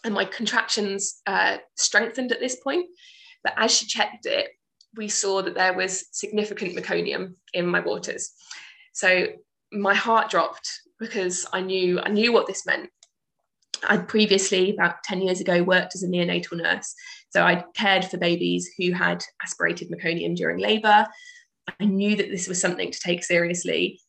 And 0.08 0.16
my 0.16 0.24
contractions 0.24 1.22
uh, 1.28 1.58
strengthened 1.76 2.32
at 2.32 2.40
this 2.40 2.56
point. 2.56 2.86
But 3.44 3.56
as 3.58 3.76
she 3.76 3.88
checked 3.88 4.26
it, 4.26 4.52
we 4.96 5.10
saw 5.10 5.42
that 5.42 5.54
there 5.54 5.74
was 5.74 6.06
significant 6.14 6.78
meconium 6.78 7.34
in 7.54 7.68
my 7.68 7.82
waters. 7.82 8.32
So 8.94 9.28
my 9.74 9.94
heart 9.94 10.30
dropped 10.30 10.72
because 10.98 11.46
I 11.52 11.60
knew 11.60 12.00
I 12.00 12.08
knew 12.08 12.32
what 12.32 12.48
this 12.48 12.66
meant. 12.66 12.90
I'd 13.86 14.08
previously, 14.08 14.74
about 14.74 15.04
10 15.04 15.22
years 15.22 15.42
ago, 15.42 15.62
worked 15.62 15.94
as 15.94 16.04
a 16.04 16.08
neonatal 16.08 16.56
nurse. 16.56 16.96
So 17.32 17.44
I 17.44 17.66
cared 17.76 18.06
for 18.06 18.18
babies 18.18 18.70
who 18.78 18.94
had 18.94 19.22
aspirated 19.44 19.92
meconium 19.92 20.38
during 20.38 20.60
labour. 20.60 21.06
I 21.82 21.84
knew 21.84 22.16
that 22.16 22.30
this 22.32 22.48
was 22.48 22.62
something 22.62 22.92
to 22.92 23.00
take 23.02 23.26
seriously. 23.26 24.00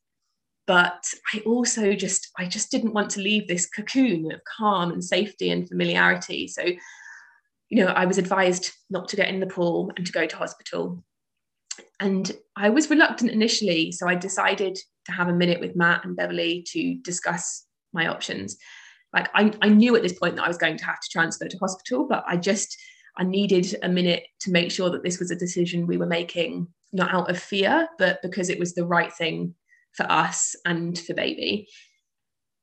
But 0.68 1.02
I 1.34 1.40
also 1.40 1.94
just, 1.94 2.30
I 2.38 2.46
just 2.46 2.70
didn't 2.70 2.94
want 2.94 3.10
to 3.10 3.20
leave 3.20 3.48
this 3.48 3.68
cocoon 3.68 4.30
of 4.30 4.40
calm 4.44 4.92
and 4.92 5.02
safety 5.02 5.50
and 5.50 5.68
familiarity. 5.68 6.46
So, 6.46 6.62
you 6.62 7.84
know, 7.84 7.86
I 7.86 8.06
was 8.06 8.18
advised 8.18 8.70
not 8.88 9.08
to 9.08 9.16
get 9.16 9.28
in 9.28 9.40
the 9.40 9.46
pool 9.46 9.90
and 9.96 10.06
to 10.06 10.12
go 10.12 10.26
to 10.26 10.36
hospital. 10.36 11.02
And 11.98 12.30
I 12.54 12.70
was 12.70 12.90
reluctant 12.90 13.32
initially. 13.32 13.90
So 13.90 14.06
I 14.06 14.14
decided 14.14 14.78
to 15.06 15.12
have 15.12 15.28
a 15.28 15.34
minute 15.34 15.58
with 15.58 15.74
Matt 15.74 16.04
and 16.04 16.16
Beverly 16.16 16.64
to 16.68 16.94
discuss 16.98 17.64
my 17.92 18.06
options 18.06 18.56
like 19.12 19.28
I, 19.34 19.52
I 19.62 19.68
knew 19.68 19.96
at 19.96 20.02
this 20.02 20.18
point 20.18 20.36
that 20.36 20.44
I 20.44 20.48
was 20.48 20.58
going 20.58 20.76
to 20.76 20.84
have 20.84 21.00
to 21.00 21.08
transfer 21.10 21.48
to 21.48 21.58
hospital, 21.58 22.06
but 22.08 22.24
I 22.26 22.36
just 22.36 22.76
I 23.16 23.24
needed 23.24 23.74
a 23.82 23.88
minute 23.88 24.24
to 24.40 24.52
make 24.52 24.70
sure 24.70 24.90
that 24.90 25.02
this 25.02 25.18
was 25.18 25.30
a 25.30 25.36
decision 25.36 25.86
we 25.86 25.96
were 25.96 26.06
making 26.06 26.68
not 26.92 27.12
out 27.12 27.30
of 27.30 27.38
fear, 27.38 27.88
but 27.98 28.22
because 28.22 28.48
it 28.48 28.58
was 28.58 28.74
the 28.74 28.86
right 28.86 29.12
thing 29.12 29.54
for 29.94 30.10
us 30.10 30.54
and 30.64 30.98
for 30.98 31.14
baby. 31.14 31.68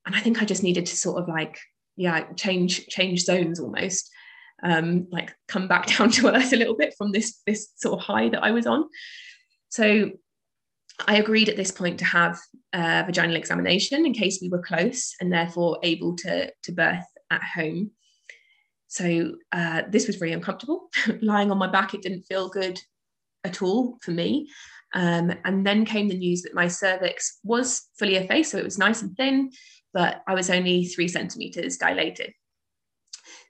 And 0.06 0.14
I 0.14 0.20
think 0.20 0.40
I 0.40 0.44
just 0.44 0.62
needed 0.62 0.86
to 0.86 0.96
sort 0.96 1.22
of 1.22 1.28
like, 1.28 1.58
yeah, 1.96 2.32
change 2.34 2.86
change 2.86 3.24
zones 3.24 3.58
almost, 3.58 4.10
um, 4.62 5.08
like 5.10 5.34
come 5.48 5.68
back 5.68 5.86
down 5.98 6.10
to 6.12 6.34
earth 6.34 6.52
a 6.52 6.56
little 6.56 6.76
bit 6.76 6.94
from 6.96 7.12
this 7.12 7.40
this 7.46 7.68
sort 7.76 7.98
of 7.98 8.04
high 8.04 8.28
that 8.28 8.42
I 8.42 8.50
was 8.52 8.66
on. 8.66 8.88
So 9.68 10.10
I 11.06 11.16
agreed 11.16 11.48
at 11.48 11.56
this 11.56 11.70
point 11.70 11.98
to 11.98 12.04
have 12.04 12.38
a 12.72 13.04
vaginal 13.04 13.36
examination 13.36 14.06
in 14.06 14.14
case 14.14 14.38
we 14.40 14.48
were 14.48 14.62
close 14.62 15.14
and 15.20 15.32
therefore 15.32 15.78
able 15.82 16.16
to, 16.16 16.50
to 16.62 16.72
birth 16.72 17.04
at 17.30 17.42
home. 17.42 17.90
So 18.88 19.32
uh, 19.52 19.82
this 19.90 20.06
was 20.06 20.20
really 20.20 20.32
uncomfortable. 20.32 20.88
Lying 21.20 21.50
on 21.50 21.58
my 21.58 21.70
back, 21.70 21.92
it 21.92 22.02
didn't 22.02 22.22
feel 22.22 22.48
good 22.48 22.80
at 23.44 23.60
all 23.60 23.98
for 24.02 24.12
me. 24.12 24.48
Um, 24.96 25.30
and 25.44 25.66
then 25.66 25.84
came 25.84 26.08
the 26.08 26.16
news 26.16 26.40
that 26.42 26.54
my 26.54 26.68
cervix 26.68 27.38
was 27.44 27.82
fully 27.98 28.16
effaced, 28.16 28.50
so 28.50 28.58
it 28.58 28.64
was 28.64 28.78
nice 28.78 29.02
and 29.02 29.14
thin, 29.14 29.50
but 29.92 30.22
I 30.26 30.32
was 30.32 30.48
only 30.48 30.86
three 30.86 31.06
centimeters 31.06 31.76
dilated. 31.76 32.32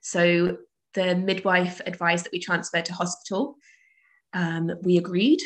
So 0.01 0.57
the 0.93 1.15
midwife 1.15 1.79
advised 1.85 2.25
that 2.25 2.33
we 2.33 2.39
transfer 2.39 2.81
to 2.81 2.93
hospital. 2.93 3.55
Um, 4.33 4.71
we 4.83 4.97
agreed 4.97 5.39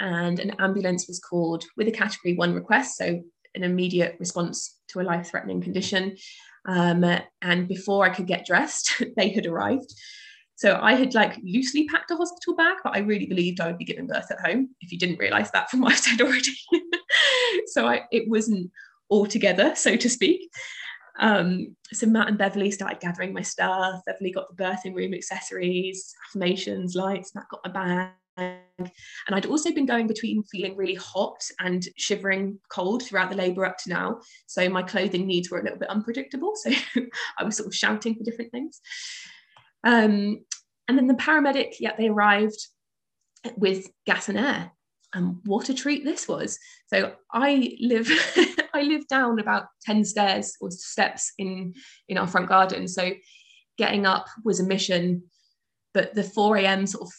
and 0.00 0.38
an 0.38 0.52
ambulance 0.58 1.08
was 1.08 1.18
called 1.18 1.64
with 1.78 1.88
a 1.88 1.92
category 1.92 2.34
one 2.34 2.54
request, 2.54 2.98
so 2.98 3.22
an 3.54 3.64
immediate 3.64 4.16
response 4.20 4.78
to 4.88 5.00
a 5.00 5.02
life 5.02 5.28
threatening 5.28 5.62
condition. 5.62 6.16
Um, 6.66 7.04
and 7.40 7.66
before 7.66 8.04
I 8.04 8.10
could 8.10 8.26
get 8.26 8.44
dressed, 8.46 9.02
they 9.16 9.30
had 9.30 9.46
arrived. 9.46 9.92
So 10.58 10.76
I 10.82 10.94
had 10.94 11.14
like 11.14 11.38
loosely 11.44 11.86
packed 11.86 12.10
a 12.10 12.16
hospital 12.16 12.56
bag, 12.56 12.78
but 12.82 12.96
I 12.96 12.98
really 12.98 13.26
believed 13.26 13.60
I 13.60 13.68
would 13.68 13.78
be 13.78 13.84
giving 13.84 14.08
birth 14.08 14.28
at 14.28 14.40
home. 14.40 14.70
If 14.80 14.90
you 14.90 14.98
didn't 14.98 15.20
realize 15.20 15.52
that 15.52 15.70
from 15.70 15.80
what 15.80 15.92
I've 15.92 15.98
said 16.00 16.20
already, 16.20 16.56
so 17.66 17.86
I, 17.86 18.02
it 18.10 18.28
wasn't 18.28 18.72
all 19.08 19.24
together, 19.24 19.76
so 19.76 19.94
to 19.94 20.10
speak. 20.10 20.50
Um, 21.20 21.76
so 21.92 22.08
Matt 22.08 22.26
and 22.26 22.36
Beverly 22.36 22.72
started 22.72 22.98
gathering 22.98 23.32
my 23.32 23.42
stuff. 23.42 24.02
Beverly 24.04 24.32
got 24.32 24.48
the 24.48 24.60
birthing 24.60 24.96
room 24.96 25.14
accessories, 25.14 26.12
affirmations, 26.28 26.96
lights. 26.96 27.36
Matt 27.36 27.44
got 27.52 27.60
my 27.64 28.10
bag. 28.36 28.58
And 28.78 29.36
I'd 29.36 29.46
also 29.46 29.70
been 29.70 29.86
going 29.86 30.08
between 30.08 30.42
feeling 30.42 30.76
really 30.76 30.96
hot 30.96 31.40
and 31.60 31.86
shivering 31.96 32.58
cold 32.68 33.04
throughout 33.04 33.30
the 33.30 33.36
labour 33.36 33.64
up 33.64 33.78
to 33.78 33.90
now. 33.90 34.20
So 34.48 34.68
my 34.68 34.82
clothing 34.82 35.24
needs 35.24 35.52
were 35.52 35.60
a 35.60 35.62
little 35.62 35.78
bit 35.78 35.88
unpredictable. 35.88 36.54
So 36.56 36.72
I 37.38 37.44
was 37.44 37.56
sort 37.56 37.68
of 37.68 37.74
shouting 37.76 38.16
for 38.16 38.24
different 38.24 38.50
things. 38.50 38.80
Um, 39.88 40.44
and 40.86 40.98
then 40.98 41.06
the 41.06 41.14
paramedic, 41.14 41.76
yeah, 41.80 41.96
they 41.96 42.08
arrived 42.08 42.58
with 43.56 43.86
gas 44.04 44.28
and 44.28 44.38
air. 44.38 44.70
And 45.14 45.38
what 45.46 45.70
a 45.70 45.74
treat 45.74 46.04
this 46.04 46.28
was. 46.28 46.58
So 46.88 47.14
I 47.32 47.74
live 47.80 48.10
I 48.74 48.82
live 48.82 49.08
down 49.08 49.38
about 49.40 49.64
10 49.86 50.04
stairs 50.04 50.54
or 50.60 50.70
steps 50.70 51.32
in 51.38 51.72
in 52.08 52.18
our 52.18 52.26
front 52.26 52.50
garden. 52.50 52.86
So 52.86 53.12
getting 53.78 54.04
up 54.04 54.26
was 54.44 54.60
a 54.60 54.66
mission, 54.66 55.22
but 55.94 56.14
the 56.14 56.22
4 56.22 56.58
a.m. 56.58 56.86
sort 56.86 57.08
of 57.08 57.12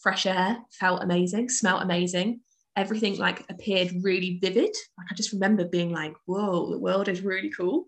fresh 0.00 0.24
air 0.24 0.58
felt 0.78 1.02
amazing, 1.02 1.48
smelt 1.48 1.82
amazing. 1.82 2.42
Everything 2.76 3.18
like 3.18 3.44
appeared 3.50 3.92
really 4.02 4.38
vivid. 4.40 4.74
Like 4.98 5.06
I 5.10 5.14
just 5.14 5.32
remember 5.32 5.66
being 5.66 5.90
like, 5.90 6.14
whoa, 6.26 6.70
the 6.70 6.78
world 6.78 7.08
is 7.08 7.20
really 7.20 7.50
cool. 7.50 7.84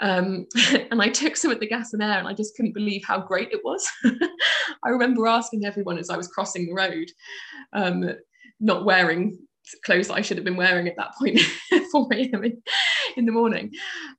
Um, 0.00 0.46
and 0.90 1.00
I 1.00 1.08
took 1.08 1.36
some 1.36 1.50
of 1.50 1.60
the 1.60 1.68
gas 1.68 1.92
and 1.92 2.02
air 2.02 2.18
and 2.18 2.26
I 2.26 2.32
just 2.32 2.56
couldn't 2.56 2.74
believe 2.74 3.02
how 3.04 3.20
great 3.20 3.52
it 3.52 3.60
was. 3.64 3.88
I 4.84 4.88
remember 4.88 5.26
asking 5.26 5.64
everyone 5.64 5.98
as 5.98 6.10
I 6.10 6.16
was 6.16 6.28
crossing 6.28 6.66
the 6.66 6.74
road, 6.74 7.08
um, 7.72 8.10
not 8.58 8.84
wearing 8.84 9.38
clothes 9.84 10.10
I 10.10 10.20
should 10.20 10.36
have 10.36 10.44
been 10.44 10.56
wearing 10.56 10.88
at 10.88 10.96
that 10.96 11.14
point, 11.18 11.40
4 11.92 12.08
a.m. 12.12 12.44
In, 12.44 12.62
in, 13.16 13.26
the 13.26 13.32
morning. 13.32 13.72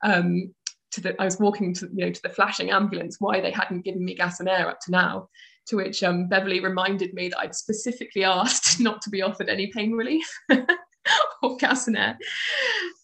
Um, 0.03 0.53
to 0.91 1.01
the, 1.01 1.21
I 1.21 1.25
was 1.25 1.39
walking 1.39 1.73
to 1.75 1.89
you 1.93 2.05
know 2.05 2.11
to 2.11 2.21
the 2.21 2.29
flashing 2.29 2.69
ambulance 2.71 3.17
why 3.19 3.39
they 3.39 3.51
hadn't 3.51 3.85
given 3.85 4.03
me 4.03 4.15
gas 4.15 4.39
and 4.39 4.49
air 4.49 4.69
up 4.69 4.79
to 4.81 4.91
now. 4.91 5.29
To 5.71 5.77
which 5.77 6.03
um, 6.03 6.27
Beverly 6.27 6.59
reminded 6.59 7.13
me 7.13 7.29
that 7.29 7.39
I'd 7.39 7.55
specifically 7.55 8.23
asked 8.25 8.81
not 8.81 9.01
to 9.03 9.09
be 9.09 9.21
offered 9.21 9.47
any 9.47 9.67
pain 9.67 9.93
relief. 9.93 10.29
or 11.41 11.55
gas 11.55 11.87
and 11.87 11.97
air, 11.97 12.17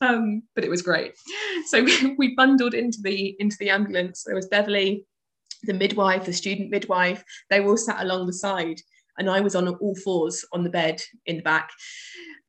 um, 0.01 0.43
but 0.53 0.65
it 0.65 0.69
was 0.69 0.81
great. 0.81 1.13
So 1.67 1.81
we, 1.81 2.13
we 2.17 2.35
bundled 2.35 2.73
into 2.73 2.99
the 3.01 3.37
into 3.39 3.55
the 3.61 3.69
ambulance. 3.69 4.23
There 4.25 4.35
was 4.35 4.49
Beverly, 4.49 5.05
the 5.63 5.73
midwife, 5.73 6.25
the 6.25 6.33
student 6.33 6.69
midwife. 6.69 7.23
They 7.49 7.61
all 7.61 7.77
sat 7.77 8.01
along 8.01 8.27
the 8.27 8.33
side, 8.33 8.81
and 9.17 9.29
I 9.29 9.39
was 9.39 9.55
on 9.55 9.69
all 9.69 9.95
fours 9.95 10.43
on 10.51 10.65
the 10.65 10.69
bed 10.69 11.01
in 11.25 11.37
the 11.37 11.43
back. 11.43 11.71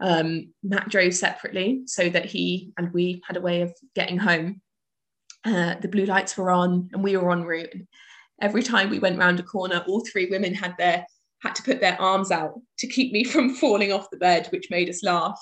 Um, 0.01 0.53
Matt 0.65 0.89
drove 0.89 1.15
separately 1.15 1.83
so 1.87 2.09
that 2.09 2.25
he 2.25 2.73
and 2.77 2.93
we 2.93 3.23
had 3.25 3.37
a 3.37 3.41
way 3.41 3.63
of 3.63 3.73
getting 3.95 4.19
home. 4.19 4.63
Uh, 5.45 5.77
the 5.81 5.89
blue 5.89 6.07
lights 6.07 6.37
were 6.37 6.51
on 6.51 6.91
and 6.93 7.05
we 7.05 7.17
were 7.17 7.31
en 7.31 7.45
route. 7.45 7.73
Every 8.41 8.63
time 8.63 8.91
we 8.91 8.99
went 8.99 9.19
round 9.19 9.41
a 9.41 9.43
corner, 9.43 9.85
all 9.87 10.05
three 10.05 10.27
women 10.31 10.55
had 10.55 10.75
their 10.79 11.07
had 11.43 11.55
to 11.55 11.63
put 11.63 11.81
their 11.81 12.01
arms 12.01 12.33
out 12.33 12.55
to 12.79 12.89
keep 12.89 13.13
me 13.13 13.25
from 13.33 13.55
falling 13.55 13.93
off 13.93 14.11
the 14.11 14.17
bed, 14.17 14.49
which 14.51 14.71
made 14.71 14.89
us 14.89 15.03
laugh. 15.03 15.41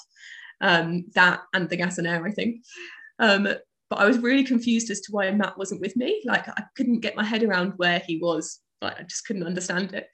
Um, 0.61 1.05
that 1.15 1.43
and 1.53 1.69
the 1.69 1.77
gas 1.77 1.99
and 1.99 2.07
air, 2.07 2.27
I 2.27 2.31
think. 2.31 2.63
Um, 3.19 3.49
but 3.89 3.99
I 3.99 4.07
was 4.07 4.19
really 4.19 4.45
confused 4.45 4.91
as 4.91 5.01
to 5.03 5.13
why 5.13 5.31
Matt 5.31 5.57
wasn't 5.57 5.81
with 5.81 5.97
me. 5.97 6.23
Like 6.25 6.49
I 6.49 6.65
couldn't 6.77 7.01
get 7.01 7.17
my 7.17 7.25
head 7.25 7.43
around 7.43 7.75
where 7.77 8.03
he 8.07 8.19
was. 8.19 8.61
Like 8.83 8.99
I 8.99 9.03
just 9.05 9.27
couldn't 9.27 9.47
understand 9.47 9.95
it 9.95 10.09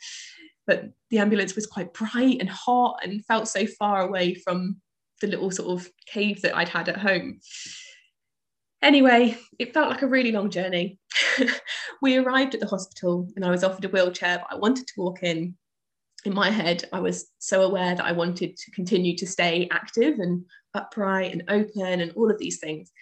but 0.66 0.90
the 1.10 1.18
ambulance 1.18 1.54
was 1.54 1.66
quite 1.66 1.92
bright 1.92 2.38
and 2.40 2.48
hot 2.48 3.00
and 3.02 3.24
felt 3.24 3.48
so 3.48 3.66
far 3.66 4.02
away 4.02 4.34
from 4.34 4.76
the 5.20 5.26
little 5.26 5.50
sort 5.50 5.68
of 5.68 5.88
cave 6.06 6.42
that 6.42 6.56
I'd 6.56 6.68
had 6.68 6.88
at 6.88 6.98
home. 6.98 7.40
Anyway, 8.82 9.38
it 9.60 9.72
felt 9.72 9.88
like 9.88 10.02
a 10.02 10.08
really 10.08 10.32
long 10.32 10.50
journey. 10.50 10.98
we 12.02 12.16
arrived 12.16 12.54
at 12.54 12.60
the 12.60 12.66
hospital 12.66 13.28
and 13.36 13.44
I 13.44 13.50
was 13.50 13.62
offered 13.62 13.84
a 13.84 13.88
wheelchair, 13.88 14.38
but 14.38 14.54
I 14.54 14.58
wanted 14.58 14.88
to 14.88 14.94
walk 14.96 15.22
in. 15.22 15.56
In 16.24 16.34
my 16.34 16.50
head, 16.50 16.84
I 16.92 17.00
was 17.00 17.26
so 17.38 17.62
aware 17.62 17.96
that 17.96 18.04
I 18.04 18.12
wanted 18.12 18.56
to 18.56 18.70
continue 18.70 19.16
to 19.16 19.26
stay 19.26 19.68
active 19.72 20.20
and 20.20 20.44
upright 20.72 21.32
and 21.32 21.42
open 21.48 22.00
and 22.00 22.12
all 22.12 22.30
of 22.30 22.38
these 22.38 22.60
things. 22.60 22.92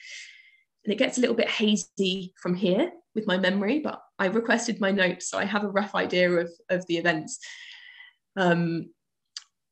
And 0.85 0.93
it 0.93 0.97
gets 0.97 1.19
a 1.19 1.21
little 1.21 1.37
bit 1.37 1.51
hazy 1.51 2.33
from 2.43 2.55
here 2.55 2.91
with 3.15 3.27
my 3.27 3.37
memory, 3.37 3.81
but 3.81 4.01
I 4.19 4.27
requested 4.27 4.81
my 4.81 4.91
notes, 4.91 5.29
so 5.29 5.39
I 5.39 5.45
have 5.45 5.65
a 5.65 5.69
rough 5.69 5.95
idea 5.95 6.31
of, 6.31 6.51
of 6.71 6.87
the 6.87 6.97
events. 6.97 7.39
Um, 8.37 8.91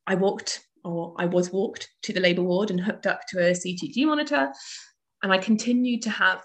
I 0.05 0.13
walked, 0.13 0.63
or 0.83 1.15
I 1.17 1.25
was 1.25 1.51
walked 1.51 1.89
to 2.03 2.13
the 2.13 2.19
labour 2.19 2.43
ward 2.43 2.69
and 2.69 2.79
hooked 2.79 3.07
up 3.07 3.21
to 3.29 3.39
a 3.39 3.53
CTG 3.53 4.05
monitor, 4.05 4.51
and 5.23 5.31
I 5.31 5.37
continued 5.37 6.01
to 6.03 6.09
have 6.09 6.41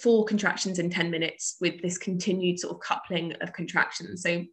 four 0.00 0.24
contractions 0.24 0.78
in 0.78 0.90
10 0.90 1.10
minutes 1.10 1.56
with 1.60 1.80
this 1.82 1.98
continued 1.98 2.58
sort 2.58 2.74
of 2.74 2.80
coupling 2.80 3.32
of 3.40 3.52
contractions. 3.52 4.22
So 4.22 4.44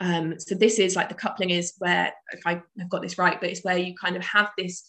um, 0.00 0.38
so 0.38 0.54
this 0.54 0.78
is 0.78 0.96
like 0.96 1.08
the 1.08 1.14
coupling 1.14 1.50
is 1.50 1.74
where 1.78 2.12
if 2.32 2.40
I 2.44 2.60
have 2.78 2.88
got 2.88 3.00
this 3.00 3.16
right, 3.16 3.40
but 3.40 3.48
it's 3.48 3.62
where 3.62 3.78
you 3.78 3.94
kind 3.94 4.16
of 4.16 4.24
have 4.24 4.50
this 4.58 4.84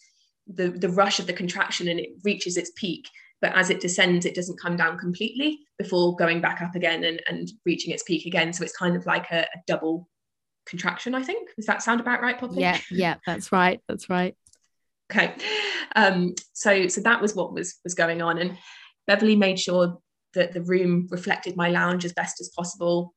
the 0.46 0.70
the 0.70 0.88
rush 0.88 1.18
of 1.18 1.26
the 1.26 1.32
contraction 1.32 1.88
and 1.88 1.98
it 1.98 2.10
reaches 2.24 2.56
its 2.56 2.70
peak 2.76 3.08
but 3.40 3.54
as 3.54 3.70
it 3.70 3.80
descends 3.80 4.24
it 4.24 4.34
doesn't 4.34 4.60
come 4.60 4.76
down 4.76 4.98
completely 4.98 5.60
before 5.78 6.14
going 6.16 6.40
back 6.40 6.60
up 6.62 6.74
again 6.74 7.04
and, 7.04 7.22
and 7.28 7.50
reaching 7.64 7.92
its 7.92 8.02
peak 8.04 8.26
again 8.26 8.52
so 8.52 8.62
it's 8.62 8.76
kind 8.76 8.96
of 8.96 9.04
like 9.06 9.30
a, 9.30 9.40
a 9.40 9.58
double 9.66 10.08
contraction 10.66 11.14
i 11.14 11.22
think 11.22 11.48
does 11.56 11.66
that 11.66 11.82
sound 11.82 12.00
about 12.00 12.22
right 12.22 12.38
Poppy? 12.38 12.60
yeah 12.60 12.78
yeah 12.90 13.16
that's 13.26 13.52
right 13.52 13.80
that's 13.88 14.08
right 14.08 14.36
okay 15.10 15.34
um 15.94 16.34
so 16.52 16.88
so 16.88 17.00
that 17.00 17.20
was 17.20 17.34
what 17.34 17.52
was 17.52 17.76
was 17.84 17.94
going 17.94 18.22
on 18.22 18.38
and 18.38 18.56
beverly 19.06 19.36
made 19.36 19.58
sure 19.58 19.98
that 20.34 20.52
the 20.52 20.62
room 20.62 21.06
reflected 21.10 21.56
my 21.56 21.70
lounge 21.70 22.04
as 22.04 22.12
best 22.12 22.40
as 22.40 22.50
possible 22.56 23.14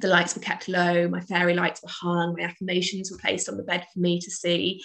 the 0.00 0.08
lights 0.08 0.34
were 0.34 0.42
kept 0.42 0.68
low 0.68 1.08
my 1.08 1.20
fairy 1.20 1.54
lights 1.54 1.82
were 1.82 1.88
hung 1.88 2.34
my 2.36 2.44
affirmations 2.44 3.10
were 3.10 3.18
placed 3.18 3.48
on 3.48 3.56
the 3.56 3.62
bed 3.62 3.86
for 3.92 4.00
me 4.00 4.20
to 4.20 4.30
see 4.30 4.82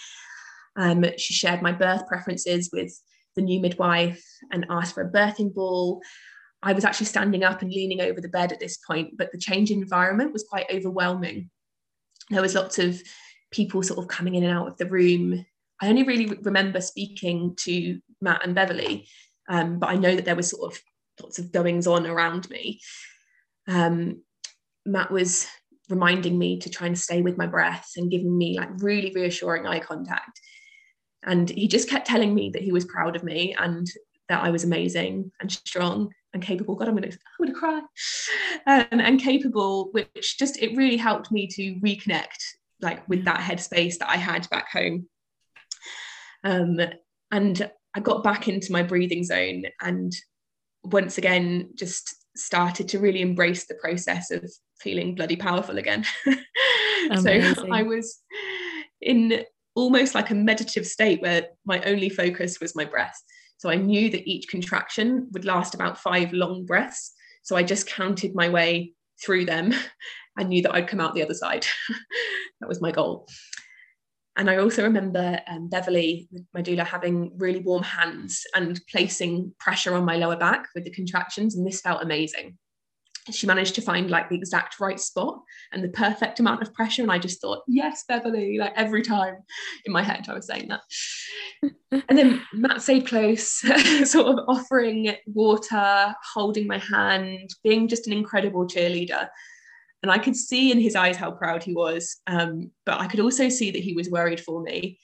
um, 0.78 1.06
she 1.18 1.34
shared 1.34 1.62
my 1.62 1.72
birth 1.72 2.08
preferences 2.08 2.70
with 2.72 3.00
the 3.36 3.42
new 3.42 3.60
midwife 3.60 4.24
and 4.52 4.66
asked 4.70 4.94
for 4.94 5.04
a 5.04 5.12
birthing 5.12 5.54
ball. 5.54 6.02
I 6.64 6.74
was 6.74 6.86
actually 6.86 7.06
standing 7.08 7.44
up 7.44 7.62
and 7.62 7.72
leaning 7.72 8.02
over 8.02 8.22
the 8.22 8.30
bed 8.30 8.52
at 8.52 8.60
this 8.60 8.78
point, 8.78 9.18
but 9.18 9.32
the 9.32 9.38
change 9.38 9.72
in 9.72 9.82
environment 9.82 10.34
was 10.34 10.44
quite 10.44 10.66
overwhelming. 10.74 11.50
There 12.30 12.42
was 12.42 12.56
lots 12.56 12.80
of 12.80 13.02
people 13.52 13.84
sort 13.84 14.00
of 14.00 14.08
coming 14.08 14.36
in 14.36 14.44
and 14.44 14.58
out 14.58 14.68
of 14.68 14.78
the 14.78 14.88
room. 14.88 15.46
I 15.82 15.90
only 15.90 16.04
really 16.04 16.28
remember 16.42 16.82
speaking 16.82 17.56
to 17.62 18.00
Matt 18.22 18.46
and 18.46 18.56
Beverly, 18.56 19.08
um, 19.50 19.80
but 19.80 19.90
I 19.90 19.96
know 19.96 20.16
that 20.16 20.26
there 20.26 20.36
was 20.36 20.50
sort 20.50 20.74
of 20.74 20.82
lots 21.22 21.40
of 21.40 21.52
goings 21.52 21.88
on 21.88 22.06
around 22.06 22.50
me. 22.50 22.80
Um, 23.68 24.22
Matt 24.86 25.12
was 25.12 25.48
reminding 25.90 26.38
me 26.38 26.60
to 26.60 26.70
try 26.70 26.88
and 26.88 26.98
stay 26.98 27.22
with 27.22 27.38
my 27.38 27.48
breath 27.48 27.92
and 27.96 28.12
giving 28.12 28.36
me 28.38 28.58
like 28.58 28.70
really 28.82 29.12
reassuring 29.14 29.68
eye 29.68 29.80
contact. 29.80 30.40
And 31.24 31.50
he 31.50 31.68
just 31.68 31.90
kept 31.90 32.08
telling 32.08 32.34
me 32.34 32.52
that 32.52 32.62
he 32.62 32.72
was 32.72 32.86
proud 32.86 33.16
of 33.16 33.24
me 33.24 33.56
and 33.58 33.88
that 34.30 34.44
I 34.44 34.50
was 34.50 34.64
amazing 34.64 35.32
and 35.40 35.52
strong 35.52 36.12
and 36.34 36.42
capable. 36.42 36.76
God, 36.76 36.88
I'm 36.88 36.96
gonna, 36.96 37.08
I'm 37.08 37.46
gonna 37.46 37.58
cry. 37.58 37.82
Um, 38.68 39.00
and 39.00 39.20
capable, 39.20 39.90
which 39.92 40.38
just 40.38 40.62
it 40.62 40.76
really 40.76 40.98
helped 40.98 41.32
me 41.32 41.48
to 41.48 41.76
reconnect 41.76 42.38
like 42.82 43.08
with 43.08 43.26
that 43.26 43.40
headspace 43.40 43.98
that 44.00 44.10
I 44.10 44.18
had 44.18 44.50
back 44.50 44.72
home. 44.72 45.08
Um, 46.46 46.80
and 47.32 47.70
I 47.96 48.00
got 48.00 48.24
back 48.24 48.48
into 48.48 48.72
my 48.72 48.84
breathing 48.84 49.24
zone 49.24 49.66
and 49.82 50.14
once 50.84 51.18
again 51.18 51.70
just 51.76 52.16
started 52.38 52.88
to 52.90 53.00
really 53.00 53.22
embrace 53.22 53.66
the 53.66 53.76
process 53.76 54.32
of 54.32 54.50
feeling 54.80 55.16
bloody 55.16 55.36
powerful 55.36 55.78
again. 55.78 56.06
so 57.20 57.54
I 57.72 57.84
was 57.84 58.22
in 59.02 59.44
almost 59.76 60.16
like 60.16 60.30
a 60.30 60.36
meditative 60.36 60.86
state 60.86 61.22
where 61.22 61.48
my 61.66 61.82
only 61.82 62.10
focus 62.10 62.60
was 62.60 62.76
my 62.76 62.86
breath. 62.86 63.20
So 63.58 63.70
I 63.70 63.76
knew 63.76 64.10
that 64.10 64.30
each 64.30 64.48
contraction 64.48 65.28
would 65.32 65.46
last 65.46 65.74
about 65.74 65.98
five 65.98 66.34
long 66.34 66.66
breaths. 66.66 67.14
So 67.44 67.56
I 67.56 67.64
just 67.64 67.88
counted 67.88 68.36
my 68.36 68.50
way 68.50 68.94
through 69.24 69.46
them 69.46 69.74
and 70.38 70.50
knew 70.50 70.62
that 70.62 70.76
I'd 70.76 70.88
come 70.88 71.00
out 71.00 71.16
the 71.16 71.24
other 71.24 71.34
side. 71.34 71.66
that 72.60 72.68
was 72.68 72.82
my 72.82 72.92
goal. 72.92 73.28
And 74.38 74.50
I 74.50 74.58
also 74.58 74.84
remember 74.84 75.40
um, 75.48 75.70
Beverly, 75.70 76.28
my 76.54 76.62
doula, 76.62 76.86
having 76.86 77.32
really 77.38 77.60
warm 77.60 77.84
hands 77.84 78.44
and 78.54 78.80
placing 78.92 79.54
pressure 79.60 79.96
on 79.96 80.04
my 80.04 80.18
lower 80.18 80.36
back 80.36 80.68
with 80.76 80.84
the 80.84 80.92
contractions. 80.92 81.56
And 81.56 81.66
this 81.66 81.82
felt 81.82 82.04
amazing 82.04 82.58
she 83.32 83.48
managed 83.48 83.76
to 83.76 83.82
find 83.82 84.10
like 84.10 84.30
the 84.30 84.36
exact 84.36 84.80
right 84.80 85.00
spot 85.00 85.40
and 85.72 85.84
the 85.84 85.90
perfect 85.90 86.40
amount 86.40 86.62
of 86.62 86.74
pressure 86.74 87.02
and 87.02 87.12
i 87.12 87.18
just 87.18 87.42
thought 87.42 87.64
yes 87.68 88.04
beverly 88.08 88.58
like 88.58 88.74
every 88.76 89.02
time 89.02 89.36
in 89.86 89.94
my 89.94 90.04
head 90.04 90.26
i 90.30 90.34
was 90.34 90.48
saying 90.48 90.68
that 90.68 90.82
and 92.10 92.18
then 92.18 92.42
matt 92.54 92.82
stayed 92.82 93.08
close 93.08 93.44
sort 94.04 94.28
of 94.28 94.40
offering 94.48 95.16
water 95.26 96.14
holding 96.34 96.68
my 96.68 96.78
hand 96.78 97.50
being 97.64 97.88
just 97.88 98.08
an 98.08 98.14
incredible 98.14 98.68
cheerleader 98.68 99.28
and 100.06 100.12
i 100.12 100.20
could 100.20 100.36
see 100.36 100.72
in 100.72 100.80
his 100.80 100.96
eyes 100.96 101.18
how 101.18 101.32
proud 101.32 101.64
he 101.64 101.74
was 101.74 102.22
um, 102.28 102.70
but 102.86 103.00
i 103.00 103.08
could 103.08 103.20
also 103.20 103.50
see 103.50 103.72
that 103.72 103.82
he 103.82 103.94
was 103.94 104.10
worried 104.10 104.40
for 104.40 104.62
me 104.62 105.00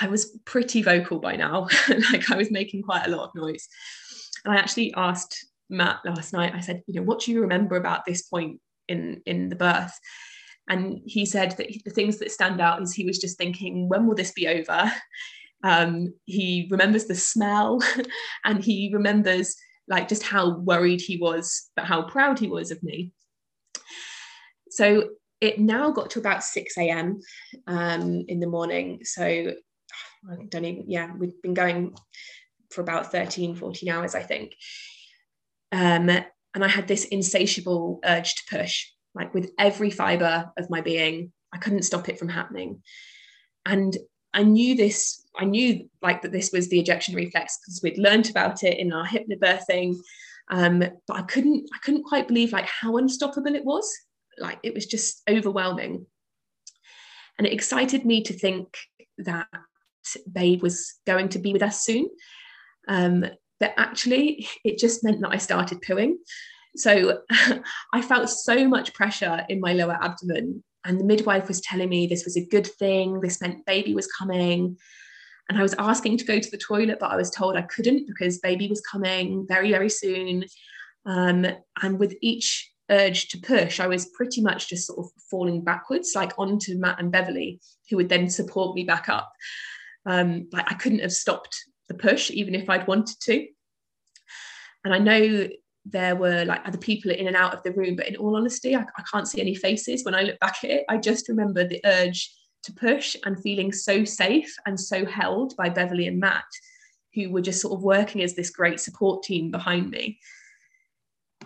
i 0.00 0.06
was 0.06 0.38
pretty 0.44 0.82
vocal 0.82 1.18
by 1.18 1.34
now 1.34 1.66
like 2.12 2.30
i 2.30 2.36
was 2.36 2.50
making 2.50 2.82
quite 2.82 3.06
a 3.06 3.10
lot 3.10 3.24
of 3.28 3.34
noise 3.34 3.66
and 4.44 4.54
i 4.54 4.58
actually 4.58 4.92
asked 4.96 5.48
Matt 5.70 6.00
last 6.04 6.32
night, 6.32 6.54
I 6.54 6.60
said, 6.60 6.82
you 6.86 6.94
know, 6.94 7.02
what 7.02 7.20
do 7.20 7.32
you 7.32 7.40
remember 7.40 7.76
about 7.76 8.04
this 8.04 8.22
point 8.22 8.60
in 8.88 9.22
in 9.26 9.48
the 9.48 9.56
birth? 9.56 9.92
And 10.68 11.00
he 11.06 11.24
said 11.24 11.52
that 11.52 11.68
the 11.84 11.90
things 11.90 12.18
that 12.18 12.30
stand 12.30 12.60
out 12.60 12.82
is 12.82 12.92
he 12.92 13.04
was 13.04 13.18
just 13.18 13.38
thinking, 13.38 13.88
when 13.88 14.06
will 14.06 14.14
this 14.14 14.32
be 14.32 14.48
over? 14.48 14.92
Um, 15.64 16.14
he 16.24 16.68
remembers 16.70 17.06
the 17.06 17.14
smell 17.14 17.80
and 18.44 18.62
he 18.62 18.90
remembers 18.92 19.56
like 19.88 20.08
just 20.08 20.22
how 20.22 20.58
worried 20.58 21.00
he 21.00 21.16
was, 21.16 21.70
but 21.74 21.86
how 21.86 22.02
proud 22.02 22.38
he 22.38 22.48
was 22.48 22.70
of 22.70 22.82
me. 22.82 23.12
So 24.70 25.10
it 25.40 25.58
now 25.58 25.90
got 25.90 26.10
to 26.10 26.18
about 26.18 26.42
6 26.42 26.76
a.m. 26.78 27.20
Um, 27.66 28.24
in 28.28 28.40
the 28.40 28.46
morning. 28.46 29.00
So 29.04 29.24
I 29.24 30.34
don't 30.48 30.64
even, 30.64 30.84
yeah, 30.88 31.12
we've 31.16 31.40
been 31.42 31.54
going 31.54 31.94
for 32.70 32.80
about 32.80 33.12
13, 33.12 33.54
14 33.54 33.88
hours, 33.88 34.14
I 34.14 34.22
think. 34.22 34.54
Um, 35.72 36.08
and 36.08 36.64
I 36.64 36.68
had 36.68 36.88
this 36.88 37.04
insatiable 37.04 38.00
urge 38.04 38.34
to 38.34 38.56
push, 38.56 38.86
like 39.14 39.32
with 39.34 39.50
every 39.58 39.90
fiber 39.90 40.50
of 40.56 40.70
my 40.70 40.80
being. 40.80 41.32
I 41.52 41.58
couldn't 41.58 41.82
stop 41.82 42.08
it 42.08 42.18
from 42.18 42.28
happening. 42.28 42.82
And 43.64 43.96
I 44.34 44.42
knew 44.42 44.74
this, 44.74 45.24
I 45.38 45.44
knew 45.44 45.88
like 46.02 46.22
that 46.22 46.32
this 46.32 46.52
was 46.52 46.68
the 46.68 46.80
ejection 46.80 47.14
reflex 47.14 47.58
because 47.58 47.80
we'd 47.82 47.98
learned 47.98 48.28
about 48.28 48.64
it 48.64 48.78
in 48.78 48.92
our 48.92 49.06
hypnobirthing. 49.06 49.96
Um, 50.50 50.80
but 51.06 51.16
I 51.16 51.22
couldn't, 51.22 51.68
I 51.74 51.78
couldn't 51.78 52.04
quite 52.04 52.28
believe 52.28 52.52
like 52.52 52.66
how 52.66 52.96
unstoppable 52.96 53.54
it 53.54 53.64
was. 53.64 53.90
Like 54.40 54.58
it 54.62 54.74
was 54.74 54.86
just 54.86 55.22
overwhelming. 55.28 56.06
And 57.38 57.46
it 57.46 57.52
excited 57.52 58.04
me 58.04 58.22
to 58.24 58.32
think 58.32 58.76
that 59.18 59.46
Babe 60.30 60.62
was 60.62 60.94
going 61.06 61.28
to 61.30 61.38
be 61.38 61.52
with 61.52 61.62
us 61.62 61.84
soon. 61.84 62.08
Um, 62.88 63.24
but 63.60 63.74
actually, 63.76 64.48
it 64.64 64.78
just 64.78 65.04
meant 65.04 65.20
that 65.20 65.32
I 65.32 65.38
started 65.38 65.82
pooing. 65.82 66.14
So 66.76 67.20
I 67.92 68.02
felt 68.02 68.30
so 68.30 68.68
much 68.68 68.94
pressure 68.94 69.44
in 69.48 69.60
my 69.60 69.72
lower 69.72 69.98
abdomen. 70.00 70.62
And 70.84 70.98
the 70.98 71.04
midwife 71.04 71.48
was 71.48 71.60
telling 71.60 71.88
me 71.88 72.06
this 72.06 72.24
was 72.24 72.36
a 72.36 72.46
good 72.46 72.66
thing, 72.66 73.20
this 73.20 73.40
meant 73.40 73.66
baby 73.66 73.94
was 73.94 74.06
coming. 74.06 74.76
And 75.48 75.58
I 75.58 75.62
was 75.62 75.74
asking 75.78 76.18
to 76.18 76.24
go 76.24 76.38
to 76.38 76.50
the 76.50 76.58
toilet, 76.58 76.98
but 77.00 77.10
I 77.10 77.16
was 77.16 77.30
told 77.30 77.56
I 77.56 77.62
couldn't 77.62 78.06
because 78.06 78.38
baby 78.38 78.68
was 78.68 78.80
coming 78.80 79.46
very, 79.48 79.70
very 79.70 79.88
soon. 79.88 80.44
Um, 81.06 81.46
and 81.82 81.98
with 81.98 82.14
each 82.20 82.70
urge 82.90 83.28
to 83.28 83.38
push, 83.38 83.80
I 83.80 83.86
was 83.86 84.06
pretty 84.06 84.40
much 84.40 84.68
just 84.68 84.86
sort 84.86 84.98
of 84.98 85.10
falling 85.30 85.62
backwards, 85.62 86.12
like 86.14 86.32
onto 86.38 86.78
Matt 86.78 87.00
and 87.00 87.12
Beverly, 87.12 87.60
who 87.88 87.96
would 87.96 88.08
then 88.08 88.28
support 88.28 88.74
me 88.74 88.84
back 88.84 89.08
up. 89.08 89.30
Um, 90.06 90.48
like 90.52 90.70
I 90.70 90.74
couldn't 90.74 91.00
have 91.00 91.12
stopped 91.12 91.56
the 91.88 91.94
push, 91.94 92.30
even 92.30 92.54
if 92.54 92.68
I'd 92.68 92.86
wanted 92.86 93.16
to. 93.22 93.46
And 94.84 94.94
I 94.94 94.98
know 94.98 95.48
there 95.84 96.16
were 96.16 96.44
like 96.44 96.66
other 96.66 96.78
people 96.78 97.10
in 97.10 97.26
and 97.26 97.36
out 97.36 97.54
of 97.54 97.62
the 97.62 97.72
room, 97.72 97.96
but 97.96 98.08
in 98.08 98.16
all 98.16 98.36
honesty, 98.36 98.76
I, 98.76 98.80
I 98.80 99.02
can't 99.10 99.28
see 99.28 99.40
any 99.40 99.54
faces. 99.54 100.04
When 100.04 100.14
I 100.14 100.22
look 100.22 100.38
back 100.38 100.58
at 100.64 100.70
it, 100.70 100.84
I 100.88 100.98
just 100.98 101.28
remember 101.28 101.66
the 101.66 101.80
urge 101.84 102.32
to 102.64 102.72
push 102.72 103.16
and 103.24 103.40
feeling 103.40 103.72
so 103.72 104.04
safe 104.04 104.54
and 104.66 104.78
so 104.78 105.06
held 105.06 105.56
by 105.56 105.68
Beverly 105.68 106.06
and 106.06 106.20
Matt, 106.20 106.44
who 107.14 107.30
were 107.30 107.40
just 107.40 107.60
sort 107.60 107.74
of 107.74 107.82
working 107.82 108.22
as 108.22 108.34
this 108.34 108.50
great 108.50 108.80
support 108.80 109.22
team 109.22 109.50
behind 109.50 109.90
me. 109.90 110.18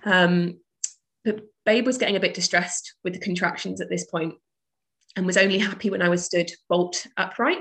Um, 0.05 0.59
but 1.25 1.41
Babe 1.65 1.87
was 1.87 1.99
getting 1.99 2.17
a 2.17 2.21
bit 2.21 2.35
distressed 2.35 2.95
with 3.05 3.13
the 3.13 3.21
contractions 3.21 3.81
at 3.81 3.89
this 3.89 4.05
point 4.07 4.35
and 5.17 5.27
was 5.27 5.37
only 5.37 5.59
happy 5.59 5.91
when 5.91 6.03
I 6.03 6.09
was 6.09 6.25
stood 6.25 6.51
bolt 6.69 7.07
upright. 7.17 7.61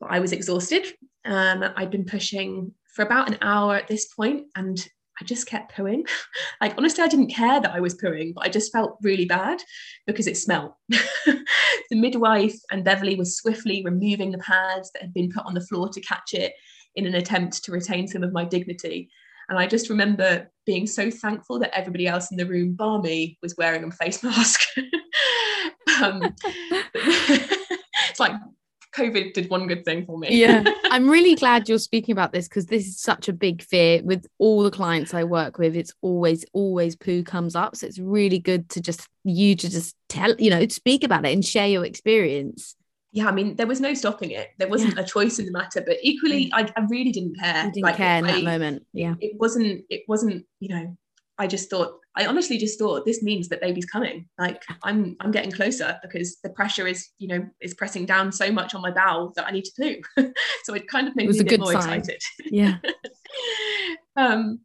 But 0.00 0.10
I 0.10 0.20
was 0.20 0.32
exhausted. 0.32 0.86
Um, 1.24 1.64
I'd 1.76 1.90
been 1.90 2.04
pushing 2.04 2.72
for 2.94 3.02
about 3.02 3.28
an 3.28 3.38
hour 3.42 3.76
at 3.76 3.88
this 3.88 4.06
point 4.14 4.46
and 4.54 4.86
I 5.20 5.24
just 5.24 5.46
kept 5.46 5.74
pooing. 5.74 6.06
like, 6.60 6.74
honestly, 6.76 7.02
I 7.02 7.08
didn't 7.08 7.34
care 7.34 7.60
that 7.60 7.72
I 7.72 7.80
was 7.80 7.94
pooing, 7.94 8.34
but 8.34 8.44
I 8.44 8.48
just 8.48 8.72
felt 8.72 8.98
really 9.02 9.24
bad 9.24 9.60
because 10.06 10.26
it 10.26 10.36
smelled. 10.36 10.72
the 10.88 11.44
midwife 11.92 12.56
and 12.70 12.84
Beverly 12.84 13.16
was 13.16 13.36
swiftly 13.36 13.82
removing 13.84 14.30
the 14.30 14.38
pads 14.38 14.90
that 14.92 15.02
had 15.02 15.14
been 15.14 15.32
put 15.32 15.46
on 15.46 15.54
the 15.54 15.66
floor 15.66 15.88
to 15.88 16.00
catch 16.02 16.34
it 16.34 16.52
in 16.94 17.06
an 17.06 17.14
attempt 17.14 17.64
to 17.64 17.72
retain 17.72 18.06
some 18.06 18.22
of 18.22 18.32
my 18.32 18.44
dignity. 18.44 19.08
And 19.48 19.58
I 19.58 19.66
just 19.66 19.88
remember 19.88 20.50
being 20.64 20.86
so 20.86 21.10
thankful 21.10 21.58
that 21.60 21.76
everybody 21.76 22.06
else 22.06 22.30
in 22.30 22.36
the 22.36 22.46
room, 22.46 22.74
bar 22.74 23.00
me, 23.00 23.38
was 23.42 23.56
wearing 23.56 23.84
a 23.84 23.90
face 23.90 24.22
mask. 24.22 24.60
um, 26.02 26.34
it's 26.94 28.20
like 28.20 28.32
COVID 28.96 29.34
did 29.34 29.50
one 29.50 29.66
good 29.66 29.84
thing 29.84 30.06
for 30.06 30.18
me. 30.18 30.28
yeah. 30.30 30.64
I'm 30.84 31.08
really 31.08 31.34
glad 31.34 31.68
you're 31.68 31.78
speaking 31.78 32.12
about 32.12 32.32
this 32.32 32.48
because 32.48 32.66
this 32.66 32.86
is 32.86 32.98
such 32.98 33.28
a 33.28 33.32
big 33.32 33.62
fear 33.62 34.02
with 34.02 34.26
all 34.38 34.62
the 34.62 34.70
clients 34.70 35.12
I 35.12 35.24
work 35.24 35.58
with. 35.58 35.76
It's 35.76 35.92
always, 36.00 36.44
always 36.52 36.96
poo 36.96 37.22
comes 37.22 37.54
up. 37.54 37.76
So 37.76 37.86
it's 37.86 37.98
really 37.98 38.38
good 38.38 38.68
to 38.70 38.80
just 38.80 39.06
you 39.24 39.54
to 39.54 39.70
just 39.70 39.94
tell, 40.08 40.34
you 40.38 40.50
know, 40.50 40.66
speak 40.68 41.04
about 41.04 41.26
it 41.26 41.32
and 41.32 41.44
share 41.44 41.68
your 41.68 41.84
experience. 41.84 42.74
Yeah, 43.16 43.28
I 43.28 43.32
mean, 43.32 43.56
there 43.56 43.66
was 43.66 43.80
no 43.80 43.94
stopping 43.94 44.30
it. 44.32 44.50
There 44.58 44.68
wasn't 44.68 44.94
yeah. 44.94 45.00
a 45.00 45.06
choice 45.06 45.38
in 45.38 45.46
the 45.46 45.50
matter, 45.50 45.80
but 45.80 45.96
equally, 46.02 46.50
I, 46.52 46.70
I 46.76 46.82
really 46.90 47.12
didn't 47.12 47.38
care. 47.40 47.64
You 47.64 47.72
didn't 47.72 47.84
like, 47.84 47.96
care 47.96 48.18
in 48.18 48.26
I, 48.26 48.32
that 48.32 48.44
moment. 48.44 48.86
Yeah. 48.92 49.14
It, 49.20 49.32
it 49.32 49.40
wasn't, 49.40 49.84
it 49.88 50.02
wasn't, 50.06 50.44
you 50.60 50.68
know, 50.68 50.96
I 51.38 51.46
just 51.46 51.70
thought 51.70 51.98
I 52.14 52.26
honestly 52.26 52.58
just 52.58 52.78
thought 52.78 53.06
this 53.06 53.22
means 53.22 53.48
that 53.48 53.62
baby's 53.62 53.86
coming. 53.86 54.26
Like 54.38 54.62
I'm 54.82 55.16
I'm 55.20 55.30
getting 55.30 55.50
closer 55.50 55.98
because 56.02 56.38
the 56.42 56.50
pressure 56.50 56.86
is, 56.86 57.08
you 57.18 57.28
know, 57.28 57.46
is 57.62 57.72
pressing 57.72 58.04
down 58.04 58.32
so 58.32 58.50
much 58.52 58.74
on 58.74 58.82
my 58.82 58.90
bowel 58.90 59.32
that 59.36 59.46
I 59.46 59.50
need 59.50 59.64
to 59.64 59.72
poo. 60.16 60.32
so 60.64 60.74
it 60.74 60.88
kind 60.88 61.08
of 61.08 61.16
made 61.16 61.28
me 61.28 61.38
a, 61.38 61.42
a 61.42 61.44
bit 61.44 61.60
more 61.60 61.72
sign. 61.72 62.00
excited. 62.00 62.22
Yeah. 62.44 62.76
um 64.16 64.60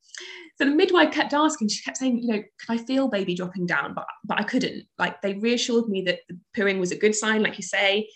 so 0.58 0.66
the 0.66 0.76
midwife 0.76 1.12
kept 1.12 1.34
asking, 1.34 1.70
she 1.70 1.82
kept 1.84 1.98
saying, 1.98 2.20
you 2.22 2.28
know, 2.28 2.44
can 2.66 2.78
I 2.78 2.78
feel 2.78 3.08
baby 3.08 3.34
dropping 3.36 3.66
down? 3.66 3.94
But 3.94 4.06
but 4.24 4.40
I 4.40 4.44
couldn't. 4.44 4.86
Like 4.98 5.22
they 5.22 5.34
reassured 5.36 5.90
me 5.90 6.04
that 6.04 6.20
the 6.30 6.38
pooing 6.56 6.80
was 6.80 6.92
a 6.92 6.98
good 6.98 7.16
sign, 7.16 7.44
like 7.44 7.58
you 7.58 7.64
say, 7.64 8.08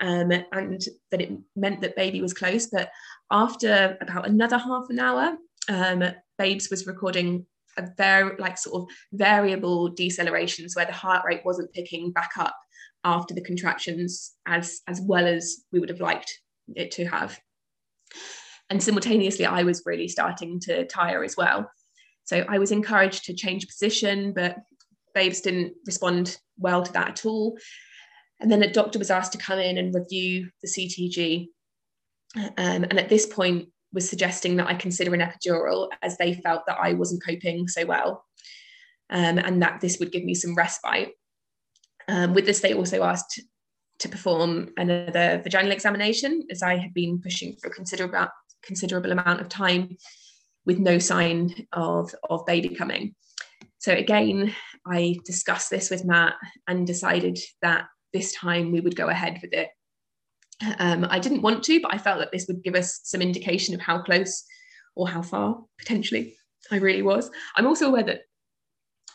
um, 0.00 0.32
and 0.52 0.84
that 1.10 1.20
it 1.20 1.32
meant 1.56 1.80
that 1.80 1.96
baby 1.96 2.20
was 2.20 2.34
close. 2.34 2.66
But 2.66 2.90
after 3.30 3.96
about 4.00 4.26
another 4.26 4.58
half 4.58 4.86
an 4.90 4.98
hour, 4.98 5.36
um, 5.68 6.04
Babes 6.38 6.68
was 6.70 6.86
recording 6.86 7.46
a 7.76 7.88
very 7.96 8.36
like 8.38 8.58
sort 8.58 8.82
of 8.82 8.96
variable 9.12 9.92
decelerations 9.94 10.76
where 10.76 10.86
the 10.86 10.92
heart 10.92 11.24
rate 11.24 11.44
wasn't 11.44 11.72
picking 11.72 12.12
back 12.12 12.32
up 12.38 12.56
after 13.04 13.34
the 13.34 13.40
contractions 13.40 14.32
as 14.46 14.80
as 14.86 15.00
well 15.00 15.26
as 15.26 15.64
we 15.72 15.80
would 15.80 15.88
have 15.88 16.00
liked 16.00 16.40
it 16.74 16.90
to 16.92 17.04
have. 17.04 17.38
And 18.70 18.82
simultaneously 18.82 19.44
i 19.44 19.62
was 19.62 19.82
really 19.84 20.08
starting 20.08 20.60
to 20.60 20.86
tire 20.86 21.24
as 21.24 21.36
well. 21.36 21.70
So 22.24 22.44
i 22.48 22.58
was 22.58 22.72
encouraged 22.72 23.24
to 23.24 23.34
change 23.34 23.66
position 23.66 24.32
but 24.32 24.56
babes 25.14 25.40
didn't 25.40 25.74
respond 25.86 26.38
well 26.58 26.82
to 26.82 26.92
that 26.92 27.08
at 27.08 27.26
all 27.26 27.56
and 28.40 28.50
then 28.50 28.62
a 28.62 28.72
doctor 28.72 28.98
was 28.98 29.10
asked 29.10 29.32
to 29.32 29.38
come 29.38 29.58
in 29.58 29.78
and 29.78 29.94
review 29.94 30.48
the 30.62 30.68
ctg 30.68 31.48
um, 32.36 32.84
and 32.84 32.98
at 32.98 33.08
this 33.08 33.26
point 33.26 33.68
was 33.94 34.08
suggesting 34.08 34.56
that 34.56 34.66
I 34.66 34.74
consider 34.74 35.14
an 35.14 35.20
epidural 35.20 35.88
as 36.02 36.18
they 36.18 36.34
felt 36.34 36.62
that 36.66 36.78
I 36.80 36.92
wasn't 36.94 37.24
coping 37.24 37.68
so 37.68 37.86
well 37.86 38.24
um, 39.08 39.38
and 39.38 39.62
that 39.62 39.80
this 39.80 39.98
would 39.98 40.12
give 40.12 40.24
me 40.24 40.34
some 40.34 40.54
respite. 40.54 41.12
Um, 42.08 42.34
with 42.34 42.44
this, 42.44 42.60
they 42.60 42.74
also 42.74 43.04
asked 43.04 43.40
to 44.00 44.08
perform 44.08 44.70
another 44.76 45.40
vaginal 45.42 45.70
examination 45.70 46.42
as 46.50 46.62
I 46.62 46.76
had 46.76 46.92
been 46.92 47.20
pushing 47.20 47.56
for 47.62 47.68
a 47.68 47.72
considerable, 47.72 48.26
considerable 48.62 49.12
amount 49.12 49.40
of 49.40 49.48
time 49.48 49.96
with 50.66 50.78
no 50.78 50.98
sign 50.98 51.66
of, 51.72 52.12
of 52.28 52.44
baby 52.46 52.74
coming. 52.74 53.14
So 53.78 53.92
again, 53.92 54.54
I 54.86 55.16
discussed 55.24 55.70
this 55.70 55.90
with 55.90 56.04
Matt 56.04 56.34
and 56.66 56.86
decided 56.86 57.38
that 57.62 57.84
this 58.14 58.32
time 58.32 58.72
we 58.72 58.80
would 58.80 58.96
go 58.96 59.08
ahead 59.08 59.38
with 59.42 59.52
it 59.52 59.68
um, 60.78 61.06
I 61.10 61.18
didn't 61.18 61.42
want 61.42 61.62
to, 61.64 61.80
but 61.80 61.92
I 61.92 61.98
felt 61.98 62.20
that 62.20 62.32
this 62.32 62.46
would 62.46 62.62
give 62.62 62.74
us 62.74 63.00
some 63.04 63.20
indication 63.20 63.74
of 63.74 63.80
how 63.80 64.00
close 64.02 64.44
or 64.94 65.08
how 65.08 65.22
far 65.22 65.58
potentially 65.78 66.36
I 66.70 66.76
really 66.76 67.02
was. 67.02 67.30
I'm 67.56 67.66
also 67.66 67.88
aware 67.88 68.04
that 68.04 68.20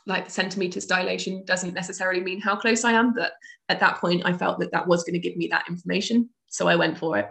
like 0.05 0.25
the 0.25 0.31
centimeters 0.31 0.85
dilation 0.85 1.43
doesn't 1.45 1.73
necessarily 1.73 2.21
mean 2.21 2.41
how 2.41 2.55
close 2.55 2.83
I 2.83 2.93
am, 2.93 3.13
but 3.13 3.33
at 3.69 3.79
that 3.79 3.97
point 3.97 4.23
I 4.25 4.33
felt 4.33 4.59
that 4.59 4.71
that 4.71 4.87
was 4.87 5.03
going 5.03 5.13
to 5.13 5.19
give 5.19 5.37
me 5.37 5.47
that 5.47 5.67
information, 5.69 6.29
so 6.47 6.67
I 6.67 6.75
went 6.75 6.97
for 6.97 7.17
it. 7.17 7.29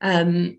Um, 0.00 0.58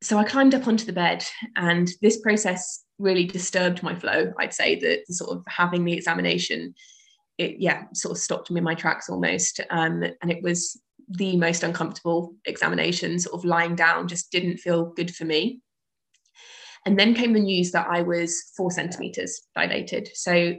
so 0.00 0.16
I 0.16 0.24
climbed 0.24 0.54
up 0.54 0.66
onto 0.66 0.86
the 0.86 0.92
bed, 0.92 1.24
and 1.56 1.88
this 2.00 2.20
process 2.20 2.84
really 2.98 3.24
disturbed 3.24 3.82
my 3.82 3.94
flow. 3.94 4.32
I'd 4.38 4.54
say 4.54 4.78
that 4.80 5.12
sort 5.12 5.36
of 5.36 5.44
having 5.48 5.84
the 5.84 5.92
examination, 5.92 6.74
it 7.38 7.56
yeah, 7.58 7.84
sort 7.94 8.16
of 8.16 8.22
stopped 8.22 8.50
me 8.50 8.58
in 8.58 8.64
my 8.64 8.74
tracks 8.74 9.08
almost, 9.08 9.60
um, 9.70 10.02
and 10.02 10.30
it 10.30 10.42
was 10.42 10.80
the 11.08 11.36
most 11.36 11.62
uncomfortable 11.62 12.34
examination, 12.44 13.18
sort 13.18 13.34
of 13.34 13.44
lying 13.44 13.74
down, 13.74 14.08
just 14.08 14.30
didn't 14.30 14.58
feel 14.58 14.86
good 14.86 15.14
for 15.14 15.24
me. 15.24 15.60
And 16.84 16.98
then 16.98 17.14
came 17.14 17.32
the 17.32 17.40
news 17.40 17.70
that 17.72 17.88
I 17.88 18.02
was 18.02 18.52
four 18.56 18.70
centimeters 18.70 19.40
dilated. 19.54 20.10
So 20.14 20.54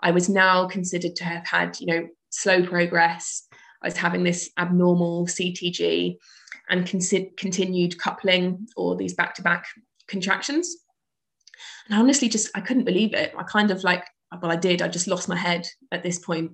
I 0.00 0.10
was 0.10 0.28
now 0.28 0.66
considered 0.66 1.16
to 1.16 1.24
have 1.24 1.46
had, 1.46 1.78
you 1.80 1.86
know, 1.86 2.08
slow 2.30 2.64
progress. 2.64 3.46
I 3.82 3.88
was 3.88 3.96
having 3.96 4.24
this 4.24 4.50
abnormal 4.58 5.26
CTG 5.26 6.16
and 6.70 6.88
con- 6.88 7.30
continued 7.36 7.98
coupling 7.98 8.66
or 8.76 8.96
these 8.96 9.14
back 9.14 9.34
to 9.36 9.42
back 9.42 9.66
contractions. 10.06 10.76
And 11.88 11.98
honestly 11.98 12.28
just, 12.28 12.50
I 12.54 12.60
couldn't 12.60 12.84
believe 12.84 13.14
it. 13.14 13.32
I 13.36 13.42
kind 13.44 13.70
of 13.70 13.82
like, 13.84 14.04
well, 14.40 14.52
I 14.52 14.56
did, 14.56 14.82
I 14.82 14.88
just 14.88 15.06
lost 15.06 15.28
my 15.28 15.36
head 15.36 15.66
at 15.92 16.02
this 16.02 16.18
point 16.18 16.52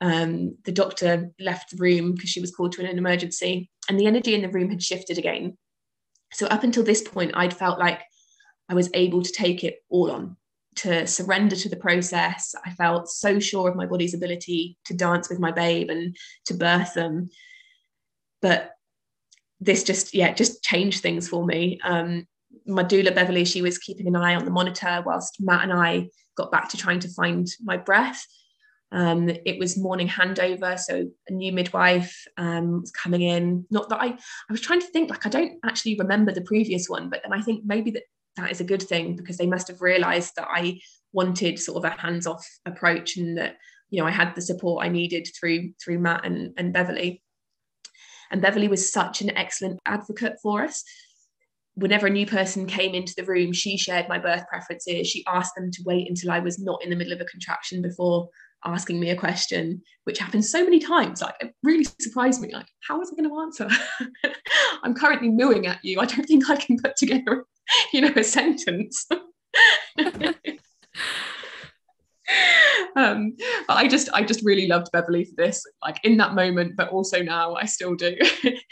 um, 0.00 0.56
the 0.64 0.72
doctor 0.72 1.30
left 1.40 1.70
the 1.70 1.76
room 1.76 2.14
because 2.14 2.30
she 2.30 2.40
was 2.40 2.54
called 2.54 2.72
to 2.72 2.88
an 2.88 2.98
emergency, 2.98 3.70
and 3.88 3.98
the 3.98 4.06
energy 4.06 4.34
in 4.34 4.42
the 4.42 4.48
room 4.48 4.70
had 4.70 4.82
shifted 4.82 5.18
again. 5.18 5.56
So, 6.32 6.46
up 6.46 6.62
until 6.62 6.84
this 6.84 7.02
point, 7.02 7.32
I'd 7.34 7.56
felt 7.56 7.78
like 7.78 8.02
I 8.68 8.74
was 8.74 8.90
able 8.94 9.22
to 9.22 9.32
take 9.32 9.64
it 9.64 9.78
all 9.88 10.10
on, 10.10 10.36
to 10.76 11.06
surrender 11.06 11.56
to 11.56 11.68
the 11.68 11.76
process. 11.76 12.54
I 12.64 12.70
felt 12.70 13.08
so 13.08 13.40
sure 13.40 13.68
of 13.68 13.76
my 13.76 13.86
body's 13.86 14.14
ability 14.14 14.76
to 14.84 14.94
dance 14.94 15.28
with 15.28 15.40
my 15.40 15.50
babe 15.50 15.90
and 15.90 16.16
to 16.46 16.54
birth 16.54 16.94
them. 16.94 17.30
But 18.40 18.72
this 19.60 19.82
just, 19.82 20.14
yeah, 20.14 20.32
just 20.32 20.62
changed 20.62 21.02
things 21.02 21.28
for 21.28 21.44
me. 21.44 21.80
Um, 21.82 22.26
my 22.66 22.84
doula 22.84 23.12
Beverly, 23.12 23.44
she 23.44 23.62
was 23.62 23.78
keeping 23.78 24.06
an 24.06 24.14
eye 24.14 24.36
on 24.36 24.44
the 24.44 24.52
monitor 24.52 25.02
whilst 25.04 25.38
Matt 25.40 25.64
and 25.64 25.72
I 25.72 26.08
got 26.38 26.50
back 26.50 26.70
to 26.70 26.78
trying 26.78 27.00
to 27.00 27.08
find 27.08 27.46
my 27.62 27.76
breath. 27.76 28.24
Um, 28.90 29.28
it 29.28 29.58
was 29.58 29.76
morning 29.76 30.08
handover, 30.08 30.78
so 30.78 31.10
a 31.28 31.32
new 31.32 31.52
midwife 31.52 32.24
um, 32.38 32.80
was 32.80 32.90
coming 32.92 33.20
in. 33.20 33.66
Not 33.70 33.90
that 33.90 34.00
I, 34.00 34.06
I 34.06 34.52
was 34.52 34.62
trying 34.62 34.80
to 34.80 34.86
think 34.86 35.10
like 35.10 35.26
I 35.26 35.28
don't 35.28 35.58
actually 35.64 35.96
remember 35.98 36.32
the 36.32 36.40
previous 36.40 36.88
one, 36.88 37.10
but 37.10 37.20
then 37.22 37.38
I 37.38 37.42
think 37.42 37.64
maybe 37.66 37.90
that 37.90 38.04
that 38.36 38.50
is 38.50 38.60
a 38.60 38.64
good 38.64 38.82
thing 38.82 39.16
because 39.16 39.36
they 39.36 39.46
must 39.46 39.68
have 39.68 39.82
realised 39.82 40.36
that 40.36 40.48
I 40.50 40.80
wanted 41.12 41.58
sort 41.58 41.84
of 41.84 41.92
a 41.92 42.00
hands-off 42.00 42.46
approach 42.64 43.16
and 43.16 43.36
that 43.36 43.56
you 43.90 44.00
know 44.00 44.06
I 44.06 44.10
had 44.10 44.34
the 44.34 44.40
support 44.40 44.84
I 44.84 44.88
needed 44.88 45.28
through 45.38 45.72
through 45.82 45.98
Matt 45.98 46.24
and, 46.24 46.54
and 46.56 46.72
Beverly. 46.72 47.22
And 48.30 48.40
Beverly 48.42 48.68
was 48.68 48.92
such 48.92 49.20
an 49.20 49.36
excellent 49.36 49.80
advocate 49.86 50.36
for 50.42 50.62
us 50.62 50.84
whenever 51.78 52.08
a 52.08 52.10
new 52.10 52.26
person 52.26 52.66
came 52.66 52.94
into 52.94 53.14
the 53.16 53.24
room, 53.24 53.52
she 53.52 53.78
shared 53.78 54.08
my 54.08 54.18
birth 54.18 54.44
preferences. 54.48 55.06
She 55.06 55.24
asked 55.26 55.54
them 55.56 55.70
to 55.70 55.82
wait 55.86 56.08
until 56.08 56.30
I 56.30 56.40
was 56.40 56.58
not 56.58 56.82
in 56.82 56.90
the 56.90 56.96
middle 56.96 57.12
of 57.12 57.20
a 57.20 57.24
contraction 57.26 57.80
before 57.80 58.28
asking 58.64 58.98
me 58.98 59.10
a 59.10 59.16
question, 59.16 59.80
which 60.04 60.18
happened 60.18 60.44
so 60.44 60.64
many 60.64 60.80
times. 60.80 61.22
Like 61.22 61.36
it 61.40 61.54
really 61.62 61.86
surprised 62.00 62.40
me. 62.40 62.52
Like, 62.52 62.66
how 62.86 62.98
was 62.98 63.12
I 63.12 63.16
going 63.16 63.30
to 63.30 63.40
answer? 63.40 63.68
I'm 64.82 64.94
currently 64.94 65.30
mooing 65.30 65.66
at 65.66 65.78
you. 65.84 66.00
I 66.00 66.06
don't 66.06 66.24
think 66.26 66.50
I 66.50 66.56
can 66.56 66.78
put 66.78 66.96
together, 66.96 67.44
you 67.92 68.00
know, 68.00 68.12
a 68.16 68.24
sentence. 68.24 69.06
um, 72.96 73.36
but 73.68 73.76
I 73.76 73.86
just 73.86 74.08
I 74.12 74.24
just 74.24 74.44
really 74.44 74.66
loved 74.66 74.88
Beverly 74.92 75.24
for 75.24 75.34
this, 75.36 75.62
like 75.82 76.00
in 76.02 76.16
that 76.16 76.34
moment, 76.34 76.76
but 76.76 76.88
also 76.88 77.22
now 77.22 77.54
I 77.54 77.66
still 77.66 77.94
do. 77.94 78.16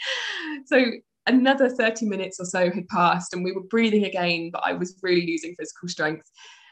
so 0.65 0.83
another 1.27 1.69
30 1.69 2.05
minutes 2.07 2.39
or 2.39 2.45
so 2.45 2.71
had 2.71 2.87
passed 2.87 3.33
and 3.33 3.43
we 3.43 3.51
were 3.51 3.63
breathing 3.63 4.05
again, 4.05 4.49
but 4.51 4.63
I 4.65 4.73
was 4.73 4.97
really 5.01 5.25
losing 5.25 5.55
physical 5.57 5.87
strength. 5.87 6.29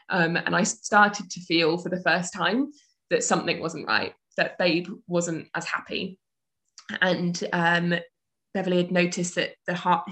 Um, 0.08 0.36
and 0.36 0.54
I 0.54 0.62
started 0.62 1.30
to 1.30 1.40
feel 1.40 1.78
for 1.78 1.88
the 1.88 2.02
first 2.02 2.32
time 2.32 2.70
that 3.10 3.24
something 3.24 3.60
wasn't 3.60 3.86
right, 3.86 4.14
that 4.36 4.58
Babe 4.58 4.88
wasn't 5.06 5.48
as 5.54 5.64
happy. 5.66 6.18
And 7.00 7.42
um, 7.52 7.94
Beverly 8.54 8.78
had 8.78 8.92
noticed 8.92 9.34
that 9.34 9.54
the 9.66 9.74
heart, 9.74 10.08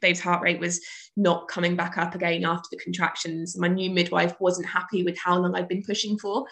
Babe's 0.00 0.20
heart 0.20 0.42
rate 0.42 0.60
was 0.60 0.80
not 1.16 1.48
coming 1.48 1.76
back 1.76 1.96
up 1.96 2.14
again 2.14 2.44
after 2.44 2.68
the 2.70 2.78
contractions. 2.78 3.56
My 3.58 3.68
new 3.68 3.90
midwife 3.90 4.34
wasn't 4.40 4.68
happy 4.68 5.02
with 5.02 5.16
how 5.18 5.38
long 5.38 5.54
I'd 5.54 5.68
been 5.68 5.84
pushing 5.84 6.18
for. 6.18 6.46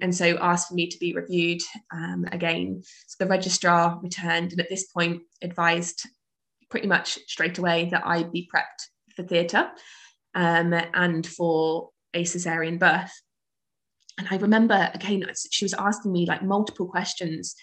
And 0.00 0.14
so 0.14 0.38
asked 0.40 0.68
for 0.68 0.74
me 0.74 0.88
to 0.88 0.98
be 0.98 1.12
reviewed 1.12 1.60
um, 1.92 2.24
again. 2.32 2.82
So 3.06 3.24
the 3.24 3.28
registrar 3.28 4.00
returned 4.02 4.52
and 4.52 4.60
at 4.60 4.70
this 4.70 4.86
point 4.86 5.20
advised 5.42 6.08
pretty 6.72 6.88
much 6.88 7.18
straight 7.28 7.58
away 7.58 7.90
that 7.90 8.04
I'd 8.06 8.32
be 8.32 8.48
prepped 8.52 8.88
for 9.14 9.22
theatre 9.22 9.70
um, 10.34 10.72
and 10.72 11.24
for 11.24 11.90
a 12.14 12.24
cesarean 12.24 12.78
birth. 12.78 13.12
And 14.18 14.26
I 14.30 14.36
remember 14.38 14.90
again, 14.94 15.22
she 15.50 15.66
was 15.66 15.74
asking 15.74 16.12
me 16.12 16.24
like 16.26 16.42
multiple 16.42 16.88
questions 16.88 17.54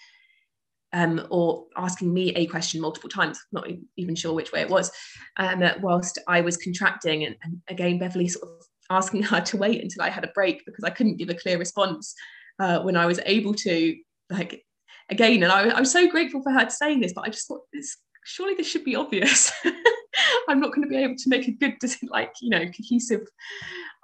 um, 0.94 1.26
or 1.32 1.66
asking 1.76 2.14
me 2.14 2.30
a 2.36 2.46
question 2.46 2.80
multiple 2.82 3.10
times, 3.10 3.40
not 3.52 3.68
even 3.98 4.14
sure 4.14 4.34
which 4.34 4.52
way 4.52 4.62
it 4.62 4.70
was, 4.70 4.92
um, 5.38 5.64
whilst 5.82 6.20
I 6.28 6.42
was 6.42 6.58
contracting. 6.58 7.26
And, 7.26 7.36
and, 7.44 7.62
again, 7.68 7.98
Beverly 7.98 8.28
sort 8.28 8.48
of 8.48 8.66
asking 8.92 9.24
her 9.24 9.42
to 9.42 9.58
wait 9.58 9.82
until 9.82 10.04
I 10.04 10.10
had 10.10 10.24
a 10.24 10.32
break 10.36 10.64
because 10.68 10.84
I 10.84 10.92
couldn't 10.92 11.18
give 11.18 11.30
a 11.30 11.36
clear 11.36 11.58
response 11.58 12.14
uh, 12.60 12.82
when 12.82 12.96
I 12.96 13.08
was 13.08 13.20
able 13.26 13.56
to, 13.56 13.96
like, 14.30 14.64
again. 15.10 15.42
And 15.44 15.52
I, 15.52 15.70
I, 15.70 15.80
was 15.80 15.92
so 15.92 16.08
grateful 16.08 16.42
for 16.42 16.52
her 16.52 16.70
saying 16.70 17.02
this, 17.02 17.14
but 17.14 17.26
I 17.26 17.30
just 17.30 17.48
thought 17.48 17.62
this 17.72 17.98
surely 18.24 18.56
this 18.56 18.68
should 18.68 18.84
be 18.84 18.96
obvious. 18.96 19.52
I'm 20.48 20.60
not 20.60 20.74
going 20.74 20.84
to 20.84 20.90
be 20.90 20.98
able 20.98 21.16
to 21.16 21.30
make 21.30 21.48
a 21.48 21.52
good, 21.52 21.78
like, 22.10 22.34
you 22.42 22.50
know, 22.50 22.66
cohesive 22.66 23.28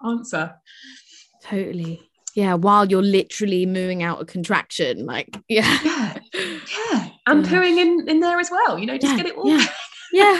answer. 0.05 0.55
Totally. 1.43 2.01
Yeah, 2.35 2.55
while 2.55 2.85
you're 2.85 3.01
literally 3.01 3.65
moving 3.65 4.03
out 4.03 4.21
a 4.21 4.25
contraction, 4.25 5.05
like, 5.05 5.35
yeah. 5.49 5.79
Yeah. 5.83 6.19
Yeah. 6.33 7.09
And 7.27 7.45
pooing 7.45 7.77
in, 7.77 8.07
in 8.07 8.19
there 8.19 8.39
as 8.39 8.51
well, 8.51 8.77
you 8.77 8.85
know, 8.85 8.97
just 8.97 9.17
yeah. 9.17 9.23
get 9.23 9.25
it 9.27 9.37
all. 9.37 9.47
Yeah. 9.47 9.65
yeah. 10.13 10.39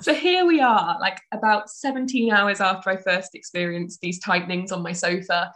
so 0.00 0.14
here 0.14 0.44
we 0.44 0.60
are, 0.60 0.98
like 1.00 1.20
about 1.32 1.70
17 1.70 2.32
hours 2.32 2.60
after 2.60 2.90
I 2.90 2.96
first 2.96 3.34
experienced 3.34 4.00
these 4.00 4.20
tightenings 4.20 4.72
on 4.72 4.82
my 4.82 4.92
sofa. 4.92 5.52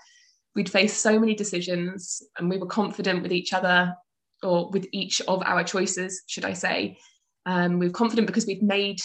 We'd 0.54 0.70
faced 0.70 1.00
so 1.00 1.18
many 1.18 1.34
decisions 1.34 2.22
and 2.38 2.48
we 2.48 2.58
were 2.58 2.66
confident 2.66 3.22
with 3.22 3.32
each 3.32 3.52
other 3.52 3.94
or 4.43 4.70
with 4.70 4.86
each 4.93 5.20
of 5.22 5.43
our 5.45 5.64
choices, 5.64 6.22
should 6.26 6.45
I 6.45 6.53
say. 6.53 6.99
Um, 7.47 7.78
we 7.78 7.88
were 7.88 7.93
confident 7.93 8.26
because 8.26 8.47
we'd 8.47 8.62
made, 8.62 9.01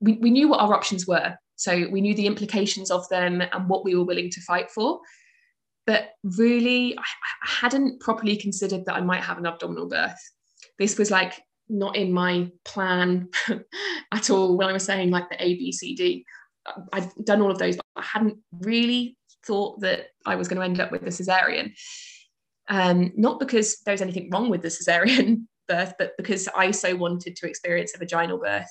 we, 0.00 0.14
we 0.14 0.30
knew 0.30 0.48
what 0.48 0.60
our 0.60 0.74
options 0.74 1.06
were. 1.06 1.34
So 1.56 1.88
we 1.90 2.00
knew 2.00 2.14
the 2.14 2.26
implications 2.26 2.90
of 2.90 3.08
them 3.08 3.40
and 3.40 3.68
what 3.68 3.84
we 3.84 3.94
were 3.94 4.04
willing 4.04 4.30
to 4.30 4.40
fight 4.42 4.70
for. 4.70 5.00
But 5.86 6.10
really, 6.22 6.96
I, 6.98 7.02
hadn't 7.46 8.00
properly 8.00 8.36
considered 8.36 8.86
that 8.86 8.94
I 8.94 9.00
might 9.00 9.22
have 9.22 9.38
an 9.38 9.46
abdominal 9.46 9.88
birth. 9.88 10.18
This 10.78 10.98
was 10.98 11.10
like 11.10 11.40
not 11.68 11.96
in 11.96 12.12
my 12.12 12.50
plan 12.64 13.28
at 14.12 14.30
all 14.30 14.56
when 14.56 14.68
I 14.68 14.72
was 14.72 14.84
saying 14.84 15.10
like 15.10 15.28
the 15.28 15.42
A, 15.42 15.54
B, 15.54 15.72
C, 15.72 15.94
D. 15.94 16.24
I'd 16.92 17.10
done 17.24 17.42
all 17.42 17.50
of 17.50 17.58
those, 17.58 17.76
but 17.76 17.84
I 17.96 18.02
hadn't 18.02 18.38
really 18.60 19.18
thought 19.46 19.80
that 19.80 20.06
I 20.24 20.36
was 20.36 20.48
going 20.48 20.58
to 20.58 20.64
end 20.64 20.80
up 20.80 20.90
with 20.90 21.02
a 21.02 21.06
cesarean 21.06 21.74
um, 22.68 23.12
not 23.16 23.38
because 23.38 23.80
there's 23.80 24.02
anything 24.02 24.30
wrong 24.30 24.48
with 24.48 24.62
the 24.62 24.68
cesarean 24.68 25.46
birth, 25.68 25.94
but 25.98 26.12
because 26.16 26.48
I 26.54 26.70
so 26.70 26.94
wanted 26.94 27.36
to 27.36 27.48
experience 27.48 27.92
a 27.94 27.98
vaginal 27.98 28.38
birth 28.38 28.68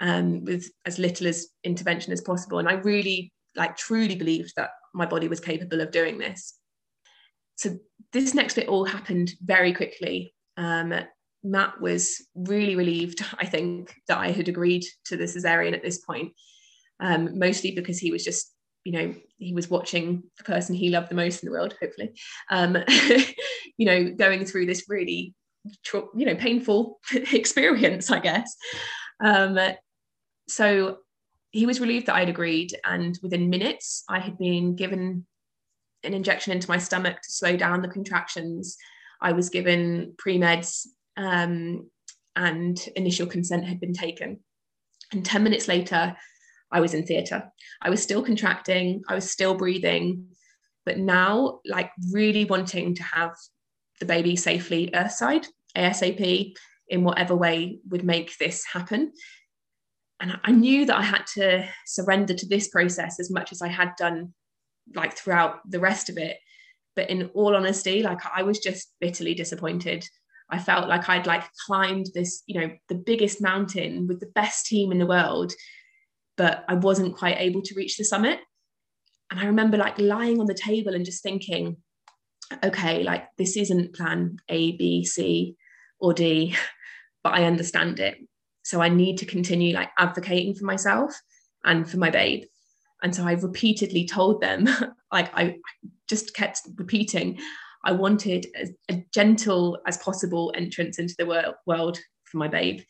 um, 0.00 0.44
with 0.44 0.70
as 0.84 0.98
little 0.98 1.26
as 1.26 1.48
intervention 1.62 2.12
as 2.12 2.20
possible. 2.20 2.58
And 2.58 2.68
I 2.68 2.74
really, 2.74 3.32
like, 3.56 3.76
truly 3.76 4.14
believed 4.14 4.52
that 4.56 4.70
my 4.94 5.06
body 5.06 5.28
was 5.28 5.40
capable 5.40 5.80
of 5.80 5.90
doing 5.90 6.18
this. 6.18 6.54
So 7.56 7.78
this 8.12 8.34
next 8.34 8.54
bit 8.54 8.68
all 8.68 8.84
happened 8.84 9.32
very 9.42 9.72
quickly. 9.72 10.34
Um, 10.56 10.94
Matt 11.42 11.80
was 11.80 12.26
really 12.34 12.74
relieved, 12.74 13.24
I 13.38 13.46
think, 13.46 13.94
that 14.08 14.18
I 14.18 14.30
had 14.30 14.48
agreed 14.48 14.84
to 15.06 15.16
the 15.16 15.24
cesarean 15.24 15.74
at 15.74 15.82
this 15.82 15.98
point, 15.98 16.32
um, 17.00 17.38
mostly 17.38 17.72
because 17.72 17.98
he 17.98 18.10
was 18.10 18.24
just 18.24 18.53
you 18.84 18.92
know 18.92 19.14
he 19.38 19.52
was 19.52 19.68
watching 19.68 20.22
the 20.38 20.44
person 20.44 20.74
he 20.74 20.90
loved 20.90 21.10
the 21.10 21.14
most 21.14 21.42
in 21.42 21.46
the 21.46 21.52
world 21.52 21.74
hopefully 21.80 22.12
um, 22.50 22.76
you 23.76 23.86
know 23.86 24.10
going 24.12 24.44
through 24.44 24.66
this 24.66 24.84
really 24.88 25.34
you 26.14 26.26
know 26.26 26.34
painful 26.34 27.00
experience 27.32 28.10
i 28.10 28.20
guess. 28.20 28.54
Um, 29.24 29.58
so 30.48 30.98
he 31.50 31.66
was 31.66 31.80
relieved 31.80 32.06
that 32.06 32.16
i'd 32.16 32.28
agreed 32.28 32.76
and 32.84 33.18
within 33.22 33.48
minutes 33.48 34.04
i 34.08 34.18
had 34.18 34.36
been 34.36 34.76
given 34.76 35.24
an 36.04 36.14
injection 36.14 36.52
into 36.52 36.68
my 36.68 36.78
stomach 36.78 37.16
to 37.22 37.30
slow 37.30 37.56
down 37.56 37.82
the 37.82 37.88
contractions. 37.88 38.76
I 39.20 39.32
was 39.32 39.48
given 39.48 40.14
pre-meds 40.18 40.86
um, 41.16 41.90
and 42.36 42.78
initial 42.96 43.26
consent 43.26 43.64
had 43.64 43.80
been 43.80 43.94
taken. 43.94 44.40
And 45.12 45.24
10 45.24 45.42
minutes 45.42 45.68
later 45.68 46.16
I 46.74 46.80
was 46.80 46.92
in 46.92 47.06
theatre. 47.06 47.50
I 47.80 47.88
was 47.88 48.02
still 48.02 48.22
contracting, 48.22 49.04
I 49.08 49.14
was 49.14 49.30
still 49.30 49.54
breathing, 49.54 50.26
but 50.84 50.98
now, 50.98 51.60
like, 51.64 51.92
really 52.12 52.44
wanting 52.44 52.96
to 52.96 53.02
have 53.04 53.32
the 54.00 54.06
baby 54.06 54.34
safely 54.34 54.90
earthside, 54.92 55.46
ASAP, 55.76 56.56
in 56.88 57.04
whatever 57.04 57.36
way 57.36 57.78
would 57.88 58.04
make 58.04 58.36
this 58.38 58.64
happen. 58.66 59.12
And 60.18 60.38
I 60.42 60.50
knew 60.50 60.84
that 60.86 60.96
I 60.96 61.02
had 61.02 61.26
to 61.34 61.66
surrender 61.86 62.34
to 62.34 62.46
this 62.48 62.68
process 62.68 63.20
as 63.20 63.30
much 63.30 63.52
as 63.52 63.62
I 63.62 63.68
had 63.68 63.92
done, 63.96 64.34
like, 64.96 65.16
throughout 65.16 65.60
the 65.70 65.80
rest 65.80 66.10
of 66.10 66.18
it. 66.18 66.38
But 66.96 67.08
in 67.08 67.30
all 67.34 67.54
honesty, 67.54 68.02
like, 68.02 68.20
I 68.34 68.42
was 68.42 68.58
just 68.58 68.92
bitterly 69.00 69.34
disappointed. 69.34 70.04
I 70.50 70.58
felt 70.58 70.88
like 70.88 71.08
I'd 71.08 71.26
like 71.26 71.44
climbed 71.66 72.06
this, 72.14 72.42
you 72.46 72.60
know, 72.60 72.70
the 72.88 72.96
biggest 72.96 73.40
mountain 73.40 74.08
with 74.08 74.18
the 74.18 74.32
best 74.34 74.66
team 74.66 74.90
in 74.90 74.98
the 74.98 75.06
world 75.06 75.52
but 76.36 76.64
I 76.68 76.74
wasn't 76.74 77.16
quite 77.16 77.36
able 77.38 77.62
to 77.62 77.74
reach 77.74 77.96
the 77.96 78.04
summit. 78.04 78.40
And 79.30 79.40
I 79.40 79.46
remember 79.46 79.76
like 79.76 79.98
lying 79.98 80.40
on 80.40 80.46
the 80.46 80.54
table 80.54 80.94
and 80.94 81.04
just 81.04 81.22
thinking, 81.22 81.76
okay, 82.62 83.02
like 83.02 83.26
this 83.38 83.56
isn't 83.56 83.94
plan 83.94 84.36
A, 84.48 84.72
B, 84.76 85.04
C, 85.04 85.56
or 85.98 86.12
D, 86.12 86.54
but 87.24 87.34
I 87.34 87.44
understand 87.44 88.00
it. 88.00 88.18
So 88.62 88.80
I 88.80 88.88
need 88.88 89.18
to 89.18 89.26
continue 89.26 89.74
like 89.74 89.90
advocating 89.98 90.54
for 90.54 90.64
myself 90.64 91.14
and 91.64 91.88
for 91.88 91.98
my 91.98 92.10
babe. 92.10 92.44
And 93.02 93.14
so 93.14 93.24
I 93.24 93.32
repeatedly 93.32 94.06
told 94.06 94.40
them, 94.40 94.68
like 95.12 95.30
I 95.36 95.56
just 96.08 96.34
kept 96.34 96.62
repeating, 96.76 97.38
I 97.84 97.92
wanted 97.92 98.46
a, 98.88 99.04
gentle 99.12 99.78
as 99.86 99.98
possible 99.98 100.52
entrance 100.56 100.98
into 100.98 101.14
the 101.18 101.26
wor- 101.26 101.54
world 101.66 101.98
for 102.24 102.38
my 102.38 102.48
babe 102.48 102.80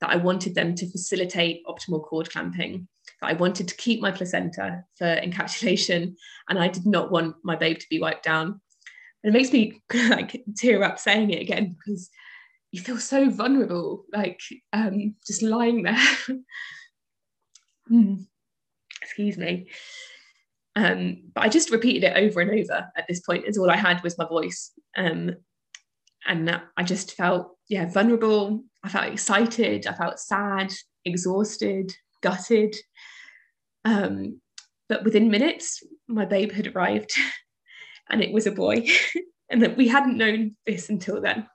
that 0.00 0.10
I 0.10 0.16
wanted 0.16 0.54
them 0.54 0.74
to 0.74 0.90
facilitate 0.90 1.64
optimal 1.66 2.04
cord 2.04 2.30
clamping, 2.30 2.88
that 3.20 3.30
I 3.30 3.32
wanted 3.34 3.68
to 3.68 3.76
keep 3.76 4.00
my 4.00 4.10
placenta 4.10 4.84
for 4.96 5.04
encapsulation, 5.04 6.14
and 6.48 6.58
I 6.58 6.68
did 6.68 6.86
not 6.86 7.10
want 7.10 7.36
my 7.44 7.56
babe 7.56 7.78
to 7.78 7.86
be 7.90 8.00
wiped 8.00 8.24
down. 8.24 8.60
And 9.22 9.34
it 9.34 9.38
makes 9.38 9.52
me 9.52 9.80
like 10.10 10.42
tear 10.56 10.82
up 10.82 10.98
saying 10.98 11.30
it 11.30 11.42
again 11.42 11.76
because 11.76 12.10
you 12.72 12.80
feel 12.80 12.98
so 12.98 13.28
vulnerable, 13.28 14.04
like 14.12 14.40
um, 14.72 15.14
just 15.26 15.42
lying 15.42 15.82
there. 15.82 15.98
mm, 17.90 18.24
excuse 19.02 19.36
me. 19.36 19.68
Um, 20.76 21.24
but 21.34 21.44
I 21.44 21.48
just 21.48 21.70
repeated 21.70 22.04
it 22.04 22.16
over 22.16 22.40
and 22.40 22.50
over 22.50 22.90
at 22.96 23.06
this 23.08 23.20
point, 23.20 23.44
as 23.46 23.58
all 23.58 23.70
I 23.70 23.76
had 23.76 24.02
was 24.02 24.16
my 24.16 24.26
voice. 24.26 24.70
Um, 24.96 25.34
and 26.30 26.60
I 26.76 26.84
just 26.84 27.14
felt, 27.14 27.56
yeah, 27.68 27.90
vulnerable. 27.90 28.62
I 28.84 28.88
felt 28.88 29.12
excited. 29.12 29.88
I 29.88 29.94
felt 29.94 30.20
sad, 30.20 30.72
exhausted, 31.04 31.92
gutted. 32.22 32.76
Um, 33.84 34.40
but 34.88 35.02
within 35.02 35.28
minutes, 35.28 35.82
my 36.06 36.24
babe 36.24 36.52
had 36.52 36.68
arrived 36.68 37.10
and 38.10 38.22
it 38.22 38.32
was 38.32 38.46
a 38.46 38.52
boy. 38.52 38.86
and 39.50 39.60
that 39.62 39.76
we 39.76 39.88
hadn't 39.88 40.16
known 40.16 40.56
this 40.66 40.88
until 40.88 41.20
then. 41.20 41.48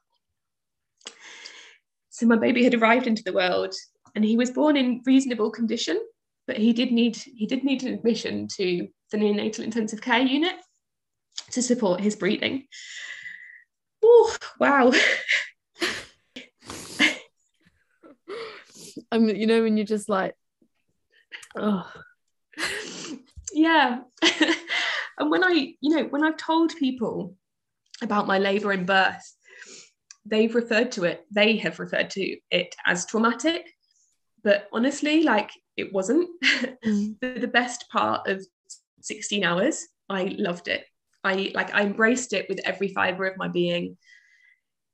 So 2.09 2.25
my 2.25 2.35
baby 2.35 2.65
had 2.65 2.73
arrived 2.73 3.07
into 3.07 3.23
the 3.23 3.33
world 3.33 3.73
and 4.13 4.25
he 4.25 4.35
was 4.35 4.51
born 4.51 4.75
in 4.75 5.03
reasonable 5.05 5.51
condition, 5.51 6.01
but 6.47 6.57
he 6.57 6.73
did 6.73 6.91
need 6.91 7.15
he 7.15 7.45
did 7.45 7.63
need 7.63 7.83
an 7.83 7.93
admission 7.93 8.49
to 8.57 8.89
the 9.11 9.17
neonatal 9.17 9.59
intensive 9.59 10.01
care 10.01 10.21
unit 10.21 10.55
to 11.51 11.61
support 11.61 12.01
his 12.01 12.17
breathing. 12.17 12.67
Oh, 14.25 14.37
wow. 14.59 14.91
I 19.11 19.19
mean, 19.19 19.35
you 19.35 19.45
know, 19.45 19.61
when 19.61 19.77
you're 19.77 19.85
just 19.85 20.09
like, 20.09 20.33
oh. 21.55 21.87
Yeah. 23.53 23.99
and 25.19 25.31
when 25.31 25.43
I, 25.43 25.75
you 25.79 25.95
know, 25.95 26.05
when 26.05 26.23
I've 26.23 26.37
told 26.37 26.75
people 26.75 27.35
about 28.01 28.27
my 28.27 28.39
labour 28.39 28.71
and 28.71 28.87
birth, 28.87 29.35
they've 30.25 30.53
referred 30.53 30.91
to 30.93 31.03
it, 31.03 31.25
they 31.31 31.57
have 31.57 31.79
referred 31.79 32.09
to 32.11 32.37
it 32.51 32.75
as 32.85 33.05
traumatic. 33.05 33.71
But 34.43 34.67
honestly, 34.73 35.23
like 35.23 35.51
it 35.77 35.93
wasn't. 35.93 36.29
Mm. 36.85 37.19
the, 37.19 37.39
the 37.39 37.47
best 37.47 37.89
part 37.89 38.27
of 38.27 38.45
16 39.01 39.43
hours, 39.43 39.87
I 40.07 40.35
loved 40.37 40.67
it. 40.67 40.85
I 41.23 41.51
like 41.55 41.73
I 41.73 41.81
embraced 41.81 42.31
it 42.33 42.47
with 42.47 42.59
every 42.63 42.89
fiber 42.89 43.25
of 43.25 43.37
my 43.37 43.47
being, 43.47 43.97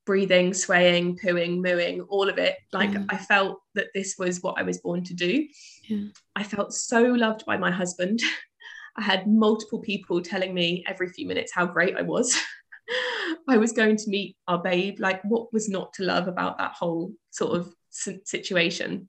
breathing, 0.05 0.53
swaying, 0.53 1.17
pooing, 1.17 1.61
mooing, 1.61 2.01
all 2.09 2.29
of 2.29 2.37
it. 2.37 2.55
Like 2.73 2.93
yeah. 2.93 3.03
I 3.09 3.17
felt 3.17 3.59
that 3.75 3.87
this 3.93 4.15
was 4.17 4.41
what 4.41 4.57
I 4.57 4.63
was 4.63 4.79
born 4.79 5.03
to 5.05 5.13
do. 5.13 5.47
Yeah. 5.87 6.07
I 6.35 6.43
felt 6.43 6.73
so 6.73 7.01
loved 7.03 7.45
by 7.45 7.57
my 7.57 7.71
husband. 7.71 8.21
I 8.97 9.03
had 9.03 9.27
multiple 9.27 9.79
people 9.79 10.21
telling 10.21 10.53
me 10.53 10.83
every 10.87 11.09
few 11.09 11.27
minutes 11.27 11.53
how 11.53 11.65
great 11.65 11.95
I 11.95 12.01
was. 12.01 12.37
I 13.47 13.57
was 13.57 13.71
going 13.71 13.95
to 13.97 14.09
meet 14.09 14.35
our 14.47 14.61
babe. 14.61 14.99
Like, 14.99 15.23
what 15.23 15.53
was 15.53 15.69
not 15.69 15.93
to 15.93 16.03
love 16.03 16.27
about 16.27 16.57
that 16.57 16.73
whole 16.73 17.13
sort 17.29 17.57
of 17.57 17.73
situation? 17.89 19.07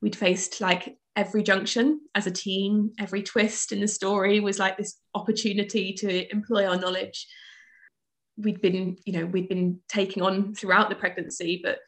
We'd 0.00 0.16
faced 0.16 0.60
like 0.60 0.96
every 1.14 1.42
junction 1.42 2.00
as 2.14 2.26
a 2.26 2.30
team, 2.30 2.90
every 2.98 3.22
twist 3.22 3.72
in 3.72 3.80
the 3.80 3.88
story 3.88 4.40
was 4.40 4.58
like 4.58 4.76
this 4.76 4.98
opportunity 5.14 5.92
to 5.94 6.32
employ 6.32 6.66
our 6.66 6.76
knowledge. 6.76 7.26
We'd 8.36 8.60
been, 8.60 8.96
you 9.04 9.12
know, 9.12 9.26
we'd 9.26 9.48
been 9.48 9.80
taking 9.88 10.22
on 10.22 10.54
throughout 10.54 10.88
the 10.88 10.94
pregnancy, 10.94 11.60
but 11.62 11.78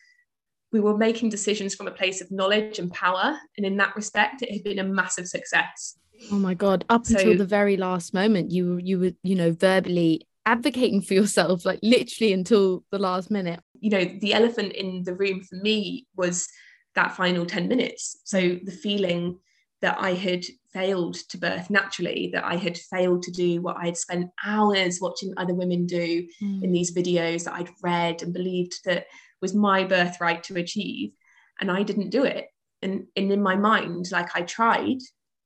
we 0.72 0.80
were 0.80 0.96
making 0.96 1.28
decisions 1.28 1.74
from 1.74 1.86
a 1.86 1.92
place 1.92 2.20
of 2.20 2.30
knowledge 2.30 2.78
and 2.78 2.92
power. 2.92 3.38
And 3.56 3.64
in 3.64 3.76
that 3.78 3.94
respect, 3.96 4.42
it 4.42 4.52
had 4.52 4.64
been 4.64 4.78
a 4.80 4.84
massive 4.84 5.28
success. 5.28 5.96
Oh 6.32 6.38
my 6.38 6.54
God. 6.54 6.84
Up 6.88 7.06
so, 7.06 7.16
until 7.16 7.36
the 7.38 7.46
very 7.46 7.76
last 7.76 8.14
moment, 8.14 8.50
you 8.50 8.78
you 8.82 8.98
were, 8.98 9.12
you 9.22 9.34
know, 9.34 9.52
verbally 9.52 10.26
advocating 10.46 11.00
for 11.00 11.14
yourself, 11.14 11.64
like 11.64 11.80
literally 11.82 12.32
until 12.32 12.84
the 12.90 12.98
last 12.98 13.30
minute. 13.30 13.60
You 13.80 13.90
know, 13.90 14.04
the 14.20 14.34
elephant 14.34 14.72
in 14.72 15.02
the 15.04 15.14
room 15.14 15.42
for 15.42 15.56
me 15.56 16.06
was 16.16 16.48
that 16.94 17.16
final 17.16 17.46
10 17.46 17.68
minutes. 17.68 18.20
So 18.24 18.58
the 18.62 18.72
feeling 18.72 19.38
that 19.80 19.96
I 19.98 20.14
had 20.14 20.44
failed 20.74 21.14
to 21.30 21.38
birth 21.38 21.70
naturally, 21.70 22.30
that 22.34 22.44
I 22.44 22.56
had 22.56 22.76
failed 22.76 23.22
to 23.22 23.30
do 23.30 23.62
what 23.62 23.76
I 23.78 23.86
had 23.86 23.96
spent 23.96 24.30
hours 24.44 24.98
watching 25.00 25.32
other 25.36 25.54
women 25.54 25.86
do 25.86 26.26
mm. 26.42 26.62
in 26.62 26.72
these 26.72 26.94
videos 26.94 27.44
that 27.44 27.54
I'd 27.54 27.70
read 27.82 28.22
and 28.22 28.34
believed 28.34 28.80
that 28.84 29.06
was 29.40 29.54
my 29.54 29.84
birthright 29.84 30.42
to 30.44 30.56
achieve. 30.56 31.12
And 31.60 31.70
I 31.70 31.82
didn't 31.82 32.10
do 32.10 32.24
it. 32.24 32.48
And, 32.82 33.06
and 33.16 33.32
in 33.32 33.42
my 33.42 33.56
mind, 33.56 34.10
like 34.12 34.36
I 34.36 34.42
tried, 34.42 34.98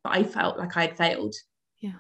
but 0.03 0.15
I 0.15 0.25
felt 0.25 0.59
like 0.59 0.77
I 0.77 0.83
had 0.83 0.97
failed. 0.97 1.35
Yeah 1.79 1.93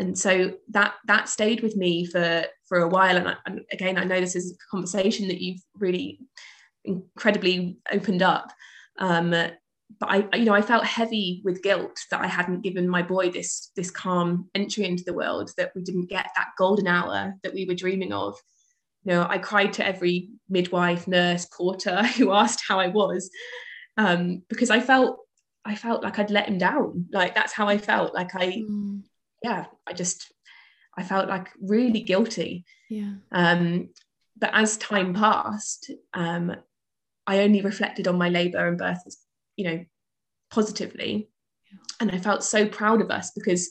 and 0.00 0.18
so 0.18 0.54
that 0.70 0.94
that 1.06 1.28
stayed 1.28 1.62
with 1.62 1.76
me 1.76 2.06
for 2.06 2.44
for 2.66 2.78
a 2.78 2.88
while 2.88 3.16
and, 3.16 3.28
I, 3.28 3.34
and 3.46 3.60
again 3.70 3.98
i 3.98 4.04
know 4.04 4.18
this 4.18 4.34
is 4.34 4.52
a 4.52 4.70
conversation 4.70 5.28
that 5.28 5.40
you've 5.40 5.60
really 5.78 6.18
incredibly 6.84 7.76
opened 7.92 8.22
up 8.22 8.50
um, 8.98 9.34
but 10.00 10.10
I, 10.10 10.36
you 10.36 10.46
know, 10.46 10.54
I 10.54 10.62
felt 10.62 10.84
heavy 10.84 11.42
with 11.44 11.62
guilt 11.62 11.98
that 12.10 12.22
I 12.22 12.26
hadn't 12.26 12.62
given 12.62 12.88
my 12.88 13.02
boy 13.02 13.30
this 13.30 13.70
this 13.76 13.90
calm 13.90 14.48
entry 14.54 14.86
into 14.86 15.04
the 15.04 15.14
world, 15.14 15.50
that 15.56 15.72
we 15.76 15.82
didn't 15.82 16.08
get 16.08 16.30
that 16.36 16.52
golden 16.58 16.86
hour 16.86 17.34
that 17.42 17.54
we 17.54 17.66
were 17.66 17.74
dreaming 17.74 18.12
of. 18.12 18.36
You 19.04 19.12
know, 19.12 19.26
I 19.28 19.38
cried 19.38 19.74
to 19.74 19.86
every 19.86 20.30
midwife, 20.48 21.06
nurse, 21.06 21.46
porter 21.46 22.02
who 22.16 22.32
asked 22.32 22.62
how 22.66 22.80
I 22.80 22.88
was, 22.88 23.30
um, 23.96 24.42
because 24.48 24.70
I 24.70 24.80
felt 24.80 25.18
I 25.64 25.76
felt 25.76 26.02
like 26.02 26.18
I'd 26.18 26.30
let 26.30 26.48
him 26.48 26.58
down. 26.58 27.06
Like 27.12 27.34
that's 27.34 27.52
how 27.52 27.68
I 27.68 27.76
felt. 27.76 28.14
Like 28.14 28.34
I, 28.34 28.46
mm 28.46 29.02
yeah, 29.42 29.66
I 29.86 29.92
just 29.92 30.32
I 30.96 31.02
felt 31.02 31.28
like 31.28 31.48
really 31.60 32.00
guilty. 32.00 32.64
Yeah. 32.88 33.14
Um, 33.32 33.90
but 34.36 34.50
as 34.52 34.76
time 34.76 35.14
passed, 35.14 35.90
um, 36.14 36.54
I 37.26 37.40
only 37.40 37.62
reflected 37.62 38.08
on 38.08 38.18
my 38.18 38.28
labour 38.28 38.66
and 38.66 38.78
birth, 38.78 39.02
you 39.60 39.68
know, 39.68 39.84
positively, 40.50 41.28
and 42.00 42.10
I 42.10 42.18
felt 42.18 42.42
so 42.42 42.66
proud 42.66 43.02
of 43.02 43.10
us 43.10 43.30
because 43.32 43.68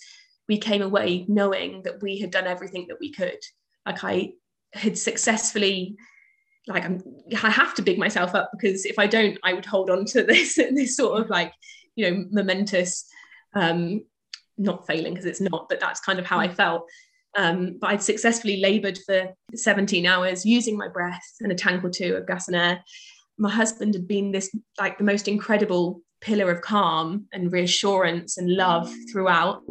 we 0.48 0.60
came 0.60 0.84
away 0.84 1.26
knowing 1.28 1.82
that 1.84 2.02
we 2.04 2.20
had 2.20 2.30
done 2.30 2.46
everything 2.46 2.86
that 2.90 3.00
we 3.00 3.12
could. 3.12 3.40
Like 3.88 4.04
I 4.04 4.34
had 4.74 5.00
successfully, 5.00 5.98
like 6.68 6.86
I'm, 6.86 7.02
I 7.44 7.50
have 7.50 7.74
to 7.76 7.82
big 7.82 7.98
myself 7.98 8.36
up 8.36 8.52
because 8.54 8.86
if 8.86 9.00
I 9.00 9.08
don't, 9.08 9.40
I 9.44 9.54
would 9.54 9.66
hold 9.66 9.90
on 9.90 10.06
to 10.06 10.24
this 10.32 10.56
this 10.56 10.96
sort 10.96 11.20
of 11.20 11.32
like 11.32 11.54
you 11.96 12.12
know 12.12 12.26
momentous 12.30 13.10
um, 13.56 14.04
not 14.60 14.86
failing 14.86 15.14
because 15.14 15.26
it's 15.26 15.42
not, 15.42 15.66
but 15.68 15.80
that's 15.80 16.02
kind 16.02 16.20
of 16.20 16.26
how 16.28 16.40
I 16.40 16.50
felt. 16.50 16.88
Um, 17.36 17.78
but 17.80 17.92
I'd 17.92 18.04
successfully 18.04 18.60
laboured 18.60 19.00
for 19.06 19.34
17 19.56 20.06
hours 20.06 20.46
using 20.46 20.78
my 20.78 20.88
breath 20.88 21.26
and 21.42 21.52
a 21.52 21.56
tank 21.56 21.84
or 21.84 21.90
two 21.90 22.16
of 22.16 22.28
gas 22.28 22.48
and 22.48 22.58
air. 22.58 22.84
My 23.40 23.50
husband 23.50 23.94
had 23.94 24.08
been 24.08 24.32
this 24.32 24.54
like 24.78 24.98
the 24.98 25.04
most 25.06 25.28
incredible 25.28 26.02
pillar 26.20 26.52
of 26.52 26.62
calm 26.62 27.26
and 27.32 27.52
reassurance 27.52 28.38
and 28.38 28.54
love 28.54 28.94
throughout. 29.12 29.64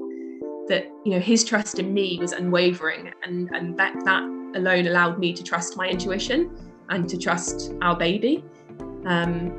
That 0.69 0.87
you 1.05 1.12
know 1.12 1.21
his 1.21 1.45
trust 1.45 1.79
in 1.79 1.95
me 1.95 2.19
was 2.19 2.33
unwavering, 2.33 3.12
and 3.23 3.49
and 3.55 3.79
that 3.79 3.95
that 4.05 4.23
alone 4.55 4.87
allowed 4.87 5.19
me 5.19 5.33
to 5.35 5.45
trust 5.45 5.77
my 5.77 5.87
intuition 5.87 6.51
and 6.89 7.09
to 7.09 7.19
trust 7.19 7.73
our 7.83 7.97
baby. 7.97 8.43
Um, 9.05 9.53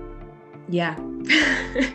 yeah. 0.67 0.97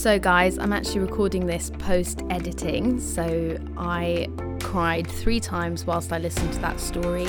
So, 0.00 0.18
guys, 0.18 0.56
I'm 0.56 0.72
actually 0.72 1.00
recording 1.00 1.44
this 1.44 1.72
post 1.78 2.22
editing. 2.30 2.98
So, 2.98 3.58
I 3.76 4.28
cried 4.62 5.06
three 5.06 5.40
times 5.40 5.84
whilst 5.84 6.10
I 6.10 6.16
listened 6.16 6.54
to 6.54 6.58
that 6.60 6.80
story. 6.80 7.26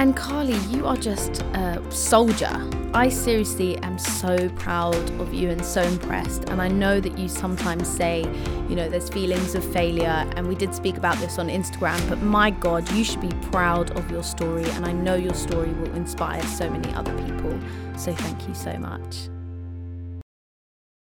And 0.00 0.16
Carly, 0.16 0.56
you 0.74 0.86
are 0.86 0.96
just 0.96 1.42
a 1.52 1.78
soldier. 1.90 2.48
I 2.94 3.10
seriously 3.10 3.76
am 3.82 3.98
so 3.98 4.48
proud 4.48 4.96
of 5.20 5.34
you 5.34 5.50
and 5.50 5.62
so 5.62 5.82
impressed. 5.82 6.48
And 6.48 6.62
I 6.62 6.68
know 6.68 7.00
that 7.00 7.18
you 7.18 7.28
sometimes 7.28 7.86
say, 7.86 8.22
you 8.70 8.76
know, 8.76 8.88
there's 8.88 9.10
feelings 9.10 9.54
of 9.54 9.62
failure. 9.62 10.26
And 10.36 10.48
we 10.48 10.54
did 10.54 10.74
speak 10.74 10.96
about 10.96 11.18
this 11.18 11.38
on 11.38 11.48
Instagram. 11.48 12.00
But 12.08 12.22
my 12.22 12.48
God, 12.48 12.90
you 12.92 13.04
should 13.04 13.20
be 13.20 13.32
proud 13.50 13.90
of 13.90 14.10
your 14.10 14.22
story. 14.22 14.64
And 14.70 14.86
I 14.86 14.92
know 14.92 15.16
your 15.16 15.34
story 15.34 15.70
will 15.74 15.94
inspire 15.94 16.42
so 16.44 16.70
many 16.70 16.90
other 16.94 17.14
people. 17.22 17.60
So 17.98 18.14
thank 18.14 18.48
you 18.48 18.54
so 18.54 18.72
much. 18.78 19.28